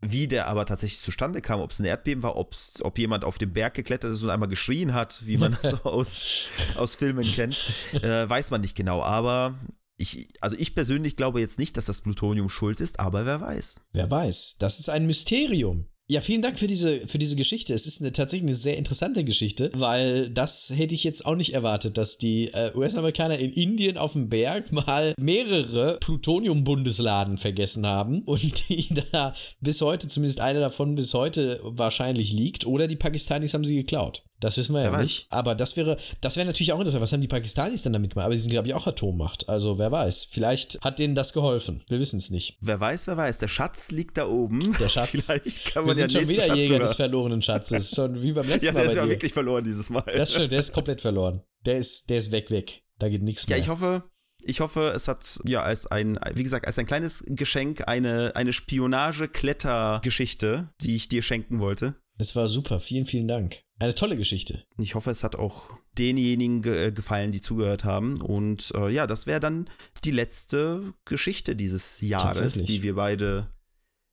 Wie 0.00 0.28
der 0.28 0.46
aber 0.46 0.66
tatsächlich 0.66 1.00
zustande 1.00 1.40
kam, 1.40 1.60
ob 1.60 1.70
es 1.70 1.78
ein 1.78 1.86
Erdbeben 1.86 2.22
war, 2.22 2.36
ob's, 2.36 2.82
ob 2.82 2.98
jemand 2.98 3.24
auf 3.24 3.38
den 3.38 3.52
Berg 3.52 3.74
geklettert 3.74 4.12
ist 4.12 4.22
und 4.22 4.30
einmal 4.30 4.48
geschrien 4.48 4.92
hat, 4.92 5.24
wie 5.24 5.38
man 5.38 5.56
das 5.62 5.84
aus, 5.84 6.46
aus 6.76 6.96
Filmen 6.96 7.24
kennt, 7.24 7.56
äh, 7.94 8.28
weiß 8.28 8.50
man 8.50 8.60
nicht 8.60 8.76
genau. 8.76 9.02
Aber 9.02 9.58
ich, 9.96 10.26
also 10.40 10.54
ich 10.58 10.74
persönlich 10.74 11.16
glaube 11.16 11.40
jetzt 11.40 11.58
nicht, 11.58 11.76
dass 11.76 11.86
das 11.86 12.02
Plutonium 12.02 12.50
schuld 12.50 12.80
ist, 12.80 13.00
aber 13.00 13.24
wer 13.24 13.40
weiß. 13.40 13.80
Wer 13.92 14.10
weiß. 14.10 14.56
Das 14.58 14.80
ist 14.80 14.90
ein 14.90 15.06
Mysterium. 15.06 15.86
Ja, 16.08 16.20
vielen 16.20 16.40
Dank 16.40 16.56
für 16.56 16.68
diese, 16.68 17.00
für 17.08 17.18
diese 17.18 17.34
Geschichte. 17.34 17.74
Es 17.74 17.84
ist 17.84 18.00
eine, 18.00 18.12
tatsächlich 18.12 18.48
eine 18.48 18.54
sehr 18.54 18.76
interessante 18.76 19.24
Geschichte, 19.24 19.72
weil 19.74 20.30
das 20.30 20.72
hätte 20.72 20.94
ich 20.94 21.02
jetzt 21.02 21.26
auch 21.26 21.34
nicht 21.34 21.52
erwartet, 21.52 21.98
dass 21.98 22.16
die 22.16 22.52
äh, 22.54 22.70
US-Amerikaner 22.76 23.40
in 23.40 23.50
Indien 23.50 23.98
auf 23.98 24.12
dem 24.12 24.28
Berg 24.28 24.70
mal 24.70 25.14
mehrere 25.18 25.98
Plutonium-Bundesladen 25.98 27.38
vergessen 27.38 27.86
haben 27.86 28.22
und 28.22 28.68
die 28.68 28.86
da 29.10 29.34
bis 29.60 29.80
heute, 29.80 30.08
zumindest 30.08 30.40
einer 30.40 30.60
davon 30.60 30.94
bis 30.94 31.12
heute 31.12 31.58
wahrscheinlich 31.64 32.32
liegt. 32.32 32.66
Oder 32.66 32.86
die 32.86 32.94
Pakistanis 32.94 33.52
haben 33.52 33.64
sie 33.64 33.74
geklaut. 33.74 34.22
Das 34.40 34.56
wissen 34.58 34.74
wir 34.74 34.82
ja 34.82 35.00
nicht. 35.00 35.26
Aber 35.30 35.54
das 35.54 35.76
wäre, 35.76 35.96
das 36.20 36.36
wäre 36.36 36.46
natürlich 36.46 36.72
auch 36.72 36.78
interessant. 36.78 37.02
Was 37.02 37.12
haben 37.12 37.22
die 37.22 37.28
Pakistanis 37.28 37.82
dann 37.82 37.94
damit 37.94 38.10
gemacht? 38.10 38.26
Aber 38.26 38.34
die 38.34 38.40
sind, 38.40 38.50
glaube 38.50 38.68
ich, 38.68 38.74
auch 38.74 38.86
Atommacht. 38.86 39.48
Also 39.48 39.78
wer 39.78 39.90
weiß. 39.90 40.24
Vielleicht 40.30 40.78
hat 40.82 40.98
denen 40.98 41.14
das 41.14 41.32
geholfen. 41.32 41.82
Wir 41.88 41.98
wissen 42.00 42.18
es 42.18 42.30
nicht. 42.30 42.58
Wer 42.60 42.78
weiß, 42.78 43.06
wer 43.06 43.16
weiß. 43.16 43.38
Der 43.38 43.48
Schatz 43.48 43.90
liegt 43.92 44.18
da 44.18 44.26
oben. 44.28 44.76
Der 44.78 44.88
Schatz. 44.90 45.08
Vielleicht 45.10 45.64
kann 45.72 45.84
Wir 45.84 45.88
man 45.94 45.98
ja 45.98 46.08
sind 46.08 46.12
schon 46.20 46.28
wieder 46.28 46.42
Schatz 46.44 46.56
Jäger 46.56 46.74
sogar- 46.74 46.86
des 46.88 46.96
verlorenen 46.96 47.42
Schatzes. 47.42 47.90
Schon 47.94 48.22
wie 48.22 48.32
beim 48.32 48.46
letzten 48.46 48.66
Ja, 48.66 48.72
Mal. 48.72 48.78
der 48.80 48.86
ist 48.88 48.94
bei 48.94 49.00
ja 49.00 49.04
dir. 49.06 49.10
wirklich 49.10 49.32
verloren 49.32 49.64
dieses 49.64 49.88
Mal. 49.90 50.04
Das 50.14 50.32
stimmt, 50.32 50.52
der 50.52 50.58
ist 50.58 50.72
komplett 50.74 51.00
verloren. 51.00 51.42
Der 51.64 51.78
ist, 51.78 52.10
der 52.10 52.18
ist 52.18 52.30
weg, 52.30 52.50
weg. 52.50 52.82
Da 52.98 53.08
geht 53.08 53.22
nichts 53.22 53.48
mehr. 53.48 53.56
Ja, 53.56 53.62
ich 53.62 53.68
hoffe, 53.70 54.04
ich 54.44 54.60
hoffe, 54.60 54.92
es 54.94 55.08
hat 55.08 55.38
ja 55.44 55.62
als 55.62 55.86
ein, 55.86 56.18
wie 56.34 56.42
gesagt, 56.42 56.66
als 56.66 56.78
ein 56.78 56.86
kleines 56.86 57.24
Geschenk 57.26 57.88
eine, 57.88 58.32
eine 58.36 58.52
Spionage-Kletter-Geschichte, 59.46 60.68
die 60.82 60.94
ich 60.94 61.08
dir 61.08 61.22
schenken 61.22 61.60
wollte. 61.60 61.94
Es 62.18 62.34
war 62.36 62.48
super. 62.48 62.80
Vielen, 62.80 63.06
vielen 63.06 63.28
Dank. 63.28 63.60
Eine 63.78 63.94
tolle 63.94 64.16
Geschichte. 64.16 64.64
Ich 64.78 64.94
hoffe, 64.94 65.10
es 65.10 65.22
hat 65.22 65.36
auch 65.36 65.70
denjenigen 65.98 66.62
ge 66.62 66.86
äh, 66.86 66.92
gefallen, 66.92 67.30
die 67.30 67.42
zugehört 67.42 67.84
haben. 67.84 68.20
Und 68.22 68.72
äh, 68.74 68.88
ja, 68.88 69.06
das 69.06 69.26
wäre 69.26 69.40
dann 69.40 69.68
die 70.04 70.10
letzte 70.10 70.94
Geschichte 71.04 71.56
dieses 71.56 72.00
Jahres, 72.00 72.64
die 72.64 72.82
wir 72.82 72.94
beide 72.94 73.50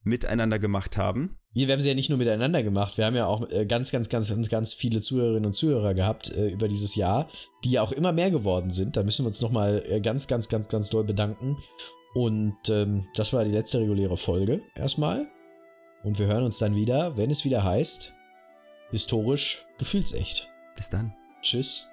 miteinander 0.04 0.60
gemacht 0.60 0.98
haben. 0.98 1.38
Wir 1.54 1.72
haben 1.72 1.82
sie 1.82 1.90
ja 1.90 1.96
nicht 1.96 2.10
nur 2.10 2.18
miteinander 2.18 2.64
gemacht, 2.64 2.98
wir 2.98 3.06
haben 3.06 3.16
ja 3.16 3.28
auch 3.28 3.48
äh, 3.52 3.66
ganz, 3.68 3.92
ganz, 3.92 4.10
ganz, 4.10 4.30
ganz, 4.30 4.50
ganz 4.50 4.74
viele 4.74 5.02
Zuhörerinnen 5.02 5.46
und 5.46 5.54
Zuhörer 5.54 5.94
gehabt 5.94 6.32
äh, 6.32 6.50
über 6.50 6.68
dieses 6.68 6.96
Jahr, 6.96 7.30
die 7.64 7.72
ja 7.72 7.84
auch 7.84 7.92
immer 7.92 8.12
mehr 8.12 8.32
geworden 8.32 8.72
sind. 8.72 8.98
Da 8.98 9.04
müssen 9.04 9.24
wir 9.24 9.28
uns 9.28 9.40
nochmal 9.40 9.84
äh, 9.88 10.02
ganz, 10.02 10.28
ganz, 10.28 10.50
ganz, 10.50 10.68
ganz 10.68 10.90
doll 10.90 11.04
bedanken. 11.04 11.58
Und 12.16 12.58
ähm, 12.70 13.06
das 13.16 13.34
war 13.34 13.46
die 13.46 13.52
letzte 13.52 13.80
reguläre 13.80 14.18
Folge 14.18 14.62
erstmal. 14.76 15.28
Und 16.04 16.18
wir 16.20 16.26
hören 16.26 16.44
uns 16.44 16.58
dann 16.58 16.76
wieder, 16.76 17.16
wenn 17.18 17.30
es 17.30 17.46
wieder 17.46 17.64
heißt, 17.64 18.14
historisch 18.94 19.66
gefühlsecht. 19.80 20.50
Bis 20.76 20.90
dann. 20.90 21.14
Tschüss. 21.42 21.90